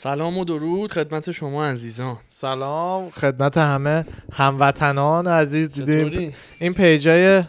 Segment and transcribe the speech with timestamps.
[0.00, 2.16] سلام و درود خدمت شما عزیزان.
[2.28, 7.42] سلام خدمت همه هموطنان عزیز دیدیم؟ این پیجای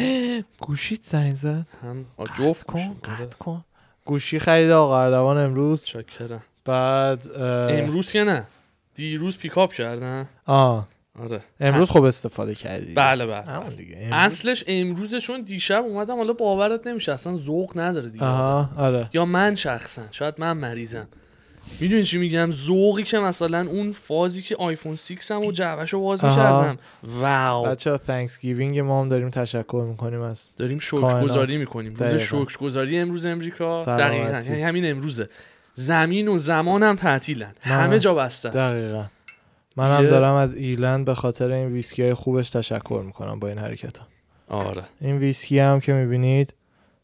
[0.66, 1.66] گوشیت زنگ زد.
[1.82, 2.78] هم آه، جفت کن.
[2.80, 3.26] آره.
[3.26, 3.64] قطع کن.
[4.04, 5.84] گوشی خرید آقا اردوان امروز.
[5.84, 8.46] چاکرم بعد اه، امروز که نه
[8.94, 10.28] دیروز پیکاپ کردن.
[10.46, 10.88] آه.
[11.22, 11.40] آره.
[11.60, 12.94] امروز خب استفاده کردی.
[12.94, 13.96] بله بله همون دیگه.
[13.96, 14.12] امروز.
[14.12, 18.24] اصلش امروزه چون دیشب اومدم حالا باورت نمیشه اصلا ذوق نداره دیگه.
[18.24, 19.10] آها آره.
[19.12, 21.08] یا من شخصا شاید من مریضم.
[21.80, 26.00] می‌دونی چی میگم؟ ذوقی که مثلا اون فازی که آیفون 6 هم و جعبش رو
[26.00, 26.24] باز.
[26.24, 27.64] می‌کردم واو.
[27.66, 30.78] بچه ها تhanksgiving ما هم داریم تشکر می‌کنیم از داریم.
[30.78, 31.94] شکرگزاری می‌کنیم.
[31.94, 32.14] روز.
[32.14, 33.84] شکرگزاری امروز امریکا.
[33.84, 34.40] دقیقا.
[34.48, 35.28] یعنی همین امروزه.
[35.74, 37.52] زمین و زمان هم تعطیلن.
[37.60, 38.56] همه جا بسته است.
[38.56, 39.04] دقیقا.
[39.76, 43.58] منم دیگه- دارم از ایرلند به خاطر این ویسکی های خوبش تشکر می‌کنم با این
[43.58, 44.06] حرکت ها.
[44.48, 44.82] آره.
[45.00, 46.54] این ویسکی هم که می‌بینید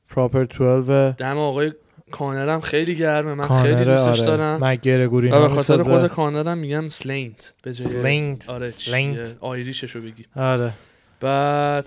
[0.08, 1.72] پراپر 12 دم آقای
[2.12, 4.26] کانرم خیلی گرمه من خیلی دوستش آره.
[4.26, 4.64] دارم.
[4.64, 9.36] مگرگوری و به خاطر خود کانرم میگم سلینت به جای سلینت آره سلینت.
[9.40, 10.24] آیریششو بگی.
[10.36, 10.72] آره.
[11.20, 11.86] بعد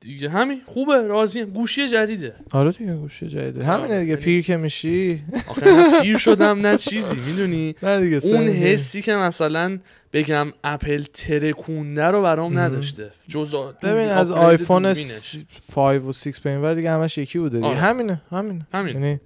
[0.00, 1.44] دیگه همین خوبه راضیم.
[1.50, 2.34] گوشی جدیده.
[2.52, 3.64] آره دیگه گوشی جدیده.
[3.64, 5.22] همینه دیگه یعنی- پیر که میشی.
[5.48, 9.78] آخه نه پیر شدم نه چیزی می‌دونی؟ نه دیگه اون حسی که مثلا
[10.12, 12.58] بگم اپل ترکونده رو برام.
[12.58, 13.10] نداشته.
[13.28, 15.36] جز ببین از آیفون دوربینش.
[15.74, 17.68] 5 و 6 به این ور دیگه همش یکی بوده دیگه.
[17.68, 17.78] آره.
[17.78, 18.66] همینه همینه.
[18.74, 19.20] همین یعنی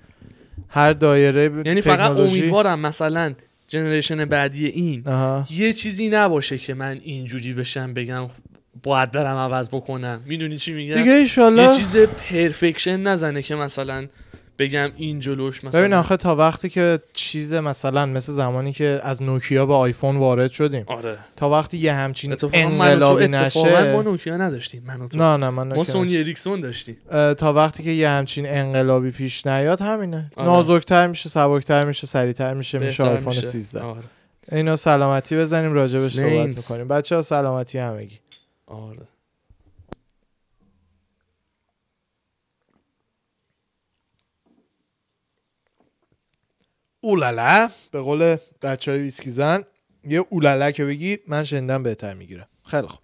[0.69, 3.35] هر دایره یعنی فقط امیدوارم مثلا
[3.69, 5.47] جنریشن بعدی این آها.
[5.51, 8.29] یه چیزی نباشه که من اینجوری بشم بگم
[8.83, 10.23] باید برم عوض بکنم.
[10.27, 14.07] می‌دونی چی میگم؟ دیگه ایشالله یه چیز پرفکشن نزنه که مثلا
[14.59, 19.23] بگم این جلوش مثلا ببین آخه تا وقتی که چیز مثلا مثل زمانی که از
[19.23, 20.85] نوکیا به آیفون وارد شدیم.
[20.87, 21.19] آره.
[21.37, 25.19] تا وقتی یه همچین انقلابی اتفاقا ما نشه نوکیا نداشتیم من و تو.
[25.19, 26.17] نه نه من ما سونی.
[26.17, 26.97] اریکسون داشتیم.
[27.39, 30.31] تا وقتی که یه همچین انقلابی پیش نیاد همینه.
[30.37, 30.49] آره.
[30.49, 33.47] نازکتر میشه سبکتر میشه سریعتر میشه میشه آیفون میشه.
[33.47, 34.01] 13 آره.
[34.53, 36.49] اینا سلامتی بزنیم راجبش صحبت.
[36.49, 36.89] می‌کنیم.
[36.89, 38.19] بچه ها سلامتی همگی.
[38.67, 38.99] آره.
[47.07, 49.65] اولالا به قول بچه های ویسکی زن
[50.09, 53.01] یه اولالا که بگی من شنیدم بهتر می‌گیرم خیلی خوب.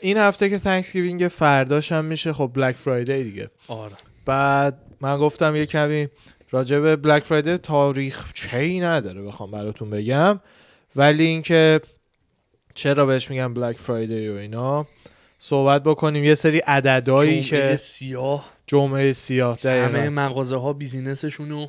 [0.00, 3.50] این هفته که Thanksgiving فرداش هم میشه خب Black Friday دیگه.
[3.68, 3.96] آره.
[4.24, 6.08] بعد من گفتم یه کمی
[6.50, 10.40] راجع به Black Friday تاریخ چی نداره بخوام براتون بگم.
[10.96, 11.80] ولی اینکه
[12.74, 14.86] چرا بهش میگم Black Friday و اینا
[15.38, 16.24] صحبت بکنیم.
[16.24, 18.52] یه سری عددهایی جمعه که سیاه.
[18.66, 20.10] جمعه سیاه همه دقیقاً.
[20.10, 21.66] مغازه ها business شونو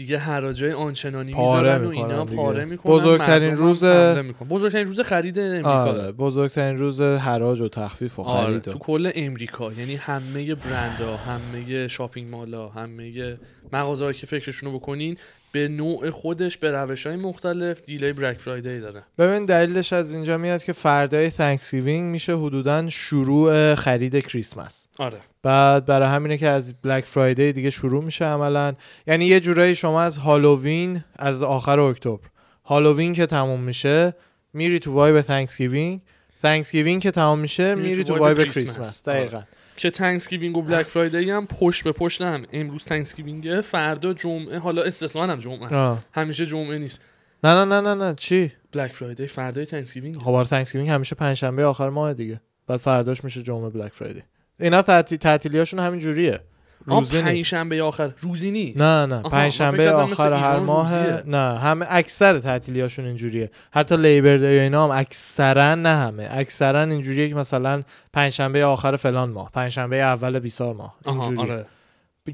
[0.00, 2.36] دیگه حراجای آنچنانی می‌ذارن و اینا دیگه.
[2.36, 4.48] پاره می‌کنن بزرگترین روز- می‌کنن.
[4.48, 9.10] بزرگترین روز خرید امریکا آره بزرگترین روز حراج و تخفیف و آره خرید تو کل
[9.14, 13.36] امریکا یعنی همه برندها همه شاپینگ مالا همه
[13.72, 15.16] مغازه‌ای که فکرشونو بکنین
[15.52, 19.02] به نوع خودش به روش های مختلف دیلی بلک فرایدی داره.
[19.18, 25.18] ببین دلیلش از اینجا میاد که فردای تhanksgiving میشه حدودا شروع خرید کریسمس آره.
[25.42, 28.74] بعد برای همینه که از بلک فرایدی دیگه شروع میشه عملا.
[29.06, 32.28] یعنی یه جورایی شما از هالووین از آخر اکتبر
[32.64, 34.14] هالووین که تموم میشه
[34.52, 36.00] میری تو vibe Thanksgiving
[36.44, 38.76] Thanksgiving که تمام میشه میری تو vibe vibe کریسمس.
[38.76, 39.42] کریسمس دقیقا.
[39.80, 42.42] که Thanksgiving و Black Friday هم پشت به پشت هم.
[42.52, 45.72] امروز Thanksgiving ه فردا جمعه حالا استثنا هم جمعه است.
[45.72, 46.04] آه.
[46.12, 47.00] همیشه جمعه نیست.
[47.44, 48.14] نه نه نه نه نه.
[48.14, 52.40] چی؟ Black Friday فردای Thanksgiving خب آره Thanksgiving همیشه پنجشنبه آخر ماه دیگه.
[52.66, 54.22] بعد فرداش میشه جمعه Black Friday
[54.60, 56.40] اینا تعطیل تعطیلیاشون همین جوریه
[56.84, 58.10] روزی پنج شنبه آخر.
[58.20, 58.80] روزی نیست.
[58.80, 61.22] نه نه فکر کردم آخر هر ماه روزیه.
[61.26, 63.50] نه همه اکثر تعطیلیاشون اینجوریه.
[63.72, 66.28] حتی لیبر دی و اینا هم اکثرا نه همه.
[66.30, 67.82] اکثرا اینجوریه که مثلا
[68.12, 70.94] پنجشنبه آخر فلان ماه پنجشنبه اول بیسار ماه.
[71.06, 71.66] اینجوری آره.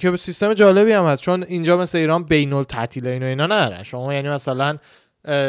[0.00, 1.22] که به سیستم جالبی هم هست.
[1.22, 4.76] چون اینجا مثل ایران بین التعطیل اینا اینا ندارن شما یعنی مثلا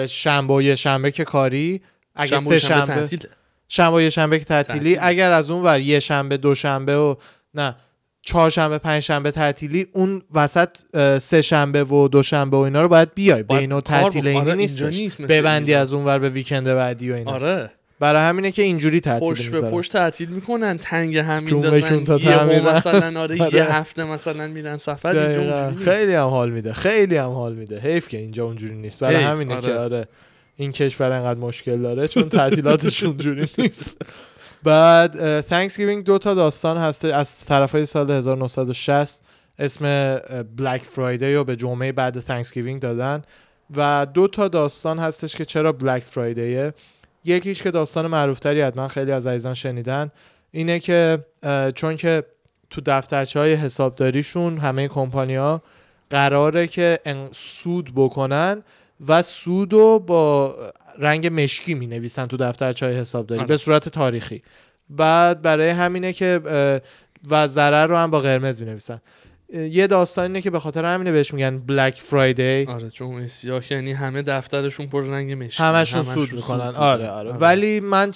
[0.07, 1.81] شنبه و یه شنبه که کاری
[2.15, 3.29] اگه شنبه سه شنبه شنبه.
[3.67, 4.97] شنبه شنبه که تعطیلی تعطیل.
[5.01, 7.15] اگر از اون ور یه شنبه دو شنبه و
[7.53, 7.75] نه.
[8.27, 10.69] چهارشنبه پنج شنبه تعطیلی اون وسط
[11.19, 14.27] سه شنبه و دو شنبه و اینا رو باید بیای بین و کار تعطیل.
[14.27, 15.73] اینی آره، نیست ببندی.
[15.73, 17.69] از اون ور به ویکند بعدی و اینا آره
[17.99, 22.59] برای همینه که اینجوری تعطیل پشت به پشت تعطیل می‌کنن تنگ هم میندازن یه.
[22.59, 23.55] مثلا آره آره.
[23.55, 25.65] یه هفته مثلا میرن سفر اینجا دقیقاً.
[25.65, 28.99] اونجوری نیست خیلی هم حال میده خیلی هم حال میده حیف که اینجا اونجوری نیست
[28.99, 29.79] برای همینه که آره.
[29.79, 30.07] آره
[30.57, 33.97] این کشور انقدر مشکل داره چون تعطیلاتش اونجوری نیست
[34.63, 39.23] بعد تhanksgiving دو تا داستان هست از طرف های سال 1960
[39.59, 40.15] اسم
[40.57, 43.21] بلک فرایدی رو به جمعه بعد تhanksgiving دادن
[43.75, 46.73] و دو تا داستان هستش که چرا بلک فرایدیه
[47.25, 50.11] یکیش که داستان معروفتری حتما خیلی از عزیزان شنیدن
[50.51, 51.25] اینه که
[51.75, 52.23] چون که
[52.69, 55.61] تو دفترچه های حسابداریشون همه کمپانی ها
[56.09, 56.99] قراره که
[57.31, 58.63] سود بکنن
[59.07, 60.55] و سود رو با
[60.97, 63.47] رنگ مشکی می نویسن تو دفترچه های حسابداری آره.
[63.47, 64.43] به صورت تاریخی
[64.89, 66.41] بعد برای همینه که
[67.29, 69.01] و ضرر رو هم با قرمز می نویسن
[69.53, 73.93] یه داستان اینه که به خاطر همینه بهش میگن بلک فرایدی آره چون سیاه یعنی
[73.93, 76.75] همه دفترشون پر رنگ مشکی همشون همش سود می‌کنن می‌کنن.
[76.75, 77.31] آره آره.
[77.31, 78.11] ولی من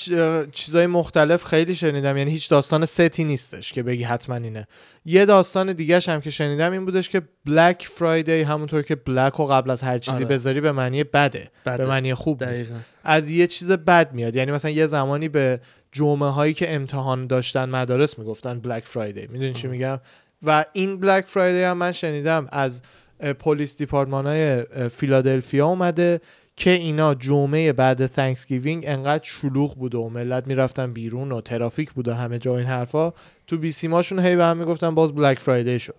[0.51, 4.67] چیزای مختلف خیلی شنیدم یعنی هیچ داستان ستی نیستش که بگی حتما اینه.
[5.05, 9.45] یه داستان دیگهش هم که شنیدم این بودش که Black Friday همونطور که black و
[9.45, 10.25] قبل از هر چیزی آره.
[10.25, 11.77] بذاری به معنی بده بده.
[11.77, 12.71] به معنی خوب نیست.
[13.03, 14.35] از یه چیز بد میاد.
[14.35, 15.59] یعنی مثلا یه زمانی به
[15.91, 19.67] جمعه هایی که امتحان داشتن مدارس می‌گفتن Black Friday می‌دونی چی.
[19.67, 19.99] میگم؟
[20.43, 22.81] و این Black Friday هم من شنیدم از
[23.39, 26.21] police department های فیلادلفیا اومده
[26.55, 32.15] که اینا جمعه بعد Thanksgiving انقدر شلوغ بوده و ملت می‌رفتن بیرون و ترافیک بوده
[32.15, 33.13] همه جا این حرفا.
[33.47, 35.95] تو بیسیماشون هی به هم می‌گفتن باز بلک فرایدی شد.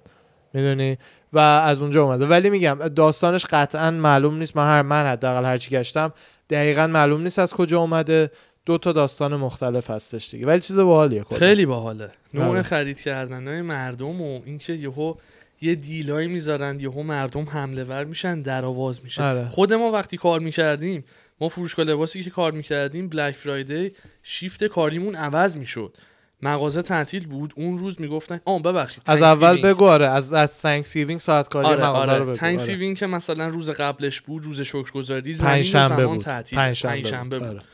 [0.55, 0.99] می‌دونی؟
[1.33, 2.27] و از اونجا اومده.
[2.27, 4.57] ولی میگم داستانش قطعا معلوم نیست.
[4.57, 6.13] من هر من حداقل هرچی گشتم
[6.51, 8.31] دقیقا معلوم نیست از کجا اومده.
[8.67, 10.47] دو تا داستان مختلف هستش دیگه.
[10.47, 11.39] ولی چیز باحالیه کلا.
[11.39, 12.11] خیلی باحاله.
[12.35, 12.63] نوع آره.
[12.63, 15.15] خرید کردن های مردم و اینکه یهو
[15.61, 19.23] یه دیلایی می‌ذارن یهو مردم حمله ور میشن در آواز میشن.
[19.23, 19.49] آره.
[19.49, 21.05] خود ما وقتی کار می‌کردیم
[21.41, 23.93] ما فروشگاه لباسی که کار می‌کردیم بلک فرایدی
[24.23, 25.97] شیفت کاریمون عوض می‌شد.
[26.43, 27.53] مغازه تعطیل بود.
[27.57, 29.63] اون روز می‌گفتن آه ببخشید از اول.
[29.63, 32.25] بگو آره از از Thanksgiving ساعت کاری آره مغازه رو آره.
[32.25, 36.25] بگو Thanksgiving که مثلا روز قبلش بود روز شکرگزاری زمین زمان بود.
[36.25, 36.59] تعطیل.
[36.59, 37.57] پنجشنبه پنجشنبه بود بود.
[37.57, 37.67] آره.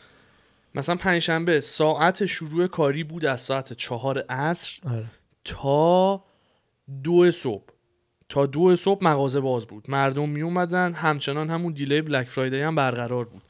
[0.74, 5.04] مثلا پنجشنبه ساعت شروع کاری بود از ساعت چهار عصر آره.
[5.44, 6.24] تا
[7.02, 7.64] دو صبح.
[8.28, 9.84] تا دو صبح مغازه باز بود.
[9.88, 13.42] مردم می اومدن همچنان همون deal ی Black Friday هم برقرار بود.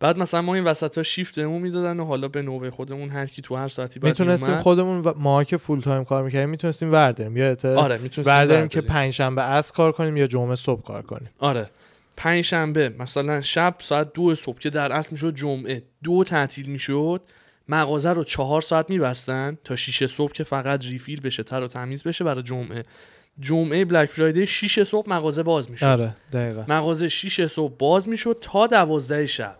[0.00, 3.42] بعد مثلا ما این وسط ها شیفتمون می‌دادن و حالا به نوبه خودمون هر کی
[3.42, 4.56] تو هر ساعتی بعد می‌تونستیم.
[4.56, 7.36] خودمون و- ما که full time کار می‌کردیم می‌تونستیم ورداریم.
[7.36, 8.80] یادته؟ آره می‌تونستیم ورداریم که.
[8.80, 11.30] پنجشنبه عصر کار کنیم یا جمعه صبح کار کنیم.
[11.38, 11.70] آره.
[12.16, 17.22] پنج شنبه مثلا شب ساعت دو صبح که در اصل می‌شد جمعه دو تعطیل می‌شد
[17.68, 22.02] مغازه رو چهار ساعت میبستن تا شیش صبح که فقط refill بشه تر و تمیز
[22.02, 22.82] بشه برای جمعه.
[23.40, 25.86] جمعه Black Friday 6 صبح مغازه باز می‌شد.
[25.86, 26.64] آره دقیقا.
[26.68, 29.56] مغازه 6 صبح باز می‌شد تا دوازده شب.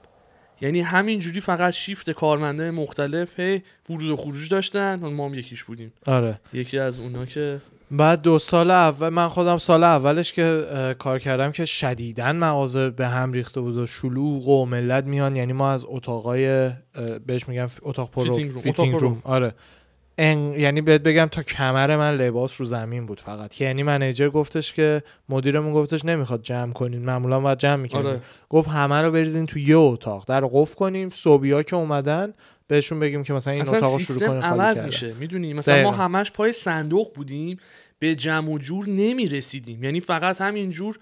[0.60, 4.94] یعنی همینجوری فقط شیفت کارمنده مختلف هی ورود و خروج داشتن.
[4.94, 5.92] ما هم یکیش بودیم.
[6.06, 6.40] آره.
[6.52, 7.60] یکی از اونا که
[7.96, 10.64] بعد دو سال اول من خودم سال اولش که
[10.98, 15.36] کار کردم که شدیدن مغازه به هم ریخته بود و شلوغ و ملت میان.
[15.36, 16.70] یعنی ما از اتاقای
[17.26, 18.60] بهش میگم اتاق پرو fitting room.
[18.62, 19.20] fitting اتاق room.
[19.24, 19.54] آره.
[20.18, 20.38] ان...
[20.60, 23.60] یعنی بهت بگم تا کمر من لباس رو زمین بود فقط.
[23.60, 27.04] یعنی manager گفتش که مدیرمون گفتش نمی‌خواد جمع کنین.
[27.04, 28.20] معمولا باید جمع می‌کنیم آره.
[28.48, 30.24] گفت همه رو بریزین تو یه اتاق.
[30.28, 31.10] در قفل کنیم.
[31.10, 32.32] صبحیا که اومدن
[32.66, 34.80] بهشون بگیم که مثلا این اتاق رو شروع کنیم خالی عوض.
[34.80, 35.14] میشه.
[35.20, 35.90] می‌دونی؟ مثلا دقیقا.
[35.90, 37.58] ما همش پای صندوق بودیم.
[37.98, 40.98] به جمع و جور نمی رسیدیم یعنی فقط همینجور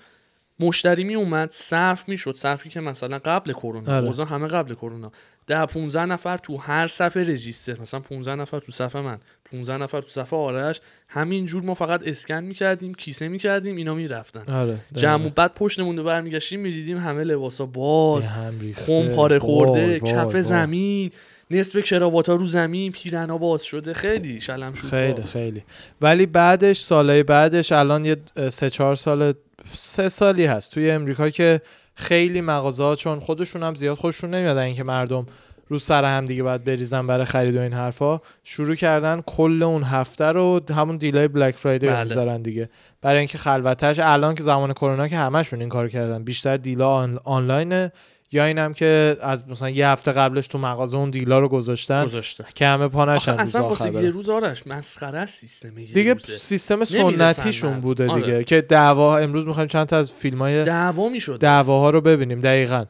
[0.60, 2.34] مشتری می اومد صف می‌شد.
[2.34, 4.06] صفی که مثلا قبل کرونا آره.
[4.06, 5.12] اوضاع همه قبل کرونا.
[5.46, 7.80] ده 15 نفر تو هر صفحه رجیستر.
[7.80, 10.80] مثلا 15 نفر تو صفحه من 15 نفر تو صفحه آرش.
[11.08, 14.52] همینجور ما فقط اسکن می‌کردیم کیسه می‌کردیم اینا می‌رفتن.
[14.54, 18.30] آره جمع بعد پشتمون رو برمیگشتیم می‌دیدیم همه لباسا باز.
[18.74, 20.36] خم پاره خورده کف.
[20.36, 21.10] زمین.
[21.50, 23.94] نصف کراوات ها رو زمین پیرنا باز شده.
[23.94, 24.88] خیلی شلم شد.
[24.88, 25.62] خیلی خیلی.
[26.00, 28.16] ولی بعدش سالهای بعدش الان یه
[28.50, 29.32] سه چهار سال
[29.74, 31.60] سه سالی هست توی امریکا که
[31.94, 34.56] خیلی مغازه ها چون خودشون هم زیاد خوششون نمیاد.
[34.56, 35.26] اینکه مردم
[35.68, 39.82] رو سر هم دیگه باید بریزن برای خرید و این حرفا شروع کردن کل اون
[39.82, 42.04] هفته رو همون دیلای بلک فرایدی رو بله.
[42.04, 42.70] می‌ذارن دیگه.
[43.02, 46.24] برای اینکه خلوتش الان که زمان کرونا که همشون این کار کردن.
[46.24, 47.18] بیشتر دیلا آن...
[47.24, 47.92] آنلاینه.
[48.32, 52.44] یا اینم که از مثلا یه هفته قبلش تو مغازه اون دیلا رو گذاشتن گذاشته
[52.54, 53.92] که همه پا نشن اصلا واسه.
[53.92, 56.32] یه روز آرش مسخره سیستم یه دیگه روزه.
[56.32, 57.80] سیستم سنتیشون.
[57.80, 58.22] بوده آره.
[58.22, 62.40] دیگه که دعوا امروز می‌خوایم چند تا از فیلم های دعوا می‌شد دعواها رو ببینیم
[62.40, 62.84] دقیقا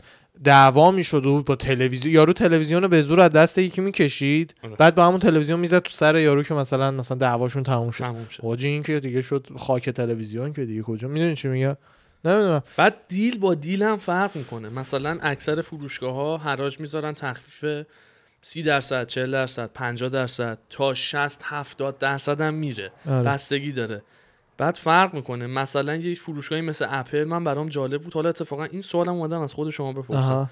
[0.44, 4.76] دعوا می‌شد و با تلویزیون یارو تلویزیون رو به زور از دست یکی می‌کشید آره.
[4.76, 8.26] بعد با همون تلویزیون می‌زد تو سر یارو که مثلا مثلا دعواشون تموم شد تموم
[8.30, 11.76] شد این که دیگه شد خاک تلویزیون که دیگه کجا می‌دونی چی میگم
[12.24, 12.62] نمی‌دونم.
[12.76, 14.68] بعد دیل با دیل هم فرق می‌کنه.
[14.68, 17.86] مثلا اکثر فروشگاه ها حراج می‌ذارن تخفیف
[18.42, 22.92] 30 درصد 40 درصد 50 درصد تا 60 70 درصد هم میره.
[23.06, 23.22] آره.
[23.22, 24.02] بستگی داره.
[24.58, 25.46] بعد فرق می‌کنه.
[25.46, 28.14] مثلا یه فروشگاهی مثل اپل من برام جالب بود.
[28.14, 30.32] حالا اتفاقا این سوالم اومدم از خود شما بپرسم.
[30.32, 30.50] آها.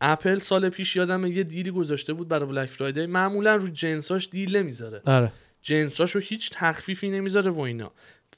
[0.00, 4.56] اپل سال پیش یادم یه دیلی گذاشته بود برای بلک فرایدی معمولا رو جنساش دیل
[4.56, 5.02] نمی‌ذاره.
[5.06, 5.32] آره.
[5.62, 7.90] جنساشو هیچ تخفیفی نمی‌ذاره و اینا.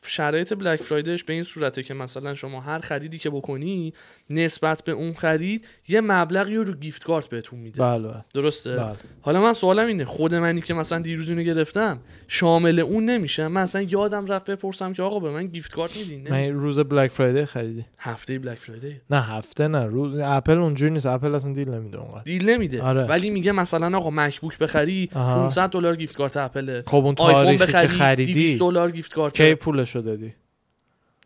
[0.07, 3.93] شرایط Black Friday ش به این صورته که مثلا شما هر خریدی که بکنی
[4.31, 7.83] نسبت به اون خرید یه مبلغی رو gift card بهتون میده.
[7.83, 8.25] بله بله.
[8.35, 8.97] درسته؟ بله.
[9.21, 13.63] حالا من سوالم اینه خود منی که مثلا دیروز اینو گرفتم شامل اون نمیشه؟ من
[13.63, 17.45] مثلا یادم رفت بپرسم که آقا به من gift card میدین من روز Black Friday
[17.45, 17.85] خریدی.
[17.99, 21.07] هفته بلک فرایدی نه هفته نه روز اپل اونجوری نیست.
[21.07, 22.23] اپل اصلا deal نمیده اونقدر.
[22.23, 22.83] deal نمیده.
[22.83, 23.05] آره.
[23.05, 25.35] ولی میگه مثلا آقا MacBook بخری آها.
[25.43, 28.35] 500 دلار gift card Apple خب اون آیفون تاریخی که بخری خریدی.
[28.35, 30.35] 200 دلار gift کارت کی پولشو دادی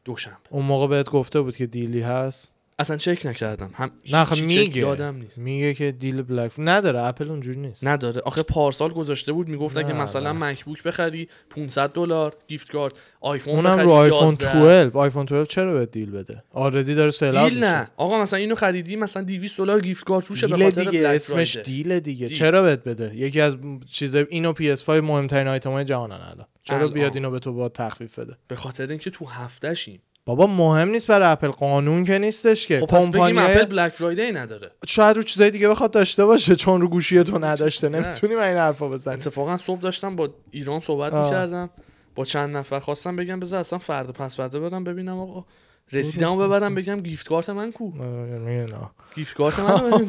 [0.04, 0.36] دوشنبه.
[0.50, 3.70] اون موقع بهت گفته بود که deal ی هست؟ اصلا چک نکردم.
[3.74, 4.80] هم نه خب میگه.
[4.80, 5.38] یادم نیست.
[5.38, 7.86] میگه که deal Black نداره اپل اونجوری نیست.
[7.86, 8.20] نداره.
[8.24, 10.32] آخه پارسال گذاشته بود می‌گفت اگه نه، مثلا.
[10.32, 14.52] MacBook بخری 500 دلار gift card iPhone اونم بخری رو آیفون 11.
[14.52, 17.88] 12 آیفون 12 چرا به deal بده؟ already داره sale deal نه.
[17.96, 21.56] آقا مثلا اینو خریدی مثلا 200 دلار gift card روشه به خاطر دیگه اسمش.
[21.56, 22.26] deal دیگه.
[22.28, 22.36] deal.
[22.36, 23.56] چرا بهت بده؟ یکی از
[23.90, 26.46] چیز اینو PS 5 مهمترین آیتم های جهانن الان.
[26.62, 26.88] چرا.
[26.88, 30.00] بیاد اینو به تو با تخفیف بده؟ به خاطر اینکه تو هفتهشیم.
[30.28, 34.70] بابا مهم نیست برای اپل قانون که نیستش که خب کمپانیای- Apple Black Friday نداره
[34.86, 37.98] شاید رو چیزای دیگه بخواد داشته باشه چون رو گوشی تو نداشته نه.
[38.00, 41.12] نمی‌تونیم این حرفا بزنیم اتفاقا صبح داشتم با ایران صحبت.
[41.12, 41.70] می‌کردم
[42.14, 45.44] با چند نفر خواستم بگم بذار اصلا فردا پس فردا برم ببینم آقا
[45.92, 48.66] رسیدم ببرم بگم gift card من کو آره، نه.
[49.14, 49.82] گیفت کارت من.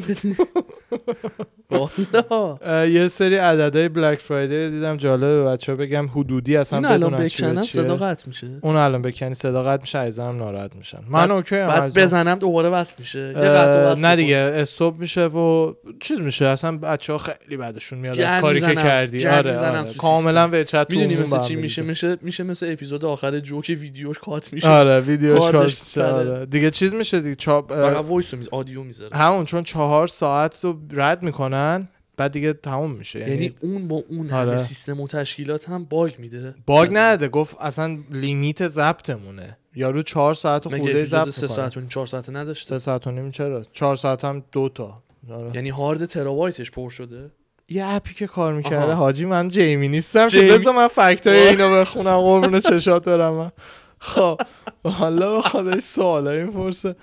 [1.70, 7.28] والا یه سری عددهای بلک فرایدی دیدم جالبه بچه بگم حدودی اصلا این الان بدونن
[7.28, 7.82] چی به بکنم چیه.
[7.82, 11.68] صدا قطع میشه اون الان بکنی صدا قطع میشه عزیزم ناراحت میشن من اوکی ام
[11.68, 11.98] بعد.
[11.98, 13.32] بزنم دوباره وصل میشه
[14.02, 14.16] نه.
[14.16, 18.74] دیگه استوب میشه و چیز میشه اصلا بچه ها خیلی بعدشون میاد از کاری که.
[18.74, 19.92] کردی آره, آره.
[19.94, 21.82] کاملا به چت تو می‌دونی مثل چی میشه.
[21.82, 26.04] میشه میشه مثل اپیزود آخر جوک ویدیوش کات میشه آره ویدیوش پره.
[26.04, 26.46] آره.
[26.46, 30.78] دیگه چیز میشه دیگه چاپ فقط وایس میز آدیو می‌ذاره همون چون چهار ساعت رو
[30.92, 34.50] رد می‌کنن بعد دیگه تموم میشه یعنی, یعنی اون با اون آره.
[34.50, 40.34] همه سیستم و تشکیلات هم باگ میده باگ نده گفت اصلا لیمیت ضبطمونه یارو چهار
[40.34, 43.96] ساعت خورده ضبط سه ساعت و چهار ساعت نداشته سه ساعت و نیم چرا چهار
[43.96, 45.50] ساعت هم دو تا آره.
[45.54, 47.30] یعنی هارد ترابایتش پر شده
[47.68, 48.92] یه اپی که کار می‌کرده.
[48.92, 51.48] حاجی من جیمی نیستم که جیمی؟ بذار من فکتای.
[51.48, 53.50] اینو بخونم قربون چشات برم من.
[54.00, 54.40] خب
[54.84, 56.96] حالا به خدا سوالایی می‌پرسه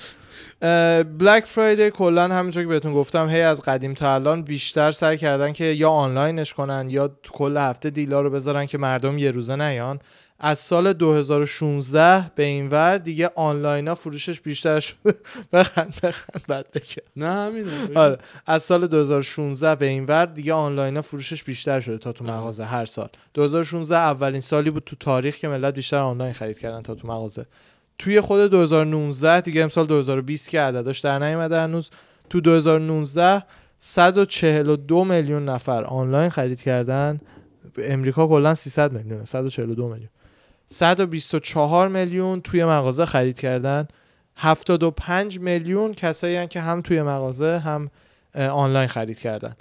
[1.20, 5.54] بلک فرایدی کلا همونطور که بهتون گفتم هی از قدیم تا الان بیشتر سعی کردن
[5.54, 9.56] که یا آنلاینش کنن یا تو کل هفته دیلا رو بذارن که مردم یه روزه
[9.56, 10.00] نیان.
[10.39, 14.98] از سال 2016 به این ور دیگه آنلاین ها فروشش بیشتر شده.
[15.53, 20.96] بخند بخند بعد بکن نه همینه آره از سال 2016 به این ور دیگه آنلاین
[20.96, 23.10] ها فروشش بیشتر شده تا تو مغازه هر سال.
[23.34, 27.46] 2016 اولین سالی بود تو تاریخ که ملت بیشتر آنلاین خرید کردن تا تو مغازه.
[28.00, 31.89] توی خود 2019 دیگه امسال 2020 که عدداش در نیومده هنوز.
[32.29, 33.44] تو 2019
[33.79, 37.20] 142 میلیون نفر آنلاین خرید کردن.
[37.77, 40.10] امریکا کلا 300 میلیون 142 میلیون.
[40.67, 43.88] 124 میلیون توی مغازه خرید کردن.
[44.36, 47.89] 75 میلیون کسایی هن که هم توی مغازه هم
[48.36, 49.55] آنلاین خرید کردن.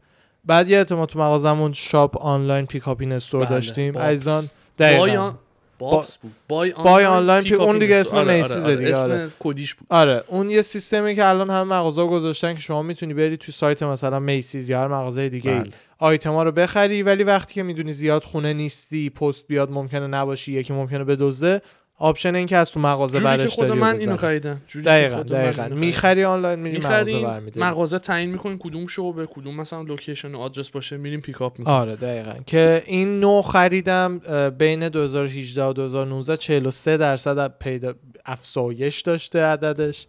[0.44, 3.98] بعد یه ما تو مغازمون شاپ آنلاین پیکاپ این استور بله، داشتیم.
[3.98, 4.44] عزیزان
[4.78, 5.32] دقیقاً.
[5.78, 7.94] BOPIS بود buy buy online pick اون دیگه.
[7.94, 8.76] اسم آره، Macy's ه آره، آره.
[8.76, 9.30] دیگه، اسم آره.
[9.38, 13.36] کدیش بود آره اون یه سیستمی که الان همه مغازه گذاشتن که شما می‌تونی بری
[13.36, 15.70] توی سایت مثلا Macy's یا هر مغازه دیگه ای بله.
[15.98, 20.72] آیتما رو بخری ولی وقتی که می‌دونی زیاد خونه نیستی پست بیاد ممکنه نباشی یکی
[20.72, 21.62] ممکنه بدزده
[21.98, 24.16] option این که از تو مغازه برش خود داری من اینو.
[24.16, 24.60] خریدم.
[24.84, 25.68] دقیقا دقیقا.
[25.68, 27.66] می‌خری آنلاین میری مغازه برمیداری.
[27.70, 31.58] مغازه تعیین می‌کنیم کدوم شو به کدوم مثلا location و آدرس باشه میریم pick up
[31.58, 31.76] می‌کنیم.
[31.76, 32.32] آره دقیقا.
[32.46, 34.18] که این نوع خریدم
[34.58, 37.94] بین 2018 و 2019 43 درصد پیدا
[38.26, 40.06] افزایش داشته عددش.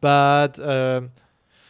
[0.00, 0.60] بعد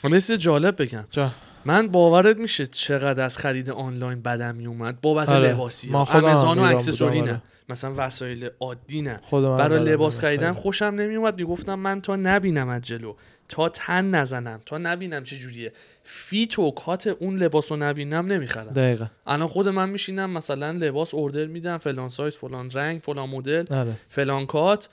[0.02, 1.04] حالا جالب بگم.
[1.10, 1.30] جا.
[1.64, 5.52] من باورت میشه چقدر از خرید آنلاین بدم میومد بابت آره.
[5.52, 7.30] لباسی امازون و اکسسوری نه.
[7.30, 7.42] آره.
[7.68, 9.20] مثلا وسایل عادی نه.
[9.32, 10.52] برای لباس خریدن.
[10.52, 11.38] خوشم نمیومد.
[11.38, 13.14] می‌گفتم من تا نبینم از جلو.
[13.48, 14.60] تا تن نزنم.
[14.66, 15.72] تا نبینم چه جوریه.
[16.04, 18.72] فیت و کات اون لباس رو نبینم نمی‌خرم.
[18.72, 19.06] دقیقا.
[19.26, 21.78] الان خود من میشینم مثلا لباس اوردر میدم.
[21.78, 23.92] فلان سایز فلان رنگ فلان مدل آره.
[24.08, 24.88] فلان کات.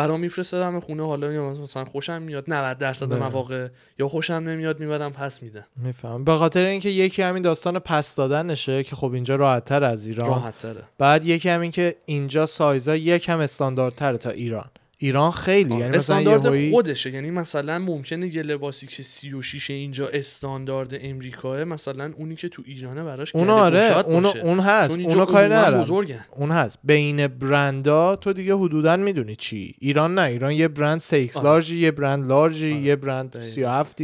[0.00, 3.12] برام میفرستدم خونه حالا یا مثلا خوشم میاد 90 درصد.
[3.14, 5.64] مواقع یا خوشم نمیاد می‌برم پس میدم.
[5.76, 10.06] میفهم به خاطر اینکه یکی همین داستان پس دادنشه که خب اینجا راحت تر از
[10.06, 10.28] ایران.
[10.28, 14.70] راحت تره بعد یکی همین که اینجا سایزا یکم استانداردتره تا ایران.
[15.02, 17.10] ایران خیلی یعنی مثلا استاندارد یهویی- خودشه.
[17.10, 23.04] یعنی مثلا ممکنه یه لباسی که 36 اینجا استاندارد امریکاه مثلا اونی که تو ایرانه
[23.04, 24.26] براش اون آره اون.
[24.26, 24.98] اون هست.
[24.98, 26.24] اونو کاری ندارم بزرگن.
[26.36, 26.78] اون هست.
[26.84, 29.74] بین برندا تو دیگه حدودا می‌دونی چی.
[29.78, 30.22] ایران نه.
[30.22, 31.44] ایران یه brand six آره.
[31.46, 32.82] large ی یه brand large ی آره.
[32.82, 33.46] یه برند دقیقاً.
[33.54, 34.00] 37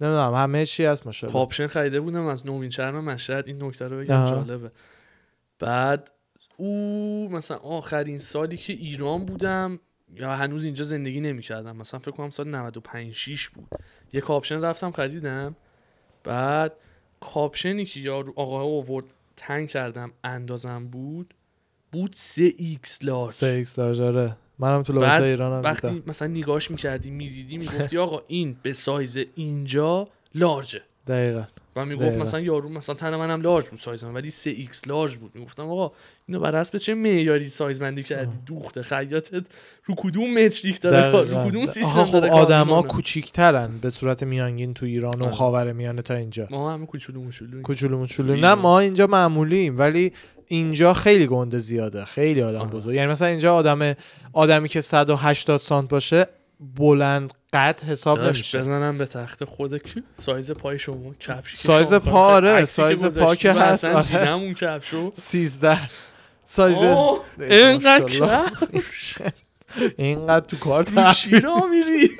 [0.00, 1.40] نمی‌دونم همه چی هست ماشاءالله.
[1.40, 3.44] کاپشن خریده بودم از نوین چرم مشهد.
[3.46, 4.26] این نکته رو بگم.
[4.30, 4.70] جالبه.
[5.58, 6.10] بعد
[6.56, 9.80] او مثلا آخرین سالی که ایران بودم
[10.16, 11.76] یا هنوز اینجا زندگی نمی‌کردم.
[11.76, 13.68] مثلا فکر کنم سال 95 6 بود.
[14.12, 15.56] یه کاپشن رفتم خریدم.
[16.24, 16.72] بعد
[17.20, 21.34] کاپشنی که یارو آقا اوورد تنگ کردم اندازم بود
[21.92, 23.32] بود 3 X Large.
[23.32, 24.36] سه X Large آره.
[24.58, 25.70] منم تو لباس ایرانم دیدم.
[25.70, 30.82] وقتی مثلا نگاش می‌کردی می‌دیدی می‌گفتی آقا این به سایز اینجا large ه.
[31.06, 31.44] دقیقا.
[31.76, 32.16] و می‌گفت.
[32.16, 35.30] مثلا یارو مثلا تن منم large بود سایز من ولی 3 X Large بود.
[35.34, 35.92] می‌گفتم آقا
[36.26, 39.44] اینو بر حسب چه معیاری سایز بندی کردی؟ دوخته خیاطت.
[39.84, 44.86] رو کدوم metric داره؟ رو کدوم سیستم خب داره آدما؟ کوچیکترن به صورت میانگین تو
[44.86, 45.32] ایران و آره.
[45.32, 46.48] خاور میانه تا اینجا.
[46.50, 48.36] ما همه کوچولو موچولو کوچولو موچولو.
[48.36, 48.54] نه.
[48.54, 50.12] ما اینجا معمولیم ولی
[50.48, 52.04] اینجا خیلی گنده زیاده.
[52.04, 52.70] خیلی آدم آره.
[52.70, 52.94] بزرگ.
[52.94, 53.94] یعنی مثلا اینجا آدم
[54.32, 56.26] آدمی که 180 سانت باشه
[56.76, 58.58] بلند قد حساب نمیشه.
[58.58, 62.18] بزنم به تخت خود کی؟ سایز پای شما کفشی که سایز شما؟ پا.
[62.18, 64.06] آره، سایز پا که هست، آره.
[64.06, 65.78] دیدم اون کفشو 13
[66.44, 66.78] سایز
[67.40, 68.50] اینقدر ماشاءالله.
[68.50, 69.22] کف
[69.96, 72.10] اینقدر تو کار رو تحویل چی را میری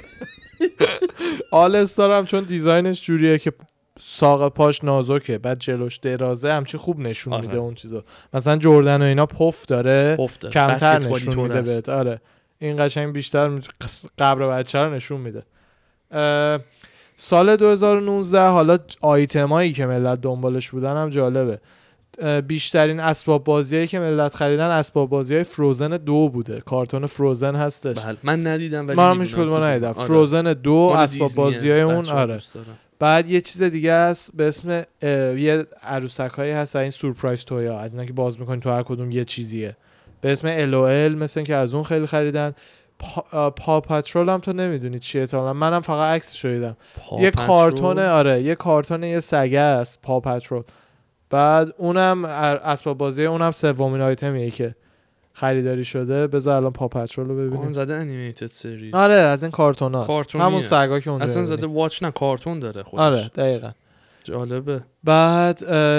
[1.50, 3.52] آل استارم چون دیزاینش جوریه که
[4.00, 7.46] ساق پاش نازکه بعد جلوش درازه همچی خوب نشون آره.
[7.46, 11.62] میده اون چیزو مثلا جردن و اینا پف داره افته کمتر نشون میده.
[11.62, 11.88] بهت.
[11.88, 12.20] آره.
[12.62, 13.50] این قشنگ بیشتر
[14.18, 15.42] قبر بچه رو نشون میده
[17.16, 21.60] سال 2019 حالا آیتمایی که ملت دنبالش بودن هم جالبه
[22.46, 27.98] بیشترین اسباب بازیایی که ملت خریدن اسباب بازی های فروزن دو بوده کارتون فروزن هستش
[27.98, 29.64] بله من ندیدم ولی می‌دونم هیچ کدوم.
[29.64, 30.04] ندیدم آره.
[30.04, 31.30] فروزن دو مال اسباب.
[31.36, 32.40] بازی های اون آره.
[32.98, 34.84] بعد یه چیز دیگه هست به اسم
[35.38, 39.10] یه عروسک هایی هست این سورپرایز تویا از اینا که باز می‌کنی تو هر کدوم
[39.10, 39.76] یه چیزیه
[40.22, 42.54] به اسم LOL مثل اینکه از اون خیلی خریدن.
[42.98, 46.76] پا, پا پترول هم تو نمی‌دونی چیه تا منم فقط عکسش رو دیدم
[47.18, 47.30] یه.
[47.30, 50.62] کارتون آره یه کارتون یه سگه است پا پترول
[51.30, 54.74] بعد اونم اسباب بازی اونم سومین آیتمیه که
[55.32, 56.26] خریداری شده.
[56.26, 57.72] بذار الان Paw Patrol رو ببینیم.
[57.72, 60.36] زده animated series آره از این کارتون هاست.
[60.36, 61.44] همون سگا که اونجا اصلا.
[61.44, 63.02] زده watch نه کارتون داره خودش.
[63.02, 63.70] آره دقیقا.
[64.24, 65.56] جالبه بعد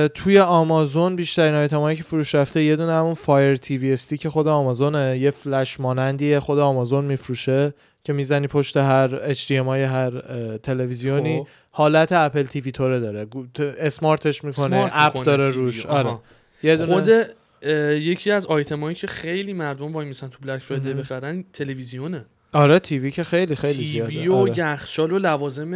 [0.07, 4.29] توی آمازون بیشترین آیتم هایی که فروش رفته یه دونه همون Fire TV Stick که
[4.29, 10.11] خود آمازونه یه فلش مانندیه خود آمازون میفروشه که می‌زنی پشت هر HDMI هر
[10.57, 11.47] تلویزیونی خب.
[11.71, 13.27] حالت اپل تیوی توره داره
[13.79, 15.65] اسمارتش می‌کنه سمارت اپ داره تیوی.
[15.65, 15.85] روش.
[15.85, 16.19] آره
[16.63, 17.09] یه دونه خود
[18.01, 20.93] یکی از آیتمایی که خیلی مردم وای میسن تو بلک فرایدی.
[20.93, 24.29] بخرن تلویزیونه آره تیوی که خیلی خیلی تیوی زیاده.
[24.29, 24.53] و آره.
[24.57, 25.73] یخچال و لوازم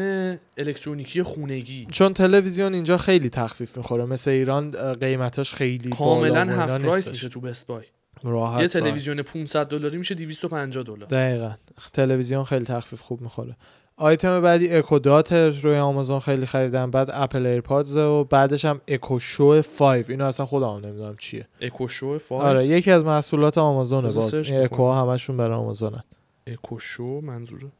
[0.57, 1.87] الکترونیکی خونگی.
[1.91, 4.05] چون تلویزیون اینجا خیلی تخفیف می‌خوره.
[4.05, 7.07] مثل ایران قیمتاش خیلی کاملا هفت پرایس.
[7.07, 7.83] میشه تو بست بای.
[8.23, 8.67] راحت یه.
[8.67, 11.07] تلویزیون 500 دلاری میشه 250 دلار.
[11.09, 11.51] دقیقا.
[11.93, 13.55] تلویزیون خیلی تخفیف خوب می‌خوره.
[13.99, 16.91] آیتم بعدی Echo Dot روی آمازون خیلی خریدم.
[16.91, 21.47] بعد Apple AirPods و بعدش هم Echo Show 5 اینو اصلا خودم نمی‌دونم چیه.
[21.61, 24.33] Echo Show five آره یکی از محصولات آمازونه باز.
[24.33, 24.91] این اکو.
[24.91, 26.03] همشون برای آمازونن.
[26.47, 27.71] Echo Show منظوره.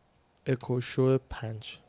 [0.47, 1.80] Echo Show 5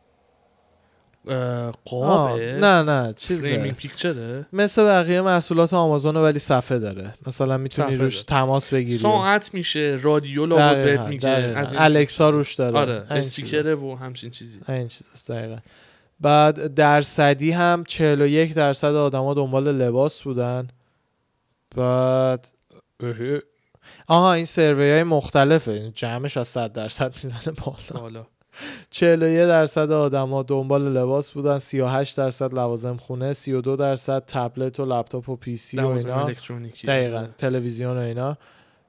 [1.28, 3.72] اه، قابه؟ نه نه چیزه.
[3.72, 7.14] picture ه مثل بقیه محصولات آمازونه ولی صفحه داره.
[7.26, 8.24] مثلا می‌تونی روش داره.
[8.24, 8.98] تماس بگیری.
[8.98, 11.28] ساعت میشه رادیو لابد بهت میگه.
[11.28, 12.30] از الکسا.
[12.30, 12.78] روش داره.
[12.78, 13.82] آره چیزاست.
[13.82, 14.60] و همچین چیزی.
[14.68, 15.58] این چیز است دقیقا.
[16.20, 20.68] بعد درصدی هم 41 درصد آدما دنبال لباس بودن.
[21.76, 22.46] بعد.
[24.06, 25.92] آها این سروی های مختلفه.
[25.94, 28.00] جمعش از 100 درصد می‌زنه بالا.
[28.00, 28.26] حالا
[28.90, 35.28] 41 درصد آدما دنبال لباس بودن 38 درصد لوازم خونه 32 درصد تبلت و لپتاپ
[35.28, 36.24] و پی سی و اینا.
[36.24, 36.86] الکترونیکی.
[36.86, 37.26] دقیقا.
[37.38, 38.36] تلویزیون و اینا.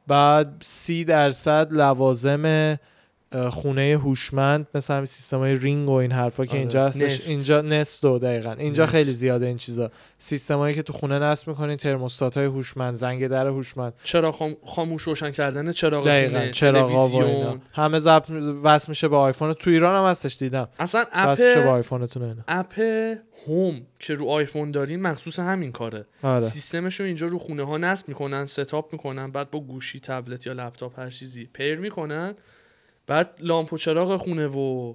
[0.07, 2.77] بعد سی درصد لوازم
[3.49, 6.59] خونه هوشمند مثل همین سیستم های رینگ و این حرفا که آره.
[6.59, 7.01] اینجا هستش.
[7.01, 7.29] Nest.
[7.29, 8.51] اینجا Nest و دقیقا.
[8.51, 8.91] اینجا Nest.
[8.91, 9.91] خیلی زیاده این چیزا.
[10.17, 13.93] سیستم هایی که تو خونه نصب می‌کنین ترموستات های هوشمند زنگ در هوشمند.
[14.03, 14.55] چرا خام...
[14.65, 16.39] خاموش روشن کردن چراغ دقیقا.
[16.39, 17.59] خونه چراغا و اینا.
[17.73, 18.29] همه ضبط
[18.63, 19.53] وصل میشه به آیفون.
[19.53, 20.67] تو ایران هم هستش دیدم.
[20.79, 22.43] اصلا وصل میشه به app آیفونتون اینا.
[22.47, 22.79] app
[23.47, 26.05] Home که رو آیفون دارین مخصوص همین کاره.
[26.23, 26.45] آره.
[26.45, 30.53] سیستمش رو اینجا رو خونه ها نصب می‌کنن setup می‌کنن بعد با گوشی تبلت یا
[30.53, 32.33] لپتاپ هر چیزی pair می‌کنن.
[33.10, 34.93] بعد لامپ و چراغ خونه و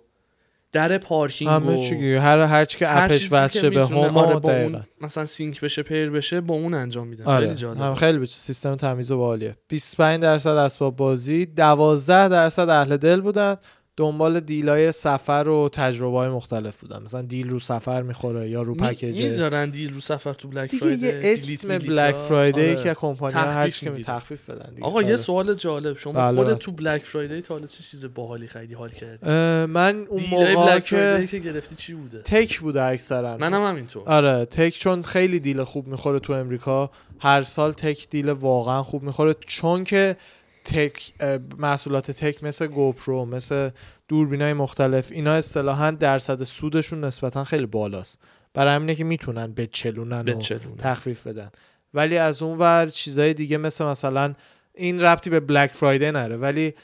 [0.73, 3.87] در پارکینگ همه و هر هر چی که app ش چیزی وصل که شه به
[3.87, 7.25] Home آره با اون مثلا sync بشه pair بشه با اون انجام میدن.
[7.25, 7.47] آره.
[7.47, 12.69] خیلی جالب هم خیلی بچه سیستم تمیز و باحالیه 25 درصد اسباب بازی 12 درصد
[12.69, 13.57] اهل دل بودن.
[13.97, 18.63] دنبال deal ای سفر و تجربه های مختلف بودن مثلا deal رو سفر می‌خوره یا
[18.63, 21.25] رو می- پکیج می‌ذارن deal رو سفر تو Black دیگه Friday یه بلیت
[21.65, 21.79] اسم.
[21.79, 22.83] Black Friday آره.
[22.83, 24.03] که کمپانی هر چی که می.
[24.03, 24.87] تخفیف بدن دیگه.
[24.87, 25.17] آقا یه آره.
[25.17, 26.59] سوال جالب شما بله، خودت.
[26.59, 29.27] تو Black Friday تا حالا چه چیز باحالی خریدی حال کردی
[29.73, 34.03] من اون موقع بلک فرایدی که که گرفتی چی بوده تک بوده اکثرا منم همینطور
[34.09, 39.03] آره تک چون خیلی دیل خوب می‌خوره تو امریکا هر سال تک دیل واقعا خوب
[39.03, 40.17] می‌خوره چون که
[40.65, 41.13] تک
[41.59, 43.71] محصولات تک مثل گوپرو مثل
[44.09, 48.19] دوربینای مختلف اینا اصطلاحا درصد سودشون نسبتا خیلی بالاست
[48.55, 51.51] برای همینه که می‌تونن بچلونن و بچلونه تخفیف بدن
[51.95, 54.35] ولی از اون ور چیزای دیگه مثل مثلا
[54.75, 56.75] این ربطی به بلک فرایدی نره ولی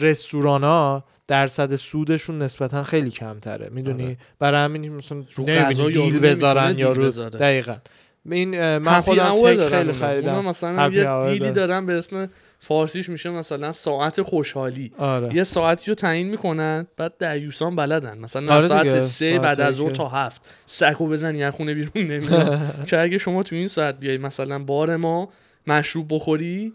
[0.00, 4.16] رستوران ها درصد سودشون نسبتا خیلی کمتره می‌دونی آره.
[4.38, 5.24] برای همین مثلا
[5.78, 7.10] رو دیل بذارن یا رو.
[7.10, 7.76] دقیقا
[8.30, 9.92] این من خودم تک خیلی.
[9.92, 11.50] خریدم مثلا یه دیلی.
[11.50, 12.30] دارن به اسم
[12.64, 14.92] فارسیش میشه مثلا ساعت خوشحالی.
[14.98, 15.34] آره.
[15.34, 18.18] یه ساعتی رو تعیین می‌کنن بعد دعیوسان بلدن.
[18.18, 19.00] مثلا آره ساعت.
[19.00, 20.42] سه بعد از ظهر تا هفت.
[20.66, 24.96] سکو بزنی از خونه بیرون نمیاد که اگه شما تو این ساعت بیای مثلا بار
[24.96, 25.28] ما
[25.66, 26.72] مشروب بخوری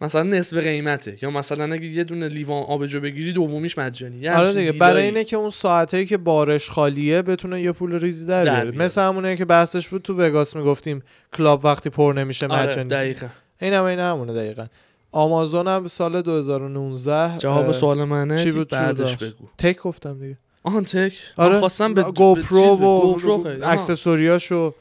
[0.00, 1.16] مثلا نصف قیمته.
[1.22, 4.18] یا مثلا اگه یه دونه لیوان آبجو بگیری دومیش مجانی.
[4.18, 4.72] یه آره دیگه.
[4.72, 8.70] برای اینه که اون ساعتایی که بارش خالیه بتونه یه پول ریزی در بیاره.
[8.78, 11.02] مثل همونه که بحثش بود تو وگاس می‌گفتیم
[11.36, 13.26] کلاب وقتی پر نمیشه آره مجانی دقیقا.
[13.60, 14.66] این هم این همونه دقیقا.
[15.12, 19.48] آمازون هم سال 2019 جواب سوال منه؟ چی بود، بعدش؟ بگو.
[19.58, 20.38] تک گفتم دیگه.
[20.62, 21.58] آهان تک آره آره.
[21.60, 23.16] خواستم به گوپرو و.
[23.62, 24.74] accessory یاشو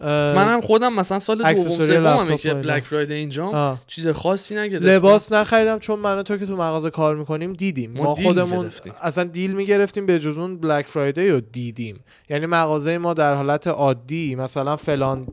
[0.00, 2.54] منم خودم مثلا سال دوم لپتاپ که.
[2.54, 3.78] Black Friday اینجا.
[3.86, 4.86] چیز خاصی نگرفتم.
[4.86, 7.92] لباس نخریدم چون من تو که تو مغازه کار می‌کنیم دیدیم.
[7.92, 8.70] ما ما, deal خودمون.
[9.02, 11.96] اصلا deal می‌گرفتیم به جز اون Black Friday رو دیدیم.
[12.30, 15.26] یعنی مغازه ما در حالت عادی مثلا فلان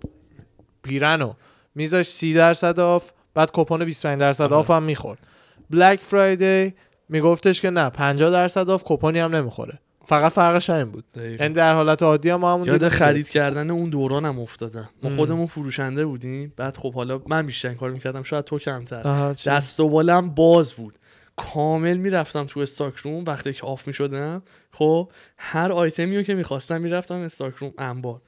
[0.84, 1.34] پیرنو
[1.76, 3.12] میذاش سی درصد off.
[3.34, 4.56] بعد coupon 25 درصد آره.
[4.56, 5.20] off هم می‌خورد.
[5.70, 6.74] Black Friday
[7.10, 9.80] میگفتش که نه 50 درصد off coupon ی هم نمی‌خوره.
[10.06, 11.04] فقط فرقش همین بود.
[11.16, 14.90] یعنی در حالت عادی هم ما همون یاد خرید کردن اون دورانم افتادم.
[15.04, 15.16] ما.
[15.16, 16.54] خودمون فروشنده بودیم.
[16.58, 20.98] بعد خب حالا من بیشتر کار می‌کردم شاید تو کمتر؟ دست و بالم باز بود.
[21.36, 24.42] کامل می‌رفتم تو استاک روم وقتی که آف می‌شدم.
[24.72, 28.22] خب هر آیتمی رو که می‌خواستم می‌رفتم استاک روم انبار.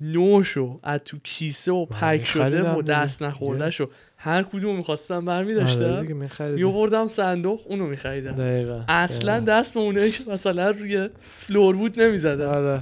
[0.00, 2.82] نوشو از تو کیسه و پک شده و.
[2.82, 3.90] دست نخورده شو
[4.24, 6.66] هر کدوم می‌خواستم آره برمیداشتم دیگه می‌خریدیم.
[6.66, 8.32] میوردم صندوق اونو میخریدم.
[8.32, 8.80] دقیقاً.
[8.88, 12.48] اصلا دست به که مثلا روی فلور بود نمی‌زدم.
[12.48, 12.80] آره.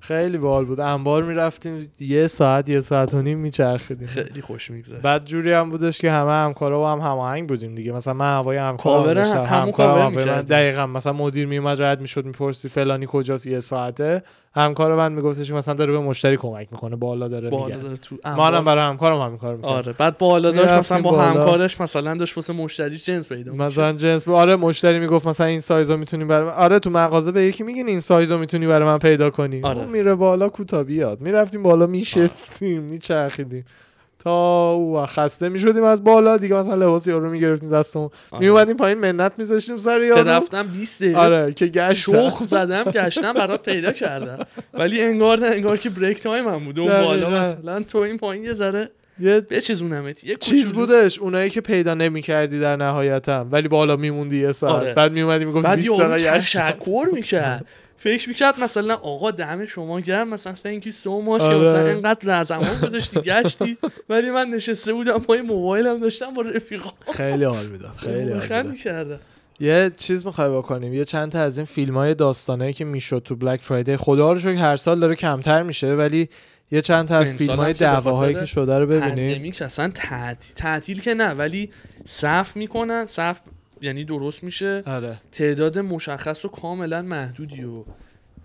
[0.00, 0.80] خیلی باحال بود.
[0.80, 4.08] انبار می‌رفتیم یه ساعت یه ساعت و نیم میچرخیدیم.
[4.08, 7.92] خیلی خوش میگذره بعد جوری هم بودش که همه همکارا و هم هماهنگ بودیم دیگه.
[7.92, 10.12] مثلا من هوای همکارم داشتم هم- همون همکارم.
[10.12, 10.48] می‌کردی.
[10.48, 14.22] دقیقا مثلا مدیر میومد رد می‌شد می‌پرسی فلانی کجاست یه ساعته.
[14.54, 17.96] همکار من میگفتش که مثلا داره به مشتری کمک می‌کنه بالا داره بالا میگه داره
[17.96, 18.62] تو ما هم انبار.
[18.62, 21.22] برای همکارم همین کار می‌کنم آره بعد بالا داشت مثلا با بالا.
[21.22, 23.52] همکارش مثلا داشت واسه مشتری جنس پیدا.
[23.54, 27.62] مثلا جنس آره مشتری می‌گفت مثلا این سایزو می‌تونی برای آره تو مغازه به یکی
[27.64, 29.78] میگین این سایزو می‌تونی برای من پیدا کنی آره.
[29.78, 33.64] اون میره بالا کو تا بیاد می‌رفتیم بالا میشستیم میچرخیدیم
[34.24, 38.40] تا او خسته می‌شدیم از بالا دیگه مثلا لباس یارو می‌گرفتیم دستمون آره.
[38.40, 42.84] میومدیم پایین منت میذاشتیم سر که یارو رفتم 20 دقیقه آره که گشت شخم زدم
[42.84, 47.30] گشتم برات پیدا کردم ولی انگار نه انگار که break time هم بود اون بالا.
[47.30, 50.72] مثلا تو این پایین یه ذره یه بچزونمت یه چیز.
[50.72, 54.94] بودش اونایی که پیدا نمی‌کردی در نهایت هم ولی بالا میموندی یه ساعت آره.
[54.94, 56.38] بعد میومدی می‌گفت بعد 20 یارو دقیقه.
[56.38, 57.66] تشکر می‌کرد
[58.02, 61.56] فکر می‌کرد مثلا آقا دم شما گرم مثلا thank you so much آره.
[61.56, 63.78] مثلا انقدر رزمان گذاشتی گشتی.
[64.08, 69.20] ولی من نشسته بودم پای موبایلم داشتم با رفیقا خیلی حال می‌داد خیلی حال کردم.
[69.60, 73.36] یه چیز می‌خوای بکنیم یه چند تا از این فیلم های داستانه که می‌شد تو
[73.36, 76.28] بلک فرایدی خدا رو شکر هر سال داره کمتر میشه ولی
[76.70, 79.54] یه چند تا از فیلم های دعواهایی که شده رو ببینیم.
[79.60, 81.70] اصلا تعطیل تعطیل که نه ولی
[82.04, 83.40] صف می‌کنن صف
[83.82, 85.20] یعنی درست میشه؟ آره.
[85.32, 87.84] تعداد مشخص و کاملا محدودی و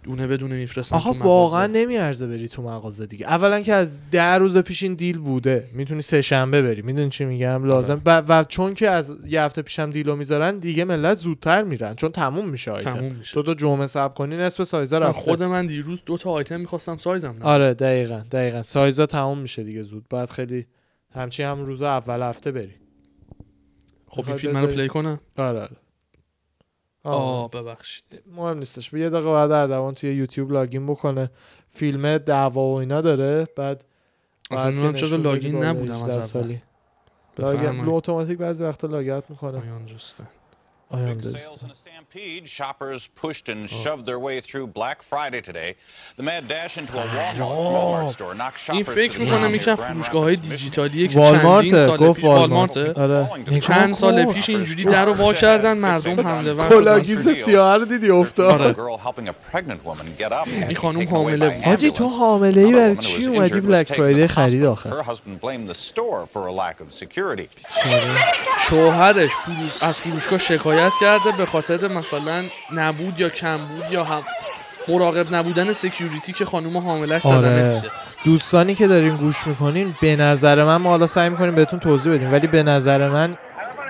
[0.04, 1.20] دونه بدونه میفرستن مغازه.
[1.20, 3.26] واقعا نمیارزه بری تو مغازه دیگه.
[3.26, 5.70] اولا که از ده روز پیش این دیل بوده.
[5.74, 6.82] می‌تونی سه شنبه بری.
[6.82, 8.02] می‌دونی چی میگم؟ لازم.
[8.06, 11.96] و, و چون که از یه هفته پیشم دیلو می‌ذارن دیگه ملت زودتر میرن.
[11.96, 12.92] چون تموم میشه آیتم.
[12.92, 13.34] تموم میشه.
[13.34, 15.22] تو تو جمعه صبر کنی نصف سایزا رفته.
[15.22, 17.46] خود من دیروز دو تا آیتم می‌خواستم سایزم نه.
[17.46, 18.64] آره دقیقا دقیقا.
[18.64, 20.06] سایزا تموم میشه دیگه زود.
[20.10, 20.66] باید خیلی
[21.14, 22.74] همچی هم روز اول هفته بری.
[24.18, 25.76] خب این فیلم بذاری؟ play کنم آره آره.
[27.04, 27.50] آه.
[27.50, 28.24] ببخشید.
[28.36, 28.94] مهم نیستش.
[28.94, 31.32] یه دقیقه بعد اردوان توی یوتیوب login بکنه.
[31.68, 33.48] فیلم دعوا و اینا داره.
[33.56, 33.84] بعد
[34.52, 36.22] اصلا که چرا login نبودم 18 از اول.
[36.22, 36.62] سالی.
[37.38, 37.90] login.
[37.90, 39.64] اتوماتیک بعضی وقتا log ت می‌کنه.
[40.90, 42.48] Big sales in a stampede.
[42.48, 45.76] Shoppers pushed and shoved their way through Black Friday today.
[46.16, 49.58] The mad dash into a Walmart, Walmart store knocked این shoppers to فکر the می‌کنم
[49.58, 50.50] ground near Grand فروشگاه های Rapids, Michigan.
[50.50, 55.06] دیجیتالیه که چندین والمارت سال گفت پیش والمارت والمارت آره چند سال پیش اینجوری در
[55.06, 57.34] رو وا کردن مردم حمله ور شدن.
[57.34, 58.74] سیاه رو دیدی افتاد آره.
[58.74, 61.64] and این خانم حامله بود.
[61.64, 62.08] حاجی تو.
[62.08, 64.68] حامله ای برای چی اومدی بلک فرایدی خرید hospital.
[64.68, 67.48] آخه Her husband blamed the store for a lack of security.
[68.70, 69.72] شوهرش فروش...
[69.82, 72.44] از فروشگاه شکایت کرده به خاطر مثلا
[72.76, 74.22] نبود یا کمبود یا هم
[74.88, 77.74] مراقب نبودن security که خانم حاملش آره.
[77.74, 77.92] دیده
[78.26, 82.34] دوستانی که دارین گوش می‌کنین به نظر من ما حالا سعی می‌کنیم بهتون توضیح بدیم
[82.34, 83.38] ولی به نظر من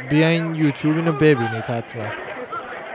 [0.10, 2.04] بیاین یوتیوب اینو ببینید حتما.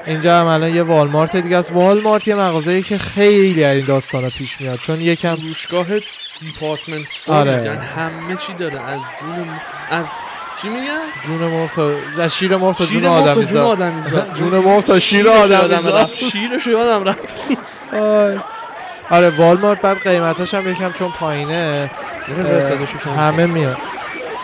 [0.07, 1.73] اینجا هم الان یه والمارت دیگه است.
[1.73, 5.87] والمارت یه مغازه‌ای که خیلی از این داستانا پیش میاد چون یکم فروشگاه
[6.41, 7.79] department store آره.
[7.79, 8.81] همه چی داره.
[8.81, 10.07] از جون از
[10.61, 11.71] چی میگن جون مرغ
[12.17, 14.35] تا شیر مرغ تا جون آدمی جون آدمیزاد.
[14.35, 15.73] جون مرغ تا شیر زاد.
[15.73, 16.15] رفت.
[16.17, 17.33] شیرش یادم رفت.
[19.11, 21.91] آره والمارت بعد قیمتاش هم یکم چون پایینه.
[23.17, 23.77] همه میاد.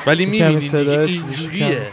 [0.07, 1.87] ولی می‌بینید اینجوریه.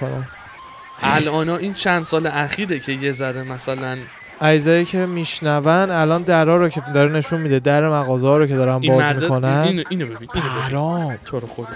[1.04, 3.97] الان این چند سال اخیره که یه ذره مثلا
[4.41, 8.56] عیزایی که میشنون الان درا رو که داره نشون میده در مغازه ها رو که
[8.56, 9.49] دارن باز می‌کنن.
[9.49, 11.17] اینو اینو ببین اینو ببین.
[11.25, 11.67] تو رو خدا.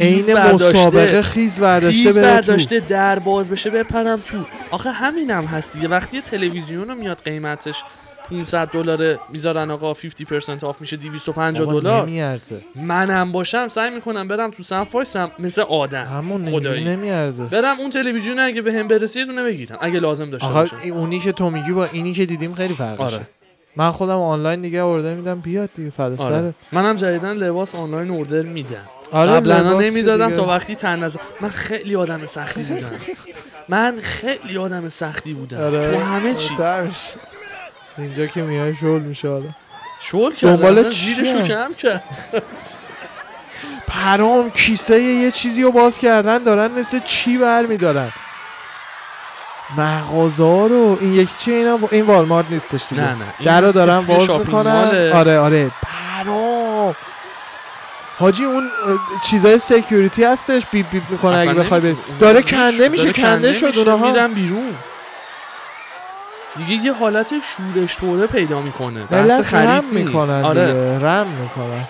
[0.00, 0.30] عین خیز.
[0.30, 2.18] مسابقه خیز برداشته خیز.
[2.18, 4.36] برداشته در باز بشه بپرم تو
[4.70, 7.82] آخه همینم هست دیگه وقتی تلویزیون رو میاد قیمتش
[8.30, 14.28] 500 دلار می‌ذارن آقا 50% آف میشه 250 آقا دلار نمیارزه منم باشم سعی می‌کنم
[14.28, 16.84] برم تو صف وایسم مثل آدم همون خدایی.
[16.84, 20.76] نمیارزه برم اون تلویزیون اگه به هم برسه یه دونه بگیرم اگه لازم داشته باشم
[20.92, 23.20] اونی که تو میگی با اینی که دیدیم خیلی فرقشه آره.
[23.76, 26.54] من خودم آنلاین دیگه اوردر میدم بیاد دیگه فدا آره.
[26.72, 31.20] منم جدیدن لباس آنلاین اوردر میدم آره قبلا نمی‌دادم تا وقتی تن نزد.
[31.40, 32.90] من خیلی آدم سختی بودم.
[33.68, 35.60] من خیلی آدم سختی بودم.
[35.60, 35.90] آره.
[35.92, 36.54] تو همه چی.
[37.98, 39.54] اینجا که میای شل میشه آدم
[40.00, 40.50] شل کرد.
[40.50, 42.02] دنبال؟ زیرشو کم کرد.
[43.86, 48.12] پرام کیسه یه چیزی رو باز کردن دارن مثل چی برمیدارن
[49.76, 50.98] مغازه ها رو.
[51.00, 53.02] این یکی چیه اینا این والمارت نیستش دیگه.
[53.02, 53.14] نه نه.
[53.38, 55.10] این در رو مثل دارن باز می‌کنن.
[55.12, 55.70] آره آره.
[55.82, 56.63] پرام.
[58.18, 58.70] حاجی اون
[59.24, 61.96] چیزای security هستش beep beep می‌کنه اگه بخوای بری.
[62.20, 64.74] داره کنده میشه کنده شد اونها میرن بیرون.
[66.56, 69.04] دیگه یه حالت شورش طوره پیدا می‌کنه.
[69.04, 70.08] بحث ملت خرید رم نیست.
[70.08, 70.98] می‌کنن آره.
[70.98, 71.88] رم می‌کنن.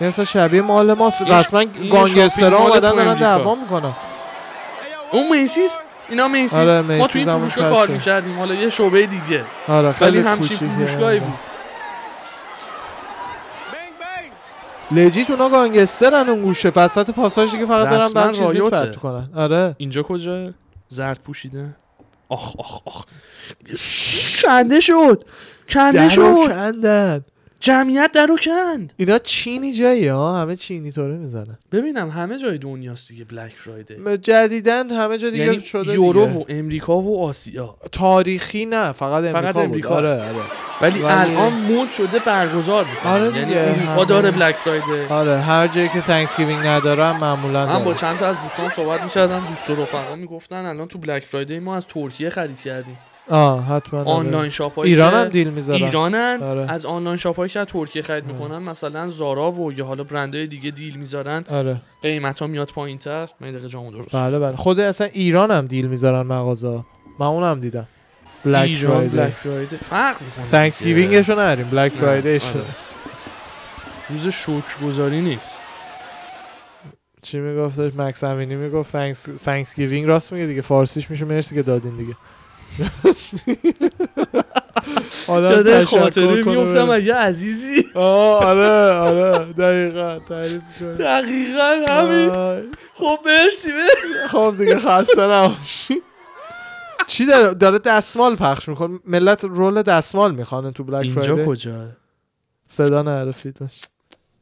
[0.00, 3.14] مثلا شبیه مال ما رسما گانگسترها اومدن دارن.
[3.14, 3.92] دعوا می‌کنن.
[5.10, 5.70] اون میسیز
[6.08, 7.70] اینا میسیز آره، ما تو این فروشگاه.
[7.70, 8.38] کار می‌کردیم.
[8.38, 9.44] حالا یه شعبه دیگه.
[9.68, 10.56] آره ولی خیلی همچین.
[10.56, 11.38] فروشگاهی بود.
[14.94, 16.72] لجیت اونا گانگسترن اون گوشه.
[16.76, 18.62] وسط پاساژ دیگه فقط دارن بعد چیز.
[18.62, 19.28] پرت کنن.
[19.34, 19.74] آره.
[19.78, 20.50] اینجا کجا؟
[20.88, 21.76] زرد پوشیده.
[22.28, 23.04] آخ آخ آخ.
[24.42, 25.24] کنده شد؟
[25.68, 27.24] کنده شد؟ کندن.
[27.66, 28.92] جمعیت درو کند.
[28.96, 31.58] اینا چینی جایی ها؟ همه چینی طوره می‌زنن.
[31.72, 36.26] ببینم همه جای دنیاست دیگه Black Friday جدیدن همه جا دیگه یعنی شده Europe.
[36.26, 37.76] و امریکا و آسیا.
[37.92, 39.64] تاریخی نه فقط امریکا, فقط بود.
[39.64, 39.88] امریکا.
[39.94, 40.22] آره آره.
[40.80, 43.12] ولی الان مد شده برگزار می‌کنن.
[43.12, 47.94] آره یعنی همه- داره Black Friday آره هر جایی که Thanksgiving ندارم معمولا من با.
[47.94, 51.76] چند تا از دوستان صحبت می‌کردم دوست و رفقا می‌گفتن الان تو Black Friday ما
[51.76, 52.98] از ترکیه خرید کردیم.
[53.30, 54.10] آه حتما آره.
[54.10, 56.38] online shop هایی ایران هم deal می‌ذارن ایرانن.
[56.42, 56.70] آره.
[56.70, 60.46] از online shop هایی که از ترکیه خرید می‌کنن مثلا Zara و یا حالا برندهای
[60.46, 61.82] دیگه deal می‌ذارن آره.
[62.02, 64.56] قیمت ها میاد پایین تر من دقیقه جامو درست بله بله.
[64.56, 66.84] خود اصلا ایران هم deal می‌ذارن مغازه
[67.18, 67.86] من اونم دیدم.
[68.44, 69.30] Black ایران Black
[69.90, 70.50] فرق می‌کنه.
[70.50, 72.64] Thanksgiving ش رو نریم Black Friday ش آره.
[74.80, 75.62] روز نیست.
[77.22, 78.92] چی میگفتش؟ مکس امینی می‌گفت
[79.44, 80.60] تانکسگیوینگ راست میگه دیگه.
[80.60, 81.24] فارسیش میشه.
[81.24, 82.16] مرسی که دادین دیگه.
[85.26, 86.90] آدم یاده خاطره میفتم بره.
[86.90, 87.84] اگه عزیزی.
[87.94, 89.52] آه آره آره.
[89.52, 92.30] دقیقا تعریف کنه دقیقا همین.
[92.94, 93.68] خب مرسی
[94.28, 95.94] خب دیگه خسته نباشی.
[97.06, 98.98] چی داره؟ داره دستمال پخش می‌کنه.
[99.04, 101.88] ملت رول دستمال می‌خوانه تو بلک اینجا فرایدی کجا؟
[102.66, 103.80] صدا فیتنس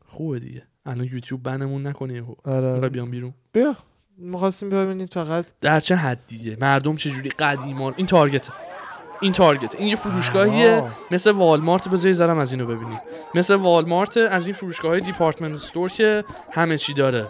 [0.09, 0.63] خوبه دیگه.
[0.87, 2.73] الان یوتیوب ban مون نکنه یهو آره.
[2.73, 3.77] می‌خوای بیام بیرون؟ بیا.
[4.21, 8.49] می‌خواستیم ببینید فقط در چه حدیه مردم چجوری قدیمان؟ این Target.
[9.21, 9.81] این Target.
[9.81, 10.71] این یه فروشگاهیه.
[10.71, 10.91] آه.
[11.11, 13.01] مثل والمارت بذاری ذرم از اینو ببینیم.
[13.35, 17.27] مثل والمارت از این فروشگاه های department store که همه چی داره.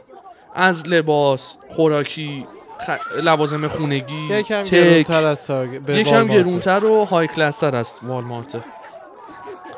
[0.55, 2.47] از لباس خوراکی
[2.81, 2.91] خ...
[3.23, 4.71] لوازم خونگی یکم تک.
[4.71, 6.29] گرونتر از Target به یکم.
[6.29, 8.65] گرونتر و high class تر است والمارت.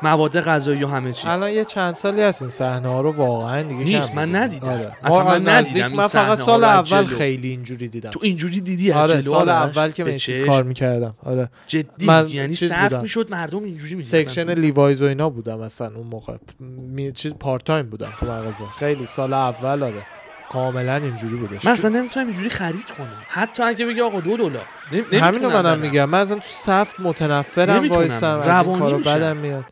[0.03, 3.61] مواد غذایی و همه چی الان یه چند سالی هست این صحنه ها رو واقعا
[3.61, 4.35] دیگه نیست، من.
[4.35, 4.69] ندیدم.
[4.69, 4.97] آره.
[5.03, 7.05] اصلا من ندیدم من فقط سال اول.
[7.05, 11.13] خیلی اینجوری دیدم تو اینجوری دیدی آره سال آرش؟ اول که من چیز؟ کار می‌کردم
[11.25, 12.93] آره جدی من؟ یعنی صف.
[13.01, 14.23] می‌شد مردم اینجوری می‌ریختن.
[14.23, 17.11] section Levi's و اینا بودم اصلا اون موقع می...
[17.11, 20.05] چیز part time بودم تو مغازه خیلی سال اول آره
[20.51, 24.65] کاملا اینجوری بودش من اصلا نمی‌تونم اینجوری خرید کنم حتی اگه بگی آقا دو دلار
[24.91, 25.19] نم...
[25.19, 25.79] همینو منم.
[25.79, 27.89] میگم من اصلا تو صف متنفرم.
[27.89, 29.15] وایسم روانی میشم.
[29.15, 29.63] بدم میاد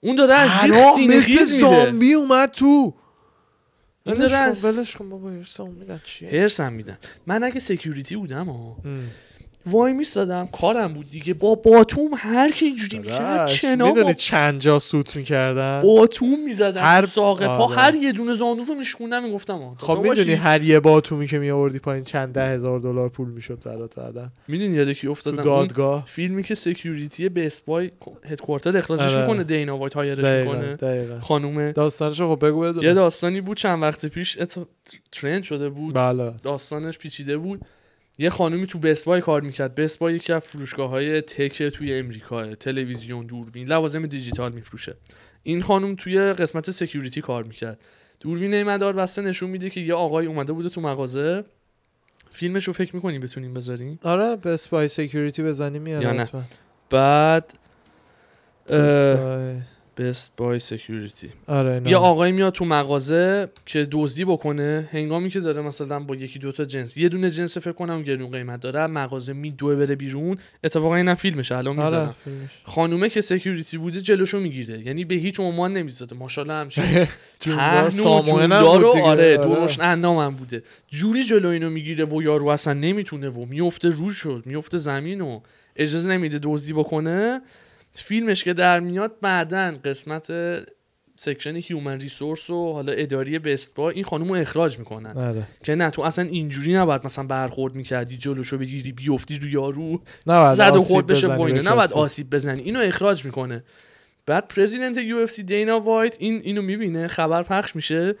[0.00, 2.94] اون داره از زیر سینه مثل زامبی اومد تو.
[4.06, 6.98] این داره از- ولش کن بابا هرسمون میدن چیه؟ هرسم میدن.
[7.26, 8.76] من اگه security بودم ها.
[9.70, 11.34] وای میستادم کارم بود دیگه.
[11.34, 16.80] با باتوم هر کی اینجوری می‌کرد چنا می‌دونی با چند جا سوت می‌کردن؟ باتوم می‌زدم
[16.80, 17.64] هر- ساق پا.
[17.64, 17.76] آره.
[17.76, 22.04] هر یه دونه زانو رو میشکوندم می‌گفتم خب می‌دونی هر یه باتومی که میآوردی پایین
[22.04, 26.04] چند ده هزار دلار پول می‌شد برات بعدا؟ می‌دونی یاد کی افتادم؟ دادگاه.
[26.06, 27.90] فیلمی که security Best Buy
[28.24, 29.20] headquarter اخراجش آره.
[29.20, 30.74] می‌کنه دینا وایت hire ش دقیقا می‌کنه.
[30.76, 31.20] دقیقا.
[31.20, 34.54] خانومه داستانشو خب بگو یه داستانی بود چند وقت پیش ات...
[35.12, 35.94] trend شده بود.
[35.94, 36.32] بله.
[36.42, 37.60] داستانش پیچیده بود.
[38.18, 39.74] یه خانومی تو Best Buy کار می‌کرد.
[39.74, 44.94] Best Buy یکی از فروشگاه های tech توی امریکا تلویزیون دوربین لوازم دیجیتال میفروشه.
[45.42, 47.80] این خانم توی قسمت security کار می‌کرد.
[48.20, 51.44] دوربین مدار بسته نشون میده که یه آقای اومده بوده تو مغازه.
[52.30, 56.28] فیلمش رو فکر می‌کنیم بتونیم بذاریم؟ آره Best Buy security بزنی میاد یا نه؟
[56.90, 57.58] بعد.
[59.98, 61.90] Best Buy security آره اینا.
[61.90, 66.64] یه آقای میاد تو مغازه که دزدی بکنه هنگامی که داره مثلا با یکی دوتا
[66.64, 71.14] جنس یه دونه جنس فکر کنم گرون قیمت داره مغازه میدوه بره بیرون اتفاقا اینم
[71.14, 72.48] فیلمشه الان آره می‌ذارم فیلمش.
[72.62, 76.84] خانومه که security بوده جلوشو می‌گیره یعنی به هیچ عنوان نمی‌زده ماشاءالله همچین
[77.40, 79.04] جونگار پهن و ساموئل هم جوندار بود و دیگه.
[79.04, 79.54] آره آره.
[79.54, 84.42] درشت اندامم بوده جوری جلو اینو می‌گیره و یارو اصلا نمی‌تونه و میفته روش شد
[84.46, 85.40] میفته زمین و
[85.76, 87.40] اجازه نمیده دزدی بکنه
[88.02, 90.32] فیلمش که در میاد بعدا قسمت
[91.16, 95.16] سکشن هیومن ریسورس و حالا اداری بست با این خانم رو اخراج می‌کنن.
[95.16, 100.02] آره که نه تو اصلا اینجوری نباید مثلا برخورد می‌کردی جلوشو بگیری بیفتی رو یارو
[100.26, 101.92] زد و خورد بشه پایینه نباید.
[101.92, 102.62] آسیب بزنی.
[102.62, 103.64] اینو اخراج می‌کنه.
[104.26, 107.08] بعد president UFC دینا وایت این اینو می‌بینه.
[107.08, 108.14] خبر پخش میشه.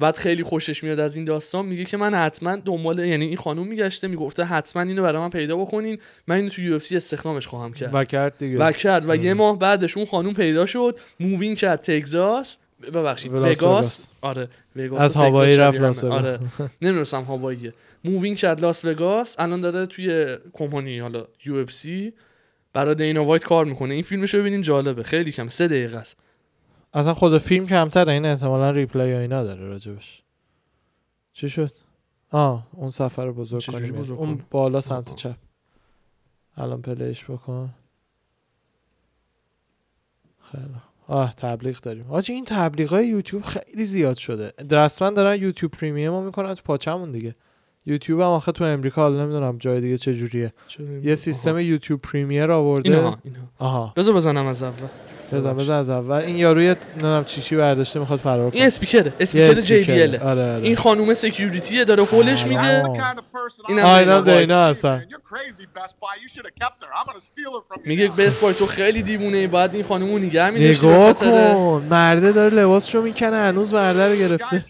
[0.00, 3.66] بعد خیلی خوشش میاد از این داستان میگه که من حتما دنبال یعنی این خانم
[3.66, 7.90] میگشته می‌گفته حتما اینو برای من پیدا بکنین من اینو تو UFC استخدامش خواهم کرد.
[7.94, 8.58] و کرد دیگه.
[8.58, 12.56] و کرد و یه ماه بعدش اون خانم پیدا شد moving کرد تگزاس.
[12.94, 14.10] ببخشید وگاس.
[14.20, 16.04] آره وگاس از هاوایی رفت لاس.
[16.04, 16.38] آره.
[16.82, 17.72] نمی‌دونستم هاواییه.
[18.04, 22.12] moving کرد لاس وگاس الان داره توی کمپانی حالا UFC
[22.72, 23.94] برای دینا وایت کار می‌کنه.
[23.94, 25.02] این فیلمش رو ببینیم جالبه.
[25.02, 26.16] خیلی کم سه دقیقه است.
[26.94, 30.22] اصلا خود فیلم کمتره این احتمالا replay یا اینا داره راجبش.
[31.32, 31.72] چی شد؟
[32.30, 35.16] آه اون صفحه رو بزرگ کنیم بزرگ اون؟ بالا سمت آها.
[35.16, 35.36] چپ.
[36.56, 37.74] الان play ش بکن.
[40.50, 40.64] خیلی
[41.08, 42.10] آه تبلیغ داریم.
[42.10, 44.52] آجی این تبلیغ های یوتیوب خیلی زیاد شده.
[44.70, 47.34] رسما دارن YouTube Premium رو می‌کنن تو پاچمون دیگه.
[47.86, 50.52] یوتیوب هم آخه تو امریکا حالا نمی‌دونم جای دیگه چه جوریه.
[51.02, 52.90] یه سیستم YouTube Premier آورده.
[52.90, 53.18] اینها.
[53.58, 53.92] آها.
[53.96, 54.88] بذار بزنم از اول.
[55.32, 56.16] بزن بزن از اول.
[56.16, 58.58] این یاروی نمی‌دونم چی چی برداشته می‌خواد فرار کنه.
[58.58, 60.09] این speaker ه speaker JB speaker ه.
[60.09, 60.16] L.
[60.16, 60.64] آره آره.
[60.64, 62.84] این خانوم security داره هولش میده.
[63.68, 65.06] این اینا دینا هستن.
[67.84, 71.86] میگه Best Buy تو خیلی دیوونه ای باید این خانومو نگه میداشتی نگاه کن.
[71.90, 74.64] مرده داره لباسشو می‌کنه هنوز مرده رو گرفته.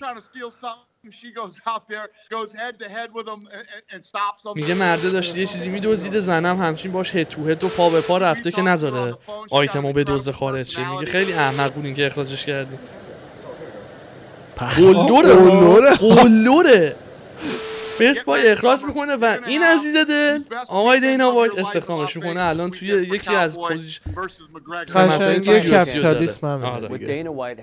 [4.55, 8.01] میگه مرده داشته یه چیزی میدزدیده زنم همچین باش هد تو هد و پا به
[8.01, 9.17] پا رفته که نذاره.
[9.51, 10.91] آیتمو به دزد خارج شه.
[10.91, 12.79] میگه خیلی احمق بودین که اخراجش کردی.
[14.57, 15.97] قلوره.
[15.97, 16.97] قلوره.
[18.27, 22.41] بای اخراج می‌کنه و این عزیز دل آقای دینا وایت استخدامش می‌کنه.
[22.41, 24.01] الان توی یکی از پوزیش
[24.95, 26.61] قشنگی کپیتالیسم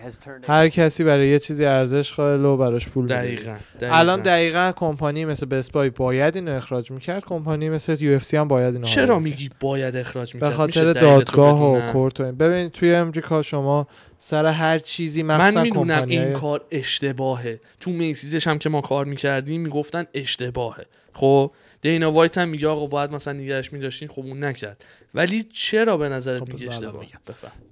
[0.02, 3.96] turned هر کسی برای یه چیزی ارزش قائل و براش پول دقیقا, دقیقاً.
[3.98, 7.24] الان دقیقا کمپانی مثل Best Buy باید اینو اخراج می‌کرد.
[7.26, 11.91] کمپانی مثل UFC هم باید اینو چرا میگی باید اخراج به می‌کرد؟ خاطر دادگاه و
[11.92, 12.36] court و این.
[12.38, 13.88] ببین توی امریکا شما
[14.24, 17.60] سر هر چیزی من می‌دونم این کار اشتباهه.
[17.80, 20.86] تو Macy's ش هم که ما کار می‌کردیم می‌گفتن اشتباهه.
[21.14, 24.86] خب دینا وایت هم میگه آقا باید مثلا نگهش میداشتین خب اون نکرد.
[25.14, 27.06] ولی چرا به نظرت خب میگه اشتباه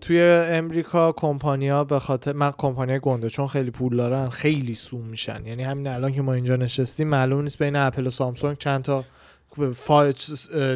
[0.01, 5.45] توی امریکا کمپانیا به خاطر من کمپانی گنده چون خیلی پول دارن خیلی sue میشن.
[5.45, 9.05] یعنی همین الان که ما اینجا نشستیم معلوم نیست بین اپل و Samsung چند تا
[9.75, 10.11] فا...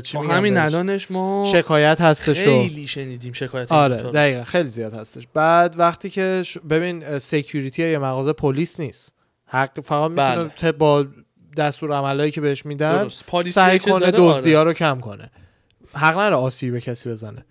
[0.04, 3.98] چی میگن همین؟ الانش ما شکایت هستش خیلی شنیدیم شکایت آره.
[3.98, 5.28] دقیقا خیلی زیاد هستش.
[5.34, 6.58] بعد وقتی که ش...
[6.58, 9.14] ببین security یه مغازه پلیس نیست.
[9.46, 10.72] حق فقط می‌تونه بله.
[10.72, 11.06] با
[11.58, 13.08] دستور عملایی که بهش میدن
[13.46, 14.70] سعی کنه دزدی ها آره.
[14.70, 15.32] رو کم کنه.
[15.94, 17.46] حق نداره آسیب به کسی بزنه.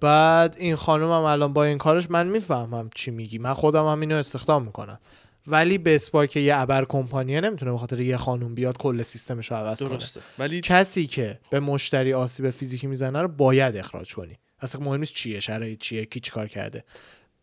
[0.00, 3.38] بعد این خانم هم الان با این کارش من می‌فهمم چی میگی.
[3.38, 4.98] من خودم هم اینو استخدام می‌کنم.
[5.46, 9.50] ولی Best Buy که یه ابر کمپانیه نمی‌تونه به خاطر یه خانم بیاد کل سیستمش
[9.50, 9.88] رو عوض کنه.
[9.88, 10.20] درسته.
[10.38, 14.38] ولی کسی که به مشتری آسیب فیزیکی می‌زنه رو باید اخراج کنی.
[14.60, 16.84] اصلا مهم نیست چیه شرایط چیه کی چیکار کرده.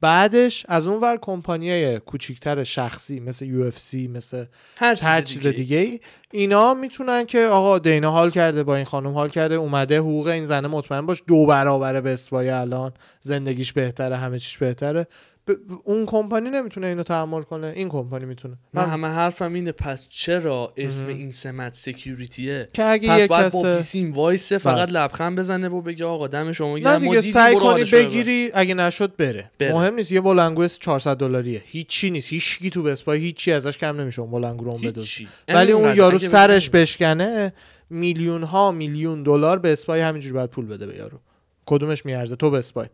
[0.02, 3.72] بعدش از اون ور کمپانیای کوچیکتر شخصی مثل یو
[4.10, 4.46] مثل
[4.78, 6.00] هر چیز, هر چیز دیگه ای
[6.32, 10.46] اینا می‌تونن که آقا دینا حال کرده با این خانم حال کرده اومده حقوق این
[10.46, 15.08] زنه مطمئن باش دو برابر Best Buy الان زندگیش بهتره همه چیش بهتره.
[15.48, 15.52] ب-
[15.84, 20.74] اون کمپانی نمی‌تونه اینو تحمل کنه این کمپانی می‌تونه من همه حرفم اینه پس چرا
[20.78, 25.00] اسم این سمت security ه که اگه پس باید با کس بی‌سیم وایسه فقط بله.
[25.00, 27.84] لبخند بزنه و بگه آقا دم شما نه دیگه سعی کنی.
[27.84, 29.52] بگیری اگه نشد بره.
[29.60, 29.74] بره.
[29.74, 34.22] مهم نیست یه بلنگو 400 دلاریه هیچی نیست هیچی تو بسپای هیچی ازش کم نمیشه
[34.22, 35.10] اون بلنگو رو بدوز.
[35.48, 35.96] ولی اون.
[35.96, 37.54] یارو سرش بشکنه
[37.90, 41.20] میلیون ها میلیون دلار به اسپای همینجوری باید پول بده به یارو
[41.66, 42.88] کدومش میارزه تو به اسپای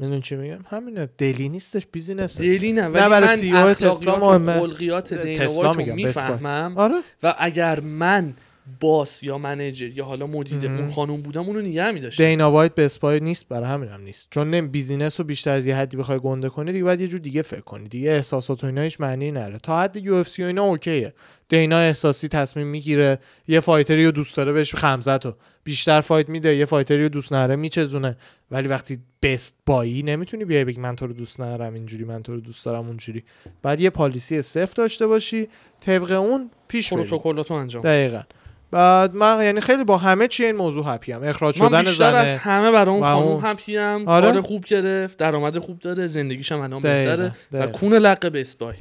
[0.00, 4.40] میدون چی میگم همینه دلی نیستش بیزینسه دلی نه ولی برای من اخلاقیات.
[4.40, 5.94] و خلقیات دینا تسلا وایت رو.
[5.94, 8.34] می‌فهمم آره و اگر من
[8.80, 12.24] باس یا منیجر یا حالا مدیر اون خانم بودم اونو نگه میداشتم.
[12.24, 14.28] دینا وایت Best Buy نیست برای همین هم نیست.
[14.30, 17.20] چون نمی business رو بیشتر از یه حدی بخوای گنده کنی دیگه باید یه جور
[17.20, 17.88] دیگه فکر کنی.
[17.88, 21.14] دیگه احساسات و اینا هیچ معنی نره تا حد UFC و اینا okay ه.
[21.48, 25.34] دینا احساسی تصمیم می‌گیره یه fighter ی رو دوست داره بهش خمزت و
[25.64, 28.16] بیشتر fight میده یه fighter ی رو دوست نره میچزونه.
[28.50, 32.22] ولی وقتی Best Buy ای نمی‌تونی بیای بگی من تو رو دوست ندارم اینجوری من
[32.22, 33.24] تو رو دوست دارم اونجوری.
[33.62, 35.48] بعد یه policy صفر داشته باشی
[35.80, 38.20] طبق اون پیش پروتکلاتو انجام دقیقا.
[38.70, 41.22] بعد من یعنی خیلی با همه چی این موضوع هپی ام.
[41.24, 44.32] اخراج من شدن بیشتر از همه برای اون خانم اون- هپیم آره.
[44.32, 45.18] کار خوب گرفت.
[45.18, 46.06] درآمد خوب داره.
[46.06, 47.32] زندگیش هم الان بهتره.
[47.52, 47.66] و.
[47.66, 48.74] کون لقه بسپای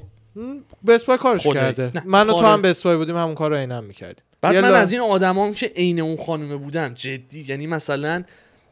[0.87, 1.47] بسپای کارش.
[1.47, 1.91] کرده.
[1.95, 4.23] نه، من و تو هم بسپای بودیم همون کار رو عینم می‌کردیم.
[4.41, 8.23] بعد من لا- از این آدمام که عین اون خانومه بودم جدی یعنی مثلا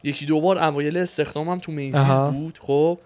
[0.04, 2.18] یکی دو بار اوایل استخدامم تو میسیز.
[2.32, 2.98] بود خب؟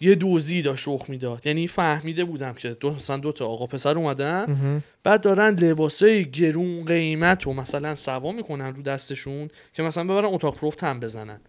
[0.00, 1.46] یه دوزی داشت رخ می‌داد.
[1.46, 4.82] یعنی فهمیده بودم که دو مثلا دو تا آقا پسر اومدن مهم.
[5.04, 10.56] بعد دارن لباسای گرون قیمت و مثلا سوا می‌کنن رو دستشون که مثلا ببرن اتاق
[10.56, 11.40] پروفت هم بزنن.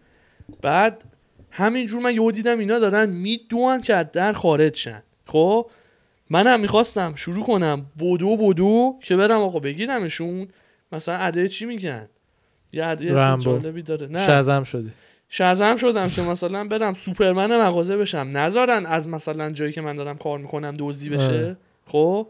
[0.62, 1.04] بعد
[1.50, 5.02] همینجور من یهو دیدم اینا دارن میدوان که از در خارج شن.
[5.26, 5.70] خب؟
[6.30, 10.48] منم می‌خواستم شروع کنم بدو بدو که برم آقا بگیرمشون.
[10.92, 12.08] مثلا عده چی میگن؟
[12.72, 13.08] یه عده.
[13.38, 14.06] جالبی داره.
[14.06, 14.26] نه.
[14.26, 14.90] شزم شدی.
[15.32, 18.30] شزم شدم که مثلا برم سوپرمن مغازه بشم.
[18.32, 21.56] نذارن از مثلا جایی که من دارم کار می‌کنم دزدی بشه.
[21.86, 22.26] خب؟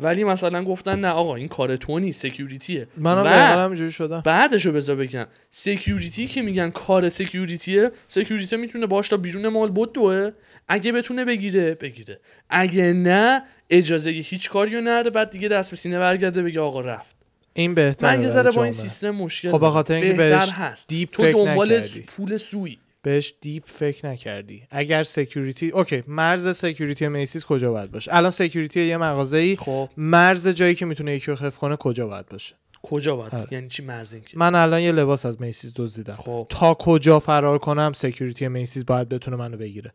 [0.00, 3.26] ولی مثلا گفتن نه آقا این کار تو نیست سکیوریتیه منم
[3.60, 4.20] همینجوری شدم.
[4.24, 5.26] بعدشو بذار بگم.
[5.50, 10.30] security که میگن کار security ه security می‌تونه باش تا بیرون mall بدوه
[10.68, 12.20] اگه بتونه بگیره بگیره.
[12.50, 17.19] اگه نه اجازه هیچ کاریو نره بعد دیگه دست به سینه برگرده بگه آقا رفت.
[17.52, 18.64] این بهتره من یه ذره با.
[18.64, 19.72] این سیستم مشکل خب به دارم.
[19.72, 20.88] خاطر اینکه بهتر بهش هست.
[20.88, 22.00] deep تو فکر دنبال نکردی.
[22.00, 22.78] پول سوی.
[23.02, 24.62] بهش deep فکر نکردی.
[24.70, 29.88] اگر security okay مرز security Macy's کجا باید باشه؟ الان security یه مغازه ای خب.
[29.96, 33.48] مرز جایی که می‌تونه یکی رو خف کنه کجا باید باشه؟ کجا باید؟ آره.
[33.50, 36.16] یعنی چی مرز این که؟ من الان یه لباس از Macy's دزدیدم.
[36.16, 36.46] خب.
[36.48, 39.92] تا کجا فرار کنم security Macy's باید بتونه منو بگیره.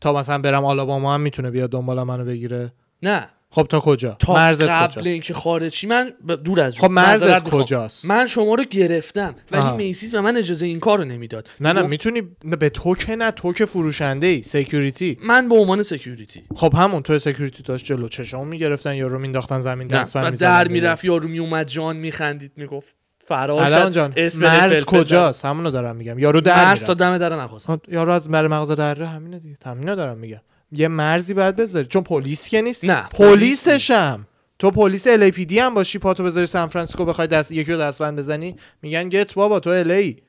[0.00, 3.28] تا مثلا برم آلاباما هم می‌تونه بیاد دنبال منو بگیره؟ نه.
[3.50, 7.48] خب تا کجا؟ تا مرزت قبل اینکه خارجی من ب- دور از خب مرزت.
[7.48, 9.76] کجاست؟ من شما رو گرفتم ولی آها.
[9.76, 11.50] Macy's به من اجازه این کار رو نمی‌داد.
[11.60, 15.54] نه نه گفت می‌تونی به تو که نه تو که فروشنده ای security من به
[15.54, 20.16] عنوان security خب همون تو security داشت جلو چشام می‌گرفتن یا رو مینداختن زمین دست
[20.16, 22.96] و در می‌رفت یارو میومد جان میخندید می‌گفت
[23.28, 26.18] فرار الان جان اسم مرز کجاست؟ همونو دارم میگم.
[26.18, 26.54] یارو در.
[26.56, 26.94] در مرز تا.
[26.94, 30.40] دم در مغازه ها، یارو از بر مغازه دره همینه دیگه همینو دارم میگم.
[30.72, 31.86] یه مرزی باید بذاری.
[31.86, 32.84] چون پلیس که نیست.
[32.84, 34.26] نه پلیسشم
[34.58, 38.56] تو پلیس LAPD هم باشی پاتو بذاری سان فرانسیسکو بخوای دست یکی رو دستبند بزنی.
[38.82, 40.22] میگن گت بابا تو LA ای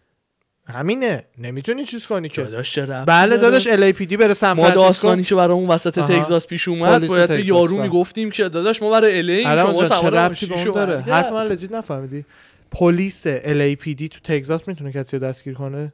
[0.70, 1.26] همینه.
[1.38, 2.42] نمی‌تونی چیز کنی که.
[2.42, 4.84] داداش بله داداش LAPD بره سان ما فرانسیسکو.
[4.84, 6.08] داستانی که برامون وسط آها.
[6.08, 7.82] تگزاس پیش اومد پلیس باید به یارو.
[7.82, 11.00] می‌گفتیم که داداش ما برای الی الان شما سوار اون داره.
[11.00, 12.26] حرف من لجیت نفهمیدی.
[12.72, 15.94] پلیس LAPD تو تگزاس می‌تونه کسی رو دستگیر کنه؟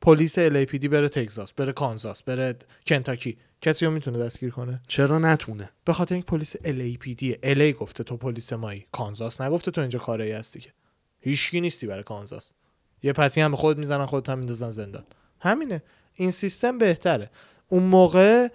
[0.00, 2.54] پلیس LAPD بره تگزاس بره کانزاس بره
[2.86, 8.04] کنتاکی کسی رو می‌تونه دستگیر کنه؟ چرا نتونه؟ به خاطر اینکه پلیس LAPD LA گفته
[8.04, 8.86] تو پلیس مایی.
[8.92, 10.72] کانزاس نگفته تو اینجا کاری هستی که.
[11.20, 12.52] هیچکی نیستی برای کانزاس.
[13.02, 15.04] یه پسی هم به خود می‌زنن خودت هم میندازن زندان.
[15.40, 15.82] همینه.
[16.14, 17.30] این سیستم بهتره.
[17.68, 18.48] اون موقع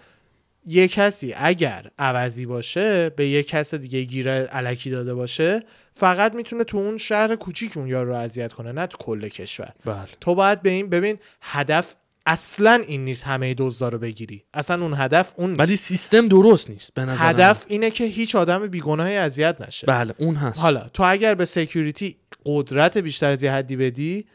[0.65, 6.63] یه کسی اگر عوضی باشه به یه کس دیگه گیر الکی داده باشه فقط می‌تونه
[6.63, 9.73] تو اون شهر کوچیک اون یارو رو اذیت کنه نه تو کل کشور.
[9.85, 10.07] بله.
[10.21, 11.95] تو باید به این ببین هدف
[12.25, 15.59] اصلا این نیست همه دزدا رو بگیری اصلا اون هدف اون نیست.
[15.59, 19.97] ولی سیستم درست نیست به نظر هدف اینه که هیچ آدم بیگناهی اذیت نشه من.
[19.97, 24.25] بله اون هست حالا تو اگر به security قدرت بیشتر از یه حدی بدی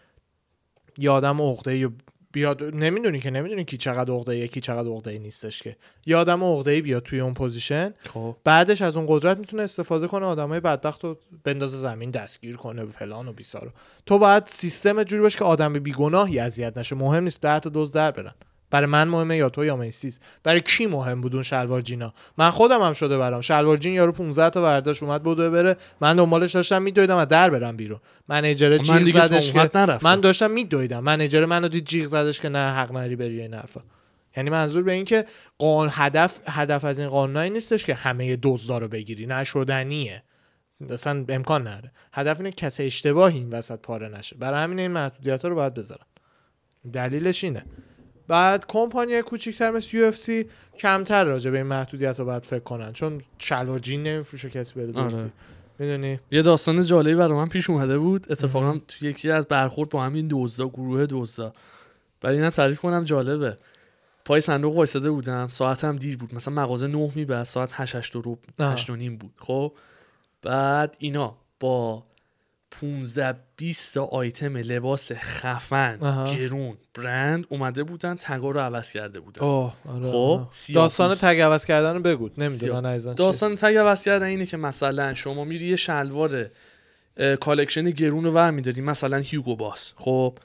[0.98, 1.88] یه آدم عقده
[2.36, 5.76] بیاد نمی‌دونی که نمی‌دونی کی چقدر عقده کی چقدر عقده نیستش که.
[6.06, 8.36] یه آدم عقده بیاد توی اون position خب.
[8.44, 12.90] بعدش از اون قدرت می‌تونه استفاده کنه آدمای بدبخت رو بندازه زمین دستگیر کنه و
[12.90, 13.70] فلان و بیسارو
[14.06, 16.96] تو باید سیستم جوری باشه که آدم بیگناهی اذیت نشه.
[16.96, 18.34] مهم نیست ده تا دزد در برن.
[18.70, 22.50] برای من مهمه یا تو یا Macy's برای کی مهم بود اون شلوار جینا؟ من
[22.50, 23.40] خودم هم شده برام.
[23.40, 25.76] شلوار جین یارو 15 تا برداشت اومد بوده بره.
[26.00, 28.00] من دنبالش داشتم میدویدم از در برم بیرون.
[28.28, 29.98] منیجر من جیغ زدش که نرفتم.
[30.02, 31.00] من داشتم میدویدم.
[31.00, 33.80] منیجر منو دید جیغ زدش که نه حق نری بری این حرفا.
[34.36, 35.26] یعنی منظور به این که
[35.58, 39.26] قانون هدف هدف از این قانونایی نیستش که همه دزدا رو بگیری.
[39.26, 40.22] نشدنیه.
[40.90, 41.92] اصلا امکان نداره.
[42.12, 44.36] هدف اینه کسی اشتباهی این وسط پاره نشه.
[44.36, 46.06] برای همین این محدودیت ها رو باید بذارن.
[46.92, 47.64] دلیلش اینه.
[48.28, 50.48] بعد کمپانی کوچیکتر مثل یو اف سی
[50.78, 52.92] کمتر راجع به این محدودیت رو باید فکر کنن.
[52.92, 53.22] چون
[53.80, 55.18] جین نمیفروشه کسی بره درستی.
[55.18, 55.30] آره.
[55.78, 58.26] می‌دونی؟ یه داستان جالبی برای من پیش اومده بود.
[58.32, 61.52] اتفاقا تو یکی از برخورد با همین دزدا گروه دزدا
[62.20, 63.56] بعد اینم تعریف کنم جالبه.
[64.24, 65.48] پای صندوق وایساده بودم.
[65.48, 66.34] ساعتم دیر بود.
[66.34, 67.52] مثلا مغازه 9 میبست.
[67.52, 68.72] ساعت 8 8 و ربع آها.
[68.72, 69.32] 8 و نیم بود.
[69.38, 69.72] خب؟
[70.42, 72.02] بعد اینا با
[72.80, 76.34] 15 20 تا آیتم لباس خفن آها.
[76.34, 79.72] گرون برند اومده بودن تگا رو عوض کرده بودن آره
[80.10, 80.74] خب، آره.
[80.74, 81.14] داستان.
[81.14, 82.30] tag عوض کردن رو بگو
[82.86, 83.14] عزیزان چیه.
[83.14, 86.46] داستان tag عوض کردن اینه که مثلا شما میری یه شلوار
[87.40, 90.38] collection گرون رو ور میداری مثلا Hugo Boss خب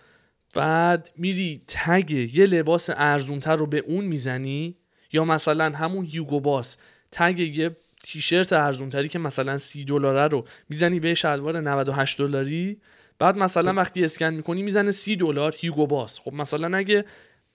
[0.54, 4.76] بعد میری tag یه لباس ارزونتر رو به اون می‌زنی
[5.14, 6.78] یا مثلا همون Hugo Boss
[7.12, 12.78] tag یه تیشرت ارزونتری که مثلا سی دلاره رو می‌زنی به شلوار 98 دلاری؟
[13.20, 17.06] بعد مثلا وقتی اسکن می‌کنی می‌زنه سی دلار Hugo Boss خب مثلا اگه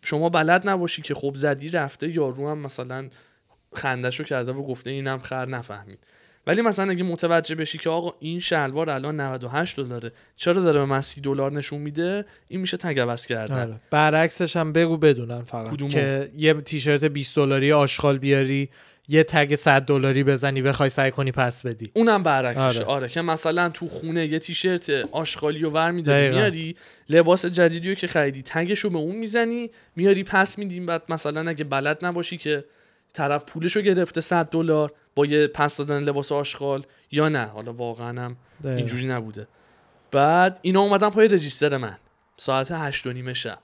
[0.02, 3.08] شما بلد نباشی که خب زدی رفته یارو هم مثلا
[3.74, 5.98] خندشو کرده و گفته اینم خر نفهمید.
[6.46, 10.84] ولی مثلا اگه متوجه بشی که آقا این شلوار الان 98 دلاره چرا داره به
[10.84, 13.60] من 30 دلار نشون میده؟ این میشه تگ عوض کردن.
[13.60, 13.80] آره.
[13.90, 18.68] برعکسش هم بگو بدونن فقط کدومو؟ که یه تیشرت 20 دلاری آشغال بیاری
[19.08, 22.84] یه تگ 100 دلاری بزنی بخوای سعی کنی پس بدی اونم برعکسشه آره.
[22.84, 23.08] آره.
[23.08, 26.28] که مثلا تو خونه یه تیشرت آشغالی رو ور میداری.
[26.28, 26.76] میاری
[27.08, 31.48] لباس جدیدی رو که خریدی تگش رو به اون می‌زنی میاری پس میدیم بعد مثلا
[31.50, 32.64] اگه بلد نباشی که
[33.12, 37.72] طرف پولش رو گرفته 100 دلار با یه پس دادن لباس آشغال یا نه حالا
[37.72, 38.36] واقعا هم.
[38.64, 39.46] اینجوری نبوده
[40.12, 41.96] بعد اینا اومدن پای رجیستر من
[42.36, 43.58] ساعت هشت و نیم شب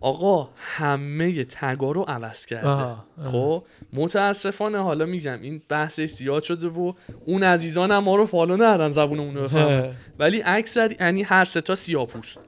[0.00, 2.68] آقا همه تگا رو عوض کرده.
[2.68, 3.04] آها.
[3.24, 6.92] خب متاسفانه حالا میگم این بحث زیاد شده و
[7.24, 9.94] اون عزیزان هم ما رو فالو نرن زبونمون رو بفهمن.
[10.18, 12.38] ولی اکثر یعنی هر سه تا سیاپوست.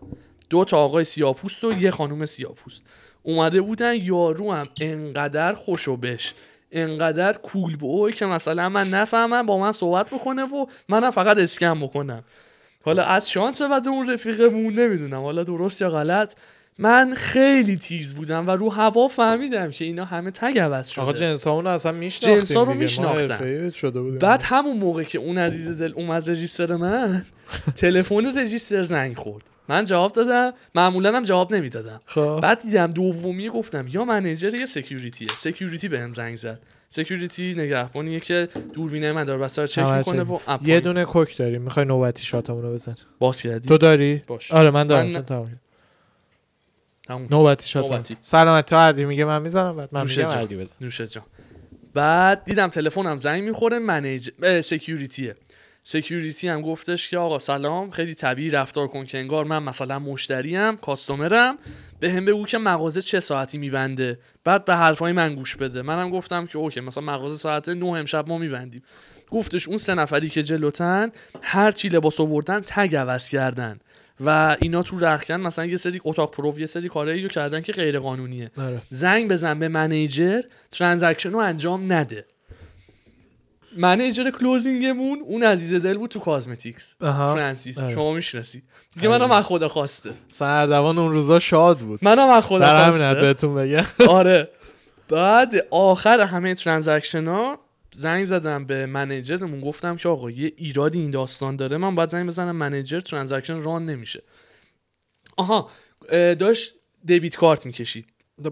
[0.50, 2.82] دو تا آقای سیاپوست و یه خانم سیاپوست.
[3.22, 6.34] اومده بودن یارو هم انقدر خوشو بش
[6.72, 11.80] انقدر cool boy که مثلا من نفهمم با من صحبت بکنه و منم فقط اسکن
[11.80, 12.24] بکنم.
[12.84, 16.34] حالا از شانس بعد اون رفیقمون نمی‌دونم حالا درست یا غلط.
[16.78, 21.02] من خیلی تیز بودم و رو هوا فهمیدم که اینا همه tag عوض شده.
[21.02, 22.74] آقا جنسامون رو اصلا میشناختیم جنسا رو
[24.02, 24.18] بودیم.
[24.18, 27.24] بعد همون موقع که اون عزیز دل اومد register من
[27.76, 29.44] تلفن register زنگ خورد.
[29.68, 30.52] من جواب دادم.
[30.74, 32.00] معمولا هم جواب نمی‌دادم.
[32.06, 32.40] خب.
[32.42, 35.47] بعد دیدم دومی گفتم یا manager یا security ه.
[35.47, 36.60] security بهم زنگ زد.
[36.88, 40.22] security نگهبانیه که دوربینه من داره بسر چک می‌کنه.
[40.22, 41.62] و یه دونه Coke داریم.
[41.62, 42.94] می‌خوای نوبتی shot مون رو بزن.
[43.18, 44.52] باز کردی؟ تو داری؟ باش.
[44.52, 45.06] آره من دارم.
[45.06, 45.46] من-
[47.08, 47.34] تموم شد.
[47.34, 48.16] نوبتی.
[48.20, 48.68] سلامتی.
[48.68, 50.36] تو هردی میگه من می‌زنم بعد من میگم جان.
[50.36, 50.74] هردی بزن.
[50.80, 51.24] نوش جان
[51.94, 55.34] بعد دیدم تلفنم زنگ می‌خوره manager security
[55.84, 55.97] ه.
[55.97, 60.76] security هم گفتش که آقا سلام خیلی طبیعی رفتار کن که انگار من مثلا مشتریم
[60.76, 61.58] customer م.
[62.00, 64.18] به هم بگو که مغازه چه ساعتی میبنده.
[64.44, 65.82] بعد به حرفای من گوش بده.
[65.82, 68.82] منم گفتم که okay مثلا مغازه ساعت 9 امشب ما میبندیم.
[69.30, 71.10] گفتش اون سه نفری که جلوتن
[71.42, 73.78] هر چی لباس آوردن tag عوض کردن.
[74.20, 77.72] و اینا تو رخکن مثلا یه سری اتاق پرو یه سری کارایی رو کردن که
[77.72, 78.82] غیر قانونیه آره.
[78.88, 80.42] زنگ بزن به manager
[80.72, 82.24] transaction رو انجام نده.
[83.76, 86.94] manager closing مون اون عزیز دل بود تو cosmetics.
[87.00, 87.78] فرانسیس.
[87.78, 87.94] آره.
[87.94, 88.62] شما می‌شناسی.
[88.94, 90.10] دیگه منم از خدا خواسته.
[90.28, 92.00] سردوان اون روزا شاد بود.
[92.02, 93.14] منم از خدا خواسته.
[93.14, 93.84] بهتون بگم.
[94.08, 94.48] آره.
[95.08, 97.58] بعد آخر همه transaction ها
[97.92, 102.08] زنگ زدم به manager مون گفتم که آقا یه ایرادی این داستان داره من باید
[102.08, 104.22] زنگ بزنم manager transaction run نمیشه.
[105.36, 105.70] آها
[106.08, 106.74] اه، داشت
[107.04, 108.06] debit card می‌کشید.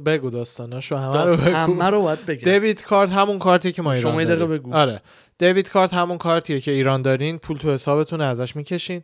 [0.07, 1.57] بگو داستاناشو همه رو بگو.
[1.57, 2.53] همه رو باید بگم.
[2.53, 4.57] debit card همون کارتیه که ما ایران شما دقیقه داریم.
[4.57, 4.74] بگو.
[4.74, 5.01] آره.
[5.39, 9.03] debit card همون کارتیه که ایران دارین پول تو حسابتون ازش می‌کشین.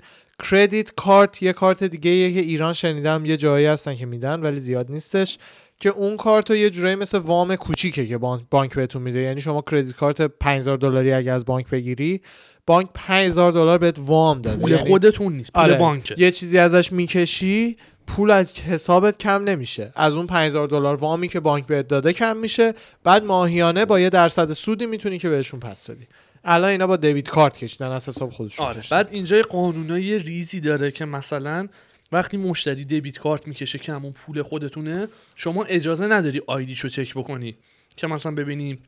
[0.51, 4.61] کردیت کارت یه کارت دیگه یه که ایران شنیدم یه جایی هستن که میدن ولی
[4.61, 5.39] زیاد نیستش.
[5.83, 9.19] که اون کارت رو یه جورایی مثل وام کوچیکه که بانک, بانک بهتون میده.
[9.19, 12.21] یعنی شما کردیت کارت 5000 دلاری اگه از بانک بگیری
[12.67, 14.61] بانک 5000 دلار بهت وام داده.
[14.61, 16.15] پول یعنی- خودتون نیست پول آره بانکه.
[16.19, 17.77] یه چیزی ازش می‌کشی
[18.07, 19.93] پول از حسابت کم نمیشه.
[19.97, 22.75] از اون 5000 دلار وامی که بانک بهت داده کم میشه.
[23.05, 26.07] بعد ماهیانه با یه درصد سودی می‌تونی که بهشون پس بدی.
[26.45, 28.83] الان اینا با دیوید کارت کشیدن از حساب خودشون آره.
[28.91, 31.69] بعد اینجا یه قانونای ریزی داره که مثلا
[32.13, 37.57] وقتی مشتری دبیت کارت می‌کشه که همون پول خودتونه شما اجازه نداری آیدیشو چک بکنی.
[37.97, 38.79] که مثلا ببینی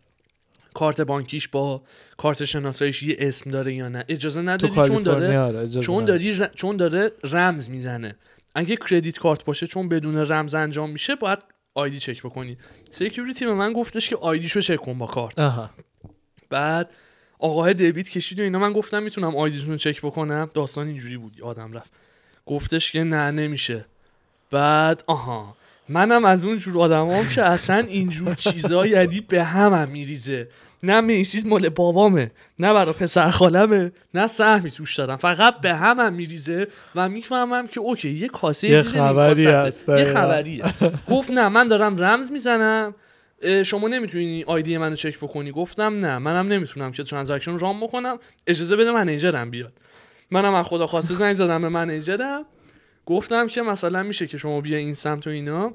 [0.74, 1.82] کارت بانکیش با
[2.16, 4.04] کارت شناساییش یه اسم داره یا نه.
[4.08, 6.04] اجازه نداری چون داره آره، چون.
[6.04, 8.16] داری ر- چون داره رمز می‌زنه.
[8.54, 11.38] اگه کردیت کارت باشه چون بدون رمز انجام میشه باید
[11.74, 12.58] آیدی چک بکنی.
[12.90, 15.38] security به من گفتش که ID شو چک کن با کارت.
[15.38, 15.70] آها.
[16.50, 16.90] بعد
[17.38, 18.58] آقای debit کشید و اینا.
[18.58, 20.50] من گفتم می‌تونم ID تون رو چک بکنم.
[20.54, 21.42] داستان اینجوری بود.
[21.42, 21.92] آدم رفت.
[22.46, 23.84] گفتش که نه نمیشه.
[24.50, 25.56] بعد آها.
[25.88, 30.48] منم از اون جور آدمام که اصلا اینجور چیزا یعنی به همم میریزه.
[30.82, 35.16] نه Macy's مال بابامه نه برا پسر خالمه نه سهمی توش دارم.
[35.16, 39.46] فقط به همم میریزه و می‌فهمم که okay یه کاسه یه خبری.
[39.46, 40.04] هست، یه.
[40.04, 40.64] خبریه.
[41.10, 42.94] گفت نه من دارم رمز می‌زنم.
[43.64, 48.18] شما نمی‌تونی ID منو چک بکنی؟ گفتم نه منم نمی‌تونم که transaction run بکنم.
[48.46, 49.72] اجازه بده منیجرم بیاد.
[50.30, 52.44] منم از خدا خواسته زنگ زدم به منیجرم.
[53.06, 55.74] گفتم که مثلا میشه که شما بیا این سمت و اینا.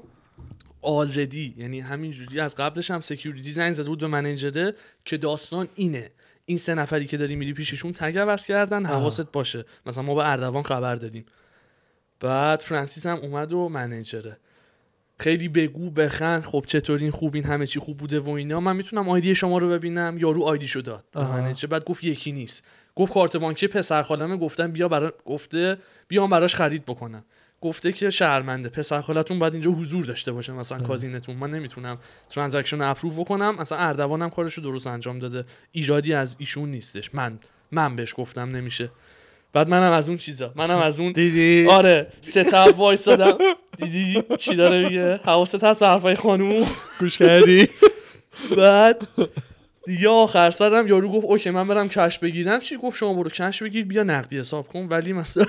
[0.82, 4.74] already یعنی همینجوری از قبلش هم security زنگ زده بود به manager ه
[5.04, 6.10] که داستان اینه.
[6.44, 9.64] این سه نفری که داری میری پیششون tag عوض کردن حواست باشه.
[9.86, 11.26] مثلا ما به اردوان خبر دادیم.
[12.20, 14.38] بعد فرانسیس هم اومد و manager ه.
[15.20, 16.42] خیلی بگو بخند.
[16.42, 18.60] خب چطورین خوبین همه چی خوب بوده و اینا.
[18.60, 21.04] من می‌تونم ID شما رو ببینم یارو ID شو داد.
[21.12, 21.32] به آها.
[21.32, 22.64] manager بعد گفت یکی نیست.
[22.94, 24.36] گفت کارت بانکی پسر خالمه.
[24.36, 25.12] گفتم بیا برا...
[25.24, 25.76] گفته
[26.08, 27.24] بیام براش خرید بکنم.
[27.60, 28.68] گفته که شرمنده.
[28.68, 31.36] پسر خالتون باید اینجا حضور داشته باشه مثلا cousin تون.
[31.36, 31.98] من نمی‌تونم
[32.30, 33.56] transaction approve بکنم.
[33.58, 35.44] مثلا اردوانم کارشو درست انجام داده.
[35.72, 37.14] ایرادی از ایشون نیستش.
[37.14, 37.38] من
[37.72, 38.90] من بهش گفتم نمیشه.
[39.52, 40.52] بعد منم از اون چیزا.
[40.56, 42.06] منم از اون دیدی؟ آره.
[42.22, 43.38] ستپ وایسادم.
[43.76, 46.66] دیدی؟ چی داره میگه؟ حواست هست به حرفای خانوم؟
[47.00, 47.68] گوش کردی؟
[48.56, 49.08] بعد
[49.86, 52.58] دیگه آخر سرم یارو گفت اوکی من برم کش بگیرم.
[52.58, 54.86] چی گفت؟ شما برو کش بگیر بیا نقدی حساب کن.
[54.86, 55.46] ولی مثلا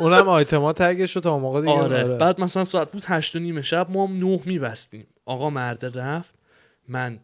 [0.00, 2.04] اونم آیتما تگش رو تا موقع دیگه آره.
[2.04, 5.06] بعد مثلا ساعت بود هشت و نیم شب ما هم نه میبستیم.
[5.26, 6.34] آقا مرد رفت.
[6.88, 7.18] من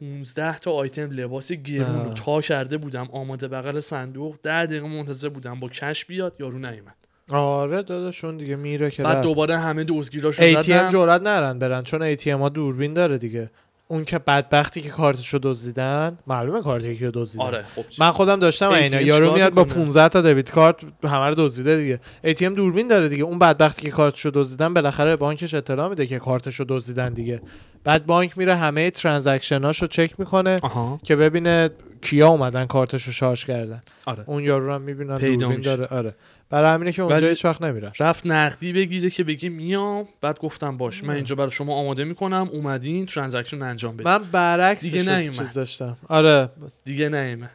[0.00, 2.12] 15 تا آیتم لباس گرون رو.
[2.12, 6.94] تا کرده بودم آماده بغل صندوق ده دقیقه منتظر بودم با کش بیاد یارو نیومد
[7.30, 9.22] آره داداشون دیگه میره که بعد.
[9.22, 13.50] دوباره همه دزگیراشو ATM زدم جرئت نرن برن چون ATM ها دوربین داره دیگه
[13.88, 17.44] اون که بدبختی که کارتشو دزدیدن معلومه کارت یکی رو دزدیدن.
[17.44, 17.84] آره خب.
[17.98, 19.00] من خودم داشتم اینا.
[19.00, 22.00] یارو میاد با می‌کنه؟ 15 تا دبیت کارت همه رو دزدیده دیگه.
[22.24, 23.24] ATM دوربین داره دیگه.
[23.24, 27.40] اون بدبختی که کارتشو دزدیدن بالاخره بانکش اطلاع میده که کارتشو دزدیدن دیگه.
[27.84, 30.98] بعد بانک میره همه transaction اشو چک می‌کنه آها.
[31.02, 31.70] که ببینه
[32.02, 33.82] کیا اومدن کارتشو شارژ کردن.
[34.06, 34.24] آره.
[34.26, 35.60] اون یارو رو هم می‌بینن پیدا دوربین.
[35.60, 35.86] داره.
[35.86, 36.14] آره.
[36.50, 37.92] برای همینه که اونجا هیچ وقت نمیرن.
[38.00, 40.08] رفت نقدی بگیره که بگی میام.
[40.20, 42.48] بعد گفتم باش من اینجا برای شما آماده می‌کنم.
[42.52, 45.38] اومدین transaction انجام بدید من برعکس دیگه نیومد.
[45.38, 45.96] چیز داشتم.
[46.08, 46.48] آره.
[46.84, 47.50] دیگه نیمه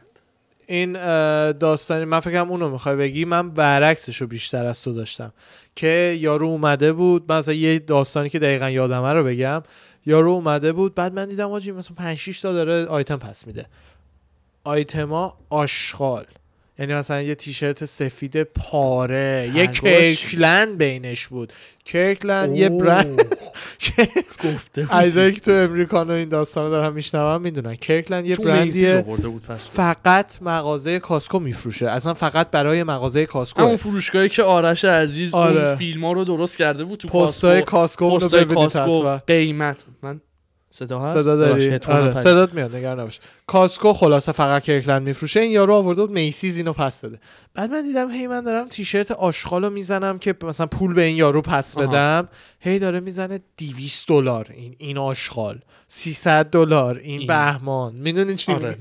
[0.66, 0.92] این
[1.52, 5.32] داستانی من فکرم اونو می‌خوای بگی من برعکسش رو بیشتر از تو داشتم.
[5.76, 9.62] که یارو اومده بود مثلا یه داستانی که دقیقا یادمه رو بگم.
[10.06, 13.66] یارو اومده بود بعد من دیدم آجی مثلا 5 6 تا داره آیتم پس میده.
[14.64, 16.24] آیتما آشغال.
[16.78, 19.66] یعنی مثلا یه تیشرت سفید پاره یه.
[19.66, 21.52] کرکلند بینش بود.
[21.84, 22.68] کرکلند یه.
[22.68, 23.16] برند.
[24.44, 25.34] گفته بود.
[25.34, 27.74] که تو امریکانو این داستان رو دارن میشنون می‌دونن.
[27.74, 29.04] کرکلند یه برندیه.
[29.58, 31.88] فقط مغازه کاسکو میفروشه.
[31.88, 33.62] اصلا فقط برای مغازه کاسکو.
[33.62, 35.66] همون فروشگاهی که آرش عزیز آره.
[35.68, 37.26] اون فیلم ها رو درست کرده بود تو Costco.
[37.26, 39.84] پستای Costco قیمت.
[40.02, 40.20] من
[40.70, 42.14] صدا هست؟ صدا داری؟ آره.
[42.14, 43.20] صدات میاد نگران نباش.
[43.46, 45.40] Costco خلاصه فقط Kirkland میفروشه.
[45.40, 47.18] این یارو آورده بود Macy's اینو پس داده.
[47.54, 51.42] بعد من دیدم هی من دارم تیشرت آشغالو می‌زنم که مثلا پول به این یارو
[51.42, 51.86] پس آها.
[51.86, 52.28] بدم.
[52.60, 54.46] هی داره می‌زنه 200 دلار.
[54.56, 55.58] این این آشغال.
[55.88, 56.98] 300 دلار.
[56.98, 57.26] این این.
[57.26, 57.94] بهمان.
[57.94, 58.76] می‌دونی چی آره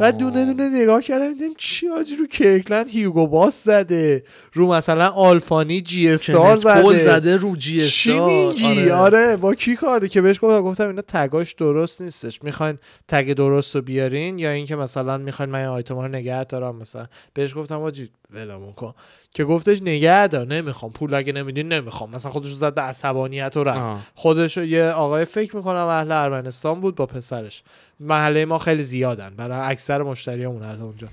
[0.00, 4.24] بعد دونه دونه نگاه کردم دیدم چی حاجی رو Kirkland Hugo Boss زده.
[4.52, 6.98] رو مثلا آلفانی جی استار کل زده.
[6.98, 9.36] زده رو جی چی استار میگی؟ آره.
[9.36, 12.42] با کی کارده که بهش گفتم گفتم اینا تگاش درست نیستش.
[12.42, 16.76] می‌خواین تگ درست رو بیارین یا اینکه مثلا می‌خواین من این آیتم رو نگه دارم
[16.76, 17.06] مثلا.
[17.34, 18.94] بهش گفتم آجی ولمون کن.
[19.34, 20.92] که گفتش نگه دار نمی‌خوام.
[20.92, 22.10] پول اگه نمیدین نمی‌خوام.
[22.10, 23.78] مثلا خودش رو زد به عصبانیت و رفت.
[23.78, 24.02] آه.
[24.14, 27.62] خودش یه آقای فکر می‌کنم اهل ارمنستان بود با پسرش.
[28.00, 29.34] محله ما خیلی زیادن.
[29.36, 31.08] برای اکثر مشتریامون الان اونجا.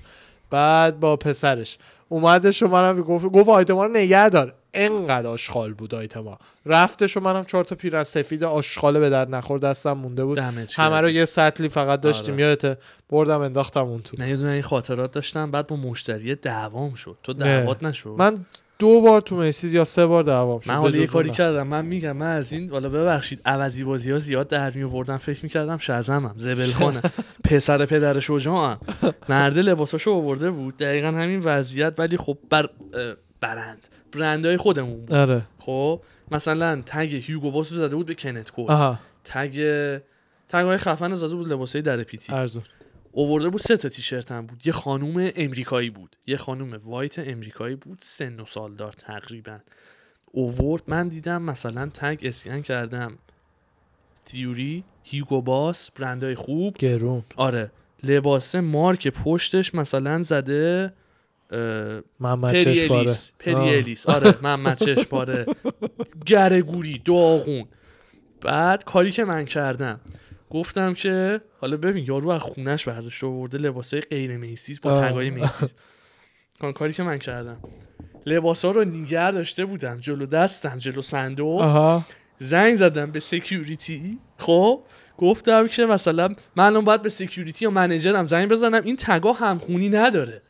[0.49, 1.78] بعد با پسرش.
[2.14, 4.53] اومدش و منم گفت گفت آیتما رو نگه دار.
[4.74, 9.59] انقدر آشغال بود آیتما رفتش و منم چهار تا پیرن سفید آشغال به در نخور
[9.59, 10.39] دستم مونده بود.
[10.78, 11.09] همه رو.
[11.09, 12.34] یه سطلی فقط داشتیم.
[12.34, 12.43] آره.
[12.43, 12.78] یادته
[13.09, 14.18] بردم انداختم اون تو.
[14.20, 17.18] نه یه این خاطرات داشتم بعد با مشتری دعوام شد.
[17.24, 18.45] تو دعوات نشد من
[18.84, 20.70] دو بار تو میسیز یا سه بار دعوام شد.
[20.70, 21.30] من حالا یه کاری.
[21.30, 21.68] کردم.
[21.68, 25.40] من میگم من از این حالا ببخشید عوضی بازی ها زیاد در می آوردم فکر
[25.44, 27.02] می‌کردم شزمم زبل خانم
[27.50, 28.80] پسر پدر شجاعم.
[29.30, 30.78] مرده لباساشو آورده بود.
[30.78, 32.64] دقیقا همین وضعیت ولی خب بر
[32.94, 33.12] اه،
[33.42, 33.88] برند.
[34.12, 35.14] برندهای خودمون بود.
[35.14, 35.42] آره.
[35.60, 39.52] خب مثلا تگ هیوگو باس زده بود به کنت کول تگ
[40.50, 42.34] تگ های خفن زده بود لباسای در پیتی.
[42.34, 42.64] ارزون.
[43.16, 44.68] اوورده بود سه تا تیشرت هم بود.
[44.68, 46.16] یه خانوم امریکایی بود.
[46.28, 47.99] یه خانوم وایت امریکایی بود.
[48.01, 49.59] سن و سالدار تقریبا.
[50.32, 53.18] اوورد من دیدم مثلا تگ اسکن کردم.
[54.26, 54.84] تیوری.
[55.03, 55.91] هیگو باس.
[55.91, 56.78] برندهای خوب.
[56.78, 57.24] گرون.
[57.36, 57.72] آره.
[58.03, 60.93] لباسه مارک پشتش مثلا زده
[62.20, 63.32] محمد پری چشماره الیس.
[63.39, 64.09] پری الیس.
[64.09, 65.45] آره محمد چشماره
[66.26, 67.66] گرگوری داغون.
[68.41, 69.99] بعد کاری که من کردم.
[70.54, 74.91] گفتم که حالا ببین یارو از خونش برداشته آورده لباسای غیر میسیز با.
[75.10, 75.74] تگای میسیز
[76.62, 77.58] کان کاری که من کردم.
[78.26, 81.62] لباسا رو نیگر داشته بودم جلو دستم جلو صندوق.
[82.39, 84.20] زنگ زدم به security.
[84.38, 84.84] خب
[85.18, 89.89] گفتم که مثلا من باید به security یا منیجرم زنگ بزنم این tag ا همخونی
[89.89, 90.41] نداره.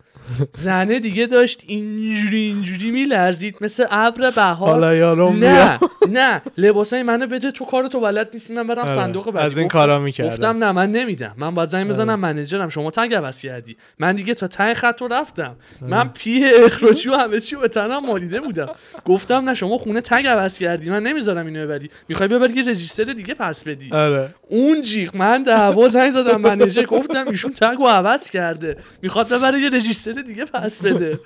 [0.54, 3.56] زنه دیگه داشت اینجوری اینجوری میلرزید.
[3.62, 4.70] مثل ابر بهار.
[4.70, 5.80] حالا یارم نه
[6.10, 6.42] نه.
[6.58, 8.54] لباسای منو بده تو کار تو بلد نیستی.
[8.54, 8.92] من برم آره.
[8.92, 9.46] صندوق بعدی.
[9.46, 10.30] از این کارا می‌کردم.
[10.30, 11.34] گفتم نه من نمیدم.
[11.38, 12.16] من باید زنگ بزنم آره.
[12.16, 12.70] منیجرم.
[12.70, 13.78] شما tag کردی.
[14.00, 15.56] من دیگه تا ته خط رو رفتم.
[15.82, 18.70] من پی اخراجی و همه چی به تنم مالیده بودم.
[19.06, 20.90] گفتم نه شما خونه تگ عوض کردی.
[20.90, 21.90] من نمی‌ذارم اینو ببری.
[22.10, 23.90] می‌خوای ببری یه رجیستر دیگه پس بدی.
[23.92, 24.30] آره.
[24.50, 26.84] اون جیغ من دعوا زنگ زدم منیجر.
[26.84, 28.78] گفتم ایشون تگ رو عوض کرده.
[29.02, 31.20] می‌خواد ببره یه رجیستر دیگه پس بده.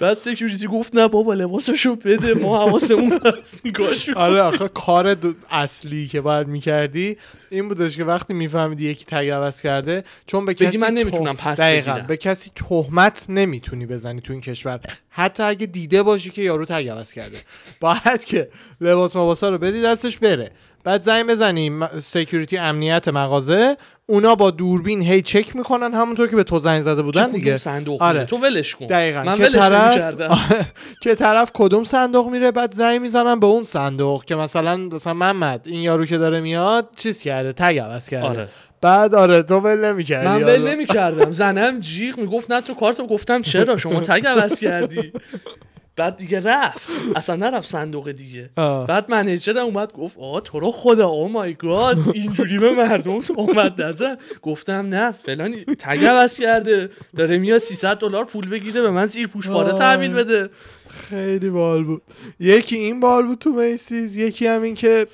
[0.00, 2.34] بعد سکیوریتی گفت نه بابا لباسشو بده.
[2.34, 3.66] ما حواسمون هست.
[3.66, 4.08] نگاش.
[4.08, 5.16] آره آخه کار
[5.50, 7.16] اصلی که باید می‌کردی
[7.50, 11.60] این بودش که وقتی میفهمیدی یکی تگ عوض کرده چون به کسی من نمی‌تونم پس
[11.60, 12.04] دقیقاً.
[12.08, 14.80] به کسی تهمت نمی‌تونی بزنی تو این کشور.
[15.10, 17.38] حتی اگه دیده باشی که یارو تگ عوض کرده.
[17.80, 18.48] باید که
[18.80, 20.50] لباس مباسا رو بدی دستش بره.
[20.84, 23.76] بعد زنگ بزنی سکیوریتی امنیت مغازه.
[24.06, 27.56] اونا با دوربین هی چک می‌کنن همونطور که به تو زنگ زده بودن دیگه.
[27.56, 28.24] صندوق آره.
[28.24, 28.86] تو ولش کن.
[28.86, 29.22] دقیقا.
[29.22, 30.28] من که ولش طرف نمی‌کردم.
[30.50, 30.66] آره.
[31.02, 35.60] که طرف کدوم صندوق میره بعد زنگ می‌زنن به اون صندوق که مثلا مثلا محمد
[35.64, 38.26] این یارو که داره میاد چیز کرده؟ تگ عوض کرده.
[38.28, 38.48] آره.
[38.80, 43.06] بعد آره تو ول نمی‌کردی من ول نمی کردم زنم جیغ می‌گفت نه تو کارتو
[43.06, 45.12] گفتم چرا شما تگ عوض کردی؟
[45.96, 46.88] بعد دیگه رفت.
[47.16, 48.50] اصلا نرفت صندوق دیگه.
[48.56, 48.86] آه.
[48.86, 53.82] بعد منیجر اومد گفت آه تو رو خدا او مای گاد اینجوری به مردم اومد
[53.82, 56.90] نزن گفتم نه فلانی تگ عوض کرده.
[57.16, 59.78] داره میاد 300 دلار پول بگیره به من زیر پوش پاره.
[59.78, 60.50] تحویل بده.
[60.88, 62.02] خیلی بال بود.
[62.40, 65.06] یکی این بال بود تو میسیز یکی هم این که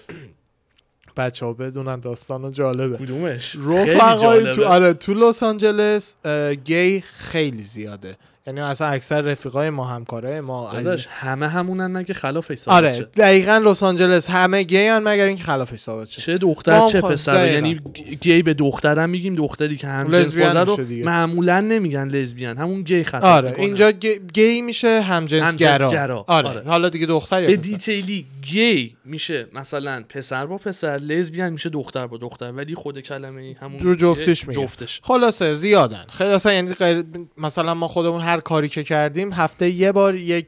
[1.16, 2.96] بچه ها بدونن داستان جالبه.
[2.96, 4.50] کدومش؟ خیلی رفقای.
[4.54, 6.16] تو آره تو لس آنجلس
[6.64, 8.16] گی خیلی زیاده.
[8.48, 12.90] یعنی اصلا اکثر رفیقای ما همکاره ما داداش همه همونن نه که خلاف حساب آره
[13.16, 17.52] دقیقا لس آنجلس همه گی هن مگر اینکه خلافش ثابت شه چه دختر چه پسر.
[17.52, 17.80] یعنی
[18.20, 20.78] گی به دخترم میگیم دختری که هم جنس بازه رو.
[21.04, 23.64] معمولا نمیگن لزبیان همون گی خطاب آره می‌کنن.
[23.64, 23.90] اینجا
[24.32, 26.24] گی, میشه همجنسگرا همجنسگرا.
[26.28, 26.48] آره.
[26.48, 26.62] آره.
[26.66, 27.56] حالا دیگه دختر یا به.
[27.56, 33.56] دیتیلی گی میشه مثلا پسر با پسر لزبیان میشه دختر با دختر ولی خود کلمه
[33.60, 34.62] همون رو جفتش میگه.
[34.62, 35.00] جفتش.
[35.02, 36.04] خلاصه زیادن.
[36.08, 37.04] خیلی اصلا یعنی غیر...
[37.36, 40.46] مثلا ما خودمون هر کاری که کردیم هفته یه بار یک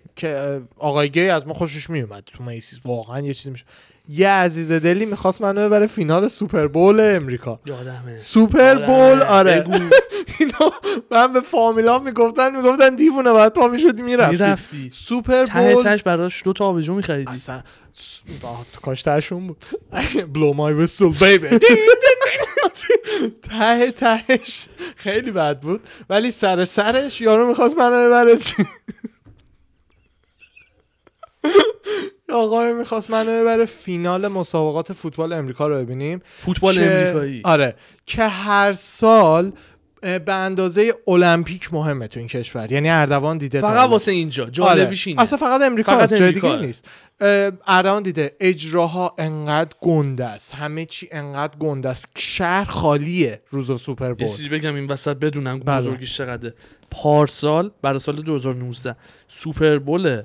[0.79, 3.65] آقای گی از ما خوشش میومد تو Macy's واقعا یه چیزی میشه.
[4.13, 7.61] یه عزیز دلی می‌خواست منو ببره فینال Super Bowl امریکا.
[7.67, 8.17] یادمه.
[8.17, 9.65] Super Bowl آره.
[11.11, 14.45] من به فامیلام می‌گفتن می‌گفتن دیوونه بعد پا می‌شدی می‌رفتی.
[14.45, 14.91] می‌رفتی.
[14.93, 15.83] Super Bowl.
[15.83, 17.33] تهش براش دو تا آبجو میخریدی.
[17.33, 17.63] اصلا
[18.83, 19.65] کاش تهشون بود.
[20.35, 21.59] بلو مای ویسل بیبی
[23.43, 25.81] ته تهش خیلی بد بود.
[26.11, 28.35] ولی سر سرش یارو می‌خواست منو ببره.
[32.31, 36.23] چی آقای می‌خواست منو ببره فینال مسابقات فوتبال امریکا رو ببینیم.
[36.39, 37.41] فوتبال که- امریکایی.
[37.45, 37.75] آره.
[38.07, 39.53] که هر سال
[40.03, 42.73] به اندازه المپیک مهمه تو این کشور.
[42.73, 43.89] یعنی اردوان دیده فقط حالا.
[43.89, 44.43] واسه اینجا.
[44.43, 44.53] آره.
[44.53, 45.23] جالبیش اینه.
[45.23, 46.33] اصلا فقط امریکا فقط جای.
[46.33, 46.89] دیگه نیست.
[47.67, 48.37] اردوان دیده.
[48.41, 50.55] اجراها انقدر گنده است.
[50.55, 52.09] همه چی انقدر گنده است.
[52.17, 54.27] شهر خالیه روز Super Bowl.
[54.27, 55.77] چیزی بگم این وسط بدونم بله.
[55.77, 56.55] بزرگیش چقدره.
[56.91, 58.97] پارسال برای سال 2019
[59.29, 60.23] Super Bowl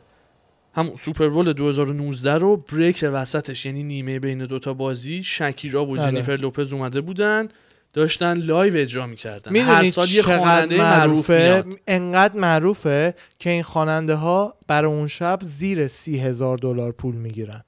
[0.75, 6.05] هم Super Bowl 2019 رو break وسطش یعنی نیمه بین دوتا بازی شکیرا و بله.
[6.05, 7.47] جنیفر لوپز اومده بودن
[7.93, 9.55] داشتن live اجرا می‌کردن.
[9.55, 15.39] هر سال یه خواننده معروف معروفه؟ انقدر معروفه که این خواننده ها برای اون شب
[15.41, 17.63] زیر سی هزار دلار پول می‌گیرن.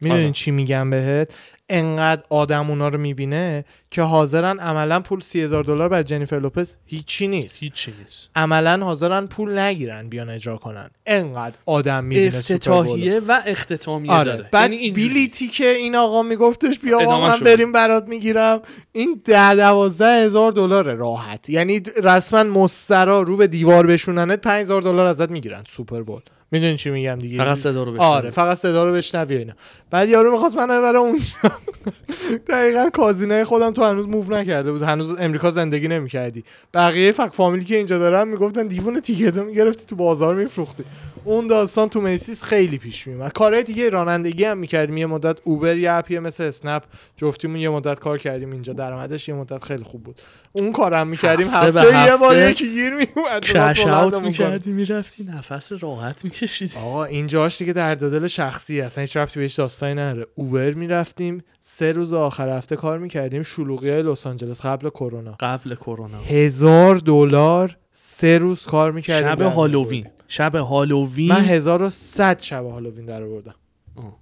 [0.00, 0.32] می‌دونی آره.
[0.32, 1.30] چی میگم بهت؟
[1.68, 6.74] انقدر آدم اونا رو می‌بینه که حاضرن عملا پول سی هزار دلار بر جنیفر لوپز
[6.86, 7.62] هیچی نیست.
[7.62, 8.30] هیچی نیست.
[8.36, 10.90] عملا حاضرن پول نگیرن بیان اجرا کنن.
[11.06, 14.48] انقدر آدم می‌بینه افتتاحیه و اختتامیه آره داره.
[14.52, 15.08] بعد یعنی اینجوری.
[15.08, 17.38] بیلیتی که این آقا میگفتش بیا آقا من.
[17.38, 18.60] بریم برات می‌گیرم.
[18.92, 21.50] این ده دوازده هزار دلار راحت.
[21.50, 26.22] یعنی رسما مسترا رو به دیوار بشوننت پنج هزار دلار ازت می‌گیرن سوپر بول.
[26.50, 27.38] می‌دونی چی میگم دیگه.
[27.38, 28.06] فقط صدا رو بشنوی.
[28.08, 29.52] آره فقط صدا رو بشنوی اینا.
[29.90, 31.24] بعد یارو می‌خواست من ببره اونجا.
[32.48, 34.82] دقیقا کازینه خودم تو هنوز موو نکرده بود.
[34.82, 36.44] هنوز امریکا زندگی نمی‌کردی.
[36.74, 40.84] بقیه فک فامیلی که اینجا دارن می‌گفتن دیوونه تیکتو می‌گرفتی تو بازار میفروختی.
[41.24, 44.96] اون داستان تو میسیس خیلی پیش میومد کارهای دیگه رانندگی هم می‌کردیم.
[44.96, 46.82] یه مدت اوبر یه اپیه مثل اسنپ
[47.16, 48.72] جفتیمون یه مدت کار کردیم اینجا.
[48.72, 50.20] درآمدش یه مدت خیلی خوب بود.
[50.52, 51.48] اون کارم می‌کردیم.
[51.48, 56.24] هفته به هفته, یه بار هفته یکی گیر میومد کش اوت می‌کردی می‌رفتی نفس راحت
[56.42, 60.26] میکشیدی آقا اینجاش دیگه در دل شخصی اصلا هیچ ربطی بهش داستانی نداره.
[60.34, 65.36] اوبر می‌رفتیم سه روز آخر هفته کار می‌کردیم شلوغی های لس آنجلس قبل کرونا.
[65.40, 66.18] قبل کرونا.
[66.18, 69.28] هزار دلار سه روز کار می‌کردیم.
[69.28, 70.06] شب هالووین.
[70.28, 71.28] شب هالووین.
[71.28, 73.54] من 1100 شب هالووین در آوردم.
[73.96, 74.16] آه.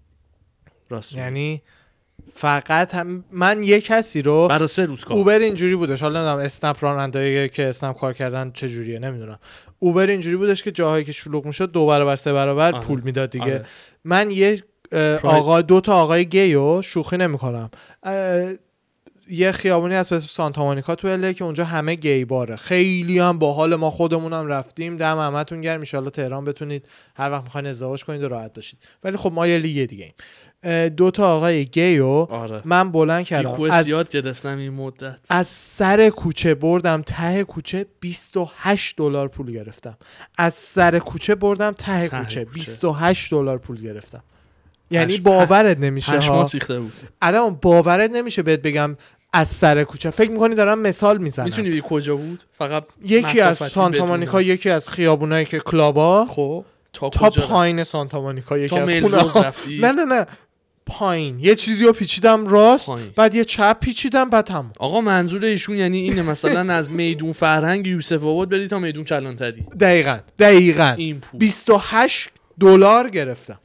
[0.91, 1.15] راست.
[1.17, 1.62] یعنی
[2.33, 5.17] فقط هم من یه کسی رو برای سه روز کار.
[5.17, 6.03] اوبر اینجوری بودش.
[6.03, 9.39] حالا نمی‌دونم اسنپ رانندهایی که اسنپ کار کردن چه جوریه نمی‌دونم.
[9.79, 12.87] اوبر اینجوری بودش که جاهایی که شلوغ می‌شد دو برابر سه برابر آره.
[12.87, 13.45] پول می‌داد دیگه.
[13.45, 13.65] آره.
[14.05, 14.62] من یه.
[15.23, 17.71] آقا دو تا آقای گیو شوخی نمی‌کنم.
[19.31, 22.57] یه خیابونی هست به اسم سانتا مونیکا تو اله که اونجا همه گی باره.
[22.57, 24.97] خیلی هم باحال ما خودمونم رفتیم.
[24.97, 25.85] دم همتون گرم.
[25.95, 28.79] ان تهران بتونید هر وقت می‌خواین ازدواج کنید و راحت باشید.
[29.05, 30.15] ولی خب ما یه لیگ دیگه ایم.
[30.97, 32.61] دو تا آقای گیو آره.
[32.65, 33.61] من بلند کردم.
[33.62, 35.17] از یاد گرفتم این مدت.
[35.29, 39.97] از سر کوچه بردم ته کوچه 28 دلار پول گرفتم.
[40.39, 42.55] از سر کوچه بردم ته, ته کوچه کوچه.
[42.55, 44.23] 28 دلار پول گرفتم.
[44.91, 46.93] یعنی پشم- باورت نمیشه ها؟ بود.
[47.23, 48.97] الان باورت نمیشه بهت بگم
[49.33, 50.11] از سر کوچه.
[50.11, 51.45] فکر می‌کنی دارم مثال می‌زنم.
[51.45, 54.07] می‌تونی بگی کجا بود؟ فقط یکی از سانتا.
[54.07, 56.27] مونیکا یکی از خیابونایی که کلابا.
[56.27, 59.45] خب تا تا پایین سانتا مونیکا یکی از خونه؟
[59.83, 60.27] نه نه نه.
[60.87, 61.39] پایین.
[61.41, 63.11] یه چیزی رو پیچیدم راست پایین.
[63.16, 64.72] بعد یه چپ پیچیدم بعد تموم.
[64.78, 69.66] آقا منظور ایشون یعنی اینه مثلا از میدون فرهنگ یوسف آباد بری تا میدون کلانتری.
[69.80, 70.95] دقیقا دقیقا.
[70.99, 71.41] این پول.
[71.41, 72.28] 28
[72.61, 73.59] دلار گرفتم.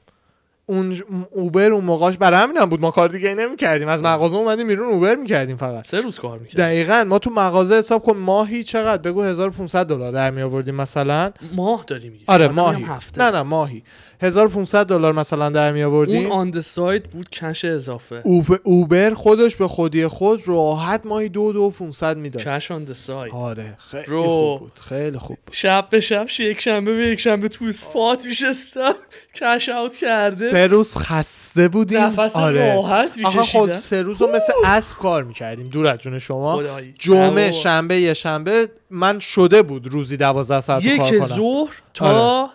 [0.65, 1.01] اون
[1.31, 2.81] اوبر اون موقعش برای همین هم بود.
[2.81, 5.85] ما کار دیگه نمی کردیم از مغازه اومدیم بیرون اوبر می کردیم فقط.
[5.87, 7.03] سه روز کار می‌کرد دقیقا.
[7.07, 11.31] ما تو مغازه حساب کن ماهی چقدر؟ بگو 1500 دلار در می آوردیم مثلا.
[11.55, 12.83] ماه داری میگی آره ماهی.
[12.83, 13.21] هفته.
[13.21, 13.83] نه نه ماهی.
[14.21, 18.21] 1500 دلار مثلا در می اون آوردیم آن د سایت بود کش اضافه.
[18.25, 22.43] اوب- اوبر خودش به خودی خود راحت ماهی دو دو 500 می‌داد.
[22.43, 24.23] کش آن سایت آره خیلی برو.
[24.23, 25.55] خوب بود خیلی خوب بود.
[25.55, 28.93] شب به شب ش- یک شنبه به یک شنبه تو اسپات میشستم.
[29.35, 30.49] کش اوت کرده.
[30.51, 31.97] سه روز خسته بودیم.
[31.99, 32.73] نفس آره.
[32.75, 36.63] راحت آخه خب میکشیدم سه روز رو مثل اسب کار می‌کردیم دور از جون شما.
[36.99, 38.67] جمعه شنبه یه شنبه.
[38.89, 41.27] من شده بود روزی دوازده ساعت رو یک کار کنم.
[41.27, 42.49] ظهر تا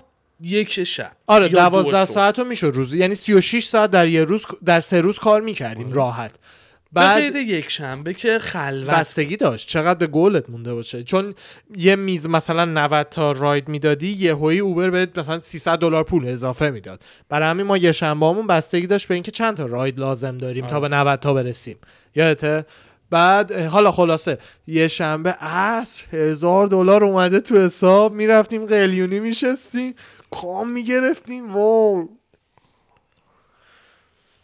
[0.45, 1.13] یک شب.
[1.27, 2.15] آره یا دو دوازده صبح.
[2.15, 5.93] ساعت رو می‌شد روزی یعنی 36 ساعت در یه روز در سه روز کار می‌کردیم
[5.93, 6.31] راحت.
[6.31, 8.91] به بعد غیر یک شنبه که خلوت.
[8.91, 9.69] بستگی داشت.
[9.69, 11.03] چقدر به گولت مونده باشه.
[11.03, 11.35] چون
[11.77, 16.29] یه میز مثلا 90 تا راید می‌دادی یه هوی اوبر بهت مثلا 300 دلار پول
[16.29, 17.03] اضافه می‌داد.
[17.29, 20.81] برای همین ما یه شنبهمون بستگی داشت به اینکه چند تا راید لازم داریم تا
[20.81, 21.77] به 90 تا برسیم.
[22.15, 22.67] یادته؟
[23.11, 24.39] بعد حالا خلاصه.
[24.67, 28.13] یه شنبه عصر هزار دلار اومده تو حساب.
[28.13, 29.95] می‌رفتیم قلیونی میشستیم.
[30.41, 32.09] کام می‌گرفتیم واو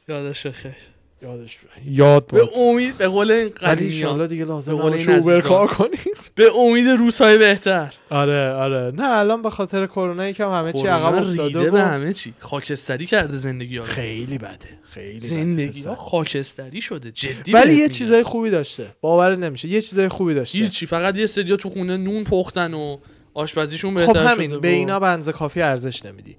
[0.09, 0.77] یادش خیر
[1.23, 5.41] یادش یاد به امید به قول این انشالله دیگه لازم به قول این اوبر.
[5.41, 6.15] کار کنیم.
[6.35, 7.95] به امید روزهای بهتر.
[8.11, 8.93] آره آره.
[8.97, 12.35] نه الان به خاطر کرونا یکم همه چی عقب افتاده ریده به و همه چی.
[12.39, 15.29] خاکستری کرده زندگی ها خیلی بده خیلی بده.
[15.29, 15.83] زندگی.
[15.83, 17.13] ها خاکستری شده.
[17.13, 17.89] جدی ولی یه.
[17.89, 18.87] چیزای خوبی داشته.
[19.01, 19.69] باور نمیشه.
[19.69, 20.59] یه چیزای خوبی داشته.
[20.59, 20.87] هیچی.
[20.87, 22.99] فقط یه سریا تو خونه نون پختن و
[23.35, 26.37] آشپزیشون خب بهتر همین شده به اینا بنز کافی ارزش نمیدی.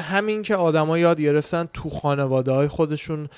[0.00, 3.28] همین که آدما یاد گرفتن تو خانواده های خودشون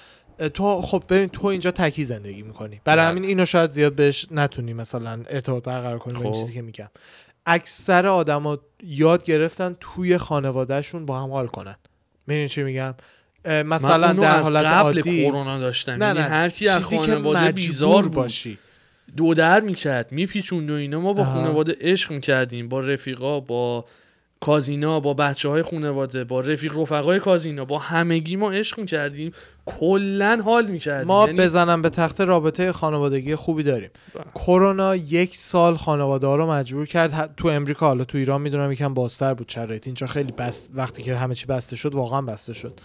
[0.55, 2.81] تو خب ببین تو اینجا تکی زندگی می‌کنی.
[2.85, 3.11] برای بله.
[3.11, 6.41] همین اینو شاید زیاد بهش نتونی مثلا ارتباط برقرار کنی با این خب.
[6.41, 6.89] چیزی که میگم.
[7.47, 11.77] اکثر آدما یاد گرفتن توی خانوادهشون با هم حال کنن.
[12.27, 12.95] می‌دونی چی میگم؟
[13.45, 15.93] مثلا در حالت قبل عادی کرونا داشتم.
[15.93, 16.25] نه یعنی نه.
[16.25, 18.13] هر کی از خانواده بیزار بود.
[18.13, 18.59] باشی.
[19.17, 21.01] دو در می‌کرد میپیچوند و اینا.
[21.01, 21.25] ما با.
[21.25, 22.69] خانواده عشق می‌کردیم.
[22.69, 23.85] با رفیقا با
[24.41, 29.33] کازینا با بچه های خانواده با رفیق رفقای کازینا با همگی ما عشق می‌کردیم.
[29.67, 31.07] کلا حال می‌کردیم.
[31.09, 33.91] ما یعنی بزنم به تخت رابطه خانوادگی خوبی داریم.
[34.15, 34.25] بله.
[34.35, 37.35] کرونا یک سال خانواده ها رو مجبور کرد.
[37.37, 39.87] تو امریکا حالا تو ایران می‌دونم یکم بازتر بود شرایط.
[39.87, 42.81] اینجا خیلی بست وقتی که همه چی بسته شد واقعا بسته شد.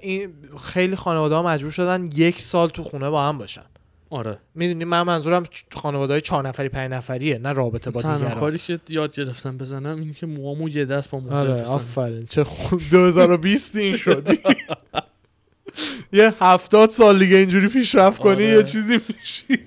[0.00, 0.32] این
[0.64, 3.64] خیلی خانواده ها مجبور شدن یک سال تو خونه با هم باشن.
[4.10, 4.38] آره.
[4.54, 8.30] می‌دونی من منظورم خانواده های چهار نفری پنج نفریه نه رابطه با دیگران.
[8.30, 11.62] کاری که یاد گرفتم بزنم اینه که موامو یه دست با موزر آره.
[11.62, 12.24] آفرین.
[12.24, 12.80] چه خوب.
[12.90, 14.38] 2020 این شدی
[16.12, 18.44] یه هفتاد سال دیگه اینجوری پیشرفت کنی آره.
[18.44, 19.58] یه چیزی میشی.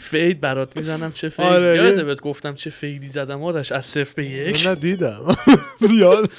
[0.00, 3.84] fade برات می‌زنم چه fade آره، یادت بهت گفتم چه fade ی زدم آرش؟ از
[3.84, 4.66] صفر به یک.
[4.66, 5.36] نه دیدم.
[6.00, 6.30] یاد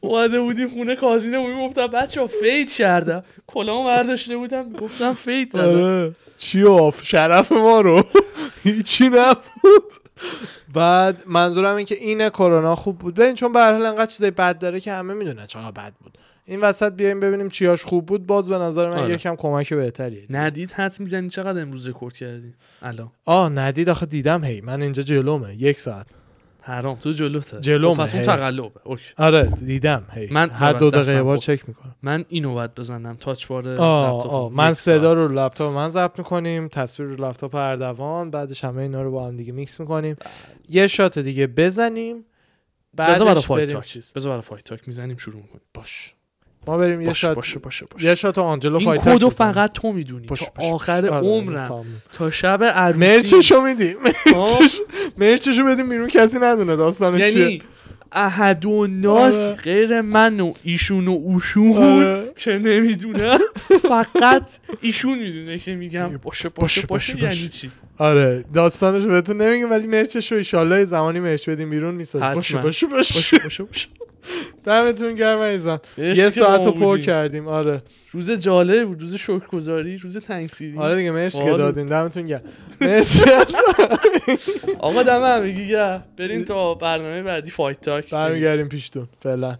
[0.00, 3.24] اومده بودیم خونه کازینه بودیم گفتم بچه fade کردم.
[3.46, 5.82] کلامو برداشته بودم گفتم fade زدم.
[5.82, 6.14] آره.
[6.38, 8.02] چی آف؟ شرف ما رو.
[8.64, 9.92] هیچی نبود.
[10.74, 13.14] بعد منظورم این که اینه کرونا خوب بود.
[13.14, 16.18] ببین چون به هر حال انقدر چیزای بد داره که همه می‌دونن چقدر بد بود.
[16.44, 18.26] این وسط بیایم ببینیم چیاش خوب بود.
[18.26, 19.14] باز به نظر من آره.
[19.14, 20.26] یکم کمک بهتریه.
[20.30, 23.10] ندید حدس می‌زنی چقدر امروز رکورد کردی؟ الان.
[23.24, 26.06] آه ندید آخه دیدم هی من اینجا جلومه یک ساعت.
[26.64, 28.22] حرام تو جلوته جلومه، خب پس اون.
[28.22, 28.80] تقلبه.
[28.84, 29.04] اوکی.
[29.18, 30.28] آره دیدم هی.
[30.30, 31.36] من هر دو دقیقه بار.
[31.36, 31.94] چک می‌کنم.
[32.02, 33.14] من اینو باید بزنم.
[33.14, 35.12] تاچ بار آه من صدا.
[35.12, 39.36] رو لپتاپ من ضبط می‌کنیم تصویر رو لپتاپ اردوان بعدش همه اینا رو با هم
[39.36, 40.16] دیگه میکس می‌کنیم.
[40.68, 42.24] یه شات دیگه بزنیم
[42.98, 43.86] بذار برای بعدش فایت بریم تاک.
[43.86, 44.12] چیز.
[44.12, 45.62] بذار برای فایت تاک می‌زنیم شروع می‌کنیم.
[45.74, 46.14] باش.
[46.66, 48.06] ما بریم یه باشه شات باشه باشه باشه.
[48.06, 49.30] یه شات آنجلو این کدو.
[49.30, 50.26] فقط تو می‌دونی.
[50.26, 50.72] باش، تا باش، باش.
[50.72, 51.68] آخر آره، عمرم.
[51.68, 52.02] فهمیدم.
[52.12, 52.98] تا شب عروسی.
[52.98, 53.96] مرچشو میدیم
[54.36, 54.58] آه،
[55.16, 57.40] مرچشو بدیم بیرون کسی ندونه داستانش چیه.
[57.42, 57.62] یعنی
[58.12, 59.56] احد و ناس آره.
[59.56, 62.32] غیر من و ایشون و اوشون آره.
[62.36, 62.58] که
[63.88, 66.08] فقط ایشون می‌دونه که میگم.
[66.08, 71.20] باشه باشه باشه، باشه, باشه، یعنی چی؟ آره داستانش بهتون نمیگم ولی مرچشو ایشالله زمانی
[71.20, 72.34] مرچ بدیم بیرون می‌سازیم.
[72.34, 73.86] باشه باشه باشه
[74.64, 76.98] دمتون گرم مرسی یه ساعت رو پر.
[76.98, 77.82] کردیم آره.
[78.10, 81.56] روز جالب بود روز شکرگزاری روز تنگسیری آره دیگه مرسی که آره.
[81.56, 81.86] دادین.
[81.86, 82.42] دمتون گرم.
[82.80, 83.22] مرسی
[84.78, 86.04] آقا دم همگی گرم.
[86.16, 89.58] بریم تا برنامه بعدی فایت تاک برمیگردیم پیشتون فعلا.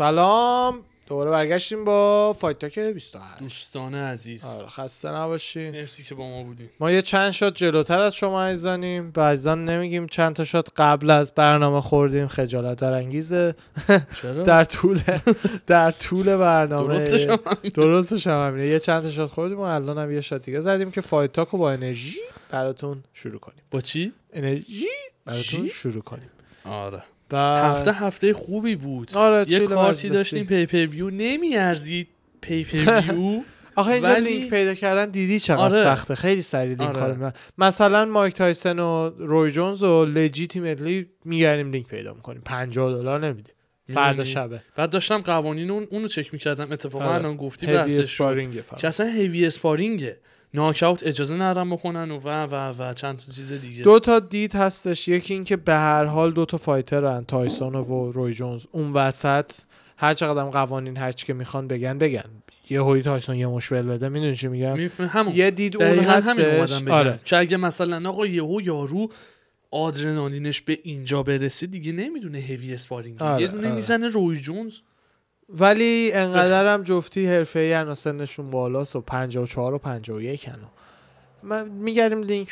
[0.00, 0.84] سلام.
[1.06, 4.44] دوباره برگشتیم با Fight Talk 28 دوستان عزیز.
[4.44, 8.42] آره خسته نباشین مرسی که با ما بودیم ما یه چند shot جلوتر از شما
[8.42, 9.12] عزیزانیم.
[9.16, 12.26] عزیزان نمیگیم چند تا shot قبل از برنامه خوردیم.
[12.26, 13.54] خجالت برانگیزه.
[14.22, 15.00] چرا؟ در طول
[15.66, 16.98] در طول برنامه.
[17.74, 20.90] درستش هم همینه یه چند تا shot خوردیم و الان هم یه shot دیگه زدیم
[20.90, 22.20] که Fight Talk و با انرژی
[22.50, 23.62] براتون شروع کنیم.
[23.70, 24.86] با چی؟ انرژی
[25.24, 26.30] براتون؟ شروع کنیم.
[26.64, 27.02] آره.
[27.30, 30.08] بعد هفته هفته خوبی بود آره یه کارتی.
[30.08, 32.08] داشتیم پی پی ویو نمیارزید
[32.40, 33.40] پی پی ویو
[33.76, 35.72] آخه اینجا ولی- لینک پیدا کردن دیدی چقدر آره.
[35.84, 37.14] سخته خیلی سریع لینک آره.
[37.14, 37.32] کار.
[37.58, 43.54] مثلا مایک تایسن و روی جونز و legitimately میگردیم لینک پیدا می‌کنیم 50 دلار نمیدیم
[43.94, 47.14] فردا می‌دونی؟ شبه بعد داشتم قوانین اون اونو چک می‌کردم اتفاقا آره.
[47.14, 48.88] الان گفتی بحثش که.
[48.88, 50.16] اصلا heavy sparring ه
[50.54, 53.84] ناکاوت اجازه نرم بکنن و و و و چند تا چیز دیگه.
[53.84, 55.08] دو تا دید هستش.
[55.08, 58.64] یکی این که به هر حال دو تا fighter ن تایسون و روی جونز.
[58.72, 59.50] اون وسط
[59.96, 62.24] هر چقدر قوانین هر چی که می‌خوان بگن بگن.
[62.70, 64.08] یهو تایسون یه مشت ول بده.
[64.08, 65.32] می‌دونی چی میگم؟ همون.
[65.34, 66.82] یه دید اون هستش.
[66.88, 67.20] آره.
[67.24, 69.08] که اگه مثلا آقا یهو یارو
[69.70, 73.76] آدرنالینش به اینجا برسه دیگه نمی‌دونه heavy sparring آره، یه دونه آره.
[73.76, 74.78] می‌زنه روی جونز.
[75.58, 80.56] ولی انقدر هم جفتی حرفه ای سنشون بالاست و 54 و 51 هنو
[81.42, 82.48] من میگردیم لینک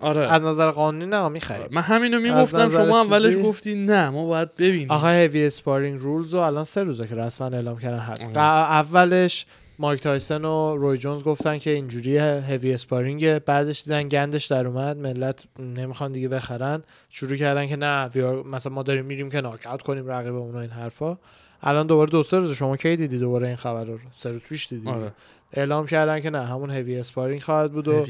[0.00, 0.32] آره.
[0.32, 1.66] از نظر قانونی نه می‌خریم.
[1.70, 4.90] من همینو می‌گفتم شما اولش گفتی نه ما باید ببینیم.
[4.90, 8.32] آقا heavy sparring rules رو الان سه روزه که رسما اعلام کردن هست.
[8.32, 9.46] ق- اولش
[9.78, 14.96] مایک تایسن و روی جونز گفتن که اینجوری heavy sparring بعدش دیدن گندش در اومد
[14.96, 16.82] ملت نمی‌خوان دیگه بخرن.
[17.10, 18.10] شروع کردن که نه
[18.46, 21.18] مثلا ما داریم میریم که ناکاوت کنیم رقیبمون و این حرفا.
[21.62, 24.66] الان دوباره دو سه روز شما کی دیدی دوباره این خبر رو؟ سه روز پیش
[24.66, 24.88] دیدی.
[24.88, 25.12] آره.
[25.52, 28.06] اعلام کردن که نه همون heavy sparring خواهد بود و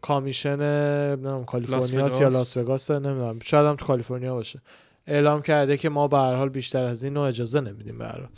[0.00, 2.28] commission نمی‌دونم کالیفرنیا یا.
[2.28, 3.38] لاس وگاس نمی‌دونم.
[3.42, 4.60] شاید هم تو کالیفرنیا باشه.
[5.06, 8.18] اعلام کرده که ما به هر حال بیشتر از این رو اجازه نمیدیم به هر
[8.18, 8.28] حال.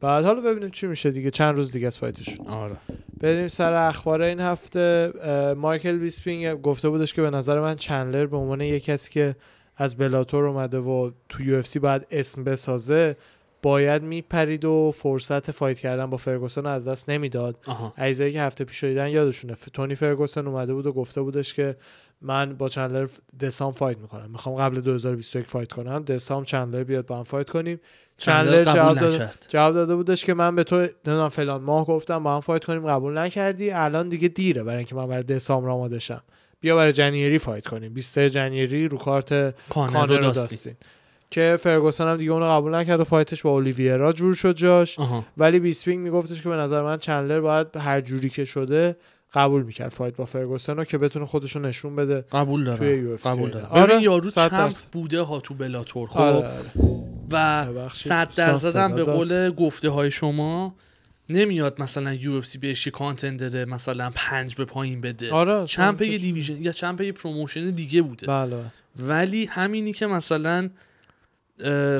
[0.00, 1.30] بعد حالا ببینیم چی میشه دیگه.
[1.30, 2.76] چند روز دیگه از fight شون آره.
[3.20, 5.12] بریم سر اخبار این هفته.
[5.56, 9.36] مایکل بیسپینگ گفته بودش که به نظر من چندلر به عنوان یه کسی که
[9.76, 13.16] از بلاتور اومده و تو UFC باید اسم بسازه
[13.64, 17.58] باید میپرید و فرصت fight کردن با فرگوسن رو از دست نمی‌داد.
[17.98, 21.76] عزیزایی که هفته پیش دیدن یادشونه تونی فرگوسن اومده بود و گفته بودش که
[22.22, 23.08] من با چندلر
[23.40, 24.30] دسامبر fight می‌کنم.
[24.30, 26.04] می‌خوام قبل 2021 fight کنم.
[26.04, 27.80] دسامبر چندلر بیاد با هم fight کنیم.
[28.16, 29.30] چندلر جواب داده.
[29.48, 32.86] جواب داده بودش که من به تو نمی‌دونم فلان ماه گفتم با هم fight کنیم.
[32.86, 33.70] قبول نکردی.
[33.70, 36.22] الان دیگه دیره برای اینکه من برای دسامبر آماده شم.
[36.60, 37.94] بیا برای January fight کنیم.
[37.94, 40.48] 23 January رو کارت کانر کانر رو داستین.
[40.48, 40.76] داستین.
[41.34, 44.98] که فرگوسن هم دیگه اونو قبول نکرد و fight ش با اولیویرا جور شد جاش
[44.98, 48.96] آها ولی بیسپینگ میگفتش که به نظر من چندلر باید هر جوری که شده
[49.34, 53.16] قبول می‌کرد fight با فرگوسن رو که بتونه خودش رو نشون بده قبول توی دارم
[53.16, 53.50] UFC قبول.
[53.50, 54.72] دارم آره، یارو champ.
[54.92, 56.48] بوده ها تو بلاتور خب آره، آره.
[57.32, 59.04] و صد درصد هم به.
[59.04, 60.74] قول گفته های شما
[61.28, 66.02] نمیاد مثلا UFC بهش یه contender مثلا پنج به پایین بده آره champ.
[66.02, 68.56] یه division یا champ یه promotion دیگه بوده بله
[68.98, 70.70] ولی همینی که مثلا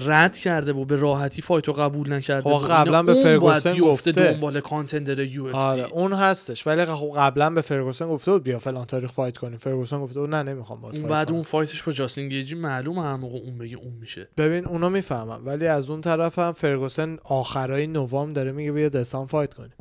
[0.01, 4.13] رد کرده و به راحتی fight و قبول نکرده خب قبلا به فرگوسن گفته.
[4.13, 6.67] دنبال contender یو اف آره اون هستش.
[6.67, 9.59] ولی خب قبلا به فرگوسن گفته بود بیا فلان تاریخ fight کنیم.
[9.59, 11.35] فرگوسن گفته بود نه نمی‌خوام باهات اون fight بعد کنم.
[11.35, 14.29] اون fight ش با جاستین گیجی معلومه هر موقع اون بگه اون میشه.
[14.37, 15.47] ببین اونو می‌فهمم.
[15.47, 19.75] ولی از اون طرف هم فرگوسن آخرای نوامبر داره میگه بیا دسامبر fight کنیم.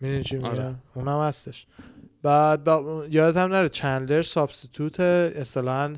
[0.00, 0.74] می‌دونی چی میگم؟ آره.
[0.94, 1.66] اونم هستش.
[2.22, 3.06] بعد با...
[3.10, 5.94] یادت هم نره چندلر substitute اصطلاحا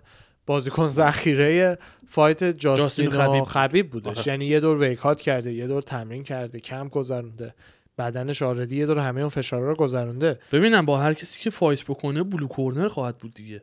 [0.46, 3.44] بازیکن ذخیره fight جاستین, جاستین و خبیب.
[3.44, 4.28] خبیب بودش آره.
[4.28, 7.54] یعنی یه دور weight cut کرده یه دور تمرین کرده کم گذرونده
[7.98, 11.84] بدنش already یه دور همه اون فشارا رو گذرونده ببینم با هر کسی که fight
[11.84, 13.62] بکنه blue corner خواهد بود دیگه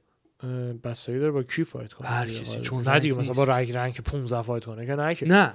[0.84, 2.26] بستگی داره با کی fight کنه هر.
[2.26, 2.62] کسی، آره.
[2.62, 3.50] چون نه دیگه مثلا با نیست.
[3.50, 5.54] rank rank 15 fight کنه که نه که نه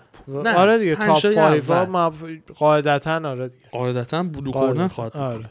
[0.57, 1.85] آره دیگه top تای 5 اول.
[1.87, 2.13] ما
[2.55, 4.73] قاعدتا آره دیگه قاعدتا blue قاعدتاً.
[4.73, 5.51] corner خواهد بود آره.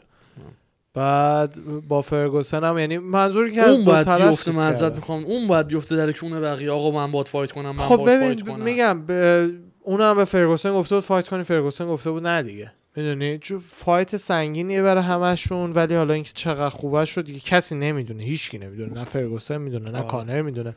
[0.96, 1.54] بعد
[1.88, 4.94] با فرگوسن هم یعنی منظوری که اون باید طرف بیفته معذرت.
[4.94, 5.24] می‌خوام.
[5.24, 6.70] اون باید بیفته در کونه بقیه.
[6.70, 8.64] آقا من باید fight کنم من خب باید fight ببین کنم.
[8.64, 9.50] میگم ب-
[9.82, 12.72] اون هم به فرگوسن گفته بود fight کنی فرگوسن گفته بود نه دیگه.
[12.96, 18.22] می‌دونی؟ چون fight سنگینیه برای همشون ولی حالا اینکه چقدر خوبه شد دیگه کسی نمی‌دونه
[18.22, 18.94] هیچکی نمی‌دونه.
[18.94, 20.06] نه فرگوسن می‌دونه نه آره.
[20.08, 20.74] کانر می‌دونه.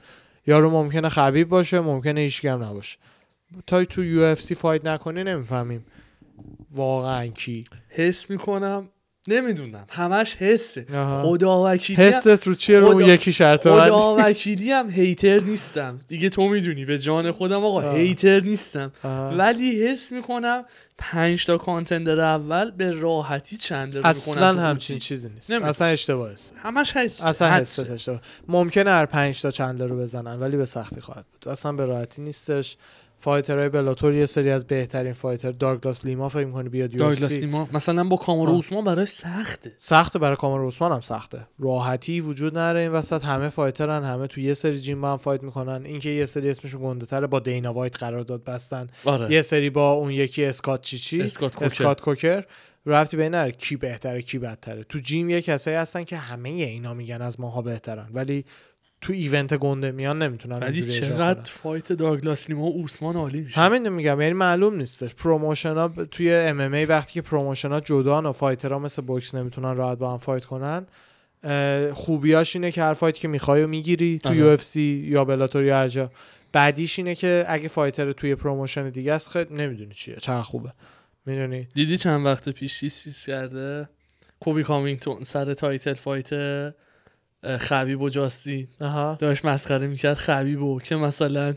[0.47, 2.97] یارو ممکنه خبیب باشه ممکنه هیچکی هم نباشه.
[3.67, 5.85] تا تو UFC fight نکنی نمی‌فهمیم
[6.71, 7.65] واقعا کی.
[7.89, 8.89] حس می‌کنم
[9.29, 11.23] نمی‌دونم همش حسه آها.
[11.23, 16.29] خدا وکیلی حست رو چیه رو خدا- یکی شرط؟ خدا وکیلی هم hater نیستم دیگه
[16.29, 17.95] تو می‌دونی به جان خودم آقا آه.
[17.95, 19.29] hater نیستم آها.
[19.37, 20.65] ولی حس می‌کنم
[20.97, 24.99] پنج تا contender اول به راحتی چندلر رو اصلا همچین.
[24.99, 25.69] چیزی نیست نمی‌دونم.
[25.69, 27.49] اصلا اشتباه است همش حس اصلا.
[27.53, 31.71] حست اشتباه ممکنه هر پنج تا چندلر رو بزنن ولی به سختی خواهد بود اصلا
[31.71, 32.77] به راحتی نیستش
[33.19, 35.51] fighter های بلاتور یه سری از بهترین fighter.
[35.51, 38.57] داگلاس لیما فکر می‌کنی بیاد داگلاس UFC لیما مثلا با کامارو.
[38.57, 39.73] عثمان برای سخته.
[39.77, 41.47] سخته برای کامارو عثمان هم سخته.
[41.59, 43.25] راحتی وجود نداره این وسط.
[43.25, 45.85] همه fighter ن همه تو یه سری gym با هم fight می‌کنن.
[45.85, 48.87] اینکه یه سری اسمشون گنده تره با دینا وایت قرارداد بستن.
[49.05, 49.31] آره.
[49.31, 51.21] یه سری با اون یکی اسکات چیچی.
[51.21, 51.65] اسکات کوکر.
[51.65, 52.43] اسکات کوکر.
[52.85, 54.83] رفتی بین نره کی بهتره کی بدتره.
[54.83, 58.07] تو gym یه کسایی هستن که همه اینا میگن از ماها بهترن.
[58.13, 58.45] ولی
[59.01, 61.51] تو event گنده میان نمی‌تونن ولی چقدر.
[61.51, 63.61] fight داگلاس لیما و عثمان عالی میشه.
[63.61, 65.13] همین میگم یعنی معلوم نیستش.
[65.13, 69.75] promotion ها توی MMA وقتی که promotion ها جدان و fighter ها مثل بوکس نمی‌تونن
[69.75, 70.85] راحت با هم fight کنن
[71.93, 74.37] خوبیاش اینه که هر fight که می‌خوای و می‌گیری تو آها.
[74.37, 76.11] UFC یا بلاتور یا هر جا.
[76.51, 80.73] بدیش اینه که اگه fighter توی promotion دیگه است خیلی نمی‌دونی چیه چقدر خوبه.
[81.25, 83.89] می‌دونی؟ دیدی چند وقت پیش چیز کرده؟
[84.39, 86.29] کلبی کاوینگتون سر title fight
[87.43, 88.67] خبیب و جاستین.
[89.19, 90.13] داشت مسخره می‌کرد.
[90.13, 91.53] خبیبو که مثلا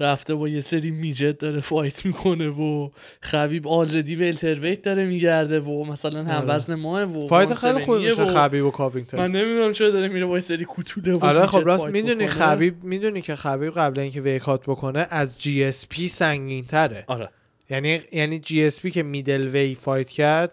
[0.00, 5.84] رفته با یه سری midget داره fight می‌کنه و خبیب already welterweight داره میگرده و
[5.84, 6.46] مثلا هم آره.
[6.46, 9.90] وزن ماه و fight خیلی خوب 170 میشه و خبیب و کاوینگتون من نمی‌دونم چرا
[9.90, 12.26] داره میره با یه سری کوتوله و آره خب راست می‌دونی.
[12.26, 17.04] خبیب می‌دونی که خبیب قبل اینکه weight cut بکنه از جی اس پی سنگین تره
[17.06, 17.28] آره.
[17.70, 20.52] یعنی یعنی جی اس پی که middleweight fight کرد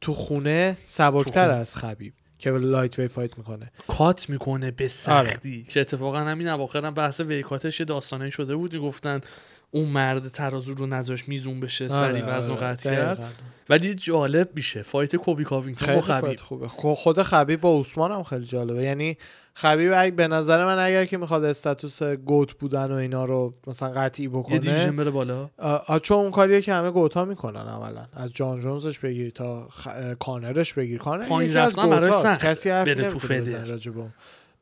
[0.00, 1.50] تو خونه سبکتر.
[1.50, 2.12] از خبیب.
[2.40, 3.72] که lightweight fight می‌کنه.
[3.88, 4.88] cut می‌کنه به آره.
[4.88, 5.66] سختی.
[5.68, 9.20] که اتفاقا همین اواخر هم بحث weight cut ش یه داستانه شده بود می‌گفتن
[9.70, 13.34] اون مرد ترازو رو نذاش میزون بشه سری آره، وزن و آره، قطع کرد.
[13.68, 16.40] ولی جالب میشه fight کلبی کاوینگتون خیلی با خبیب.
[16.40, 16.68] خوبه.
[16.68, 18.82] خود خبیب با عثمان هم خیلی جالبه.
[18.82, 19.16] یعنی
[19.54, 23.88] خبیب اگه به نظر من اگر که می‌خواد status GOAT بودن و اینا رو مثلا
[23.88, 25.48] قطعی یه دیویژن بکنه بره بالا
[26.02, 29.88] چون اون کاریه که همه گوتا می‌کنن عملا از جان جونزش بگیر تا خ...
[30.18, 32.22] کانرش بگیر کانر پایین یکی از رفتن گوتاست.
[32.22, 32.46] سخته.
[32.46, 33.80] کسی حرفی بره تو فدر.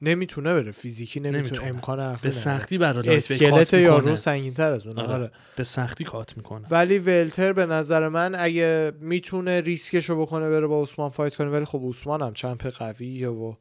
[0.02, 1.68] نمی‌تونه بره فیزیکی نمی‌تونه, نمی‌تونه.
[1.68, 2.30] امکان به.
[2.30, 5.08] سختی برای اسکلت یارو می‌کنه سنگین تر از اون آره.
[5.08, 5.30] آره.
[5.56, 10.82] به سختی کات می‌کنه ولی ولتر به نظر من اگه می‌تونه ریسکشو بکنه بره با
[10.82, 13.54] عثمان فایت کنه ولی خب عثمان هم چمپ قویه و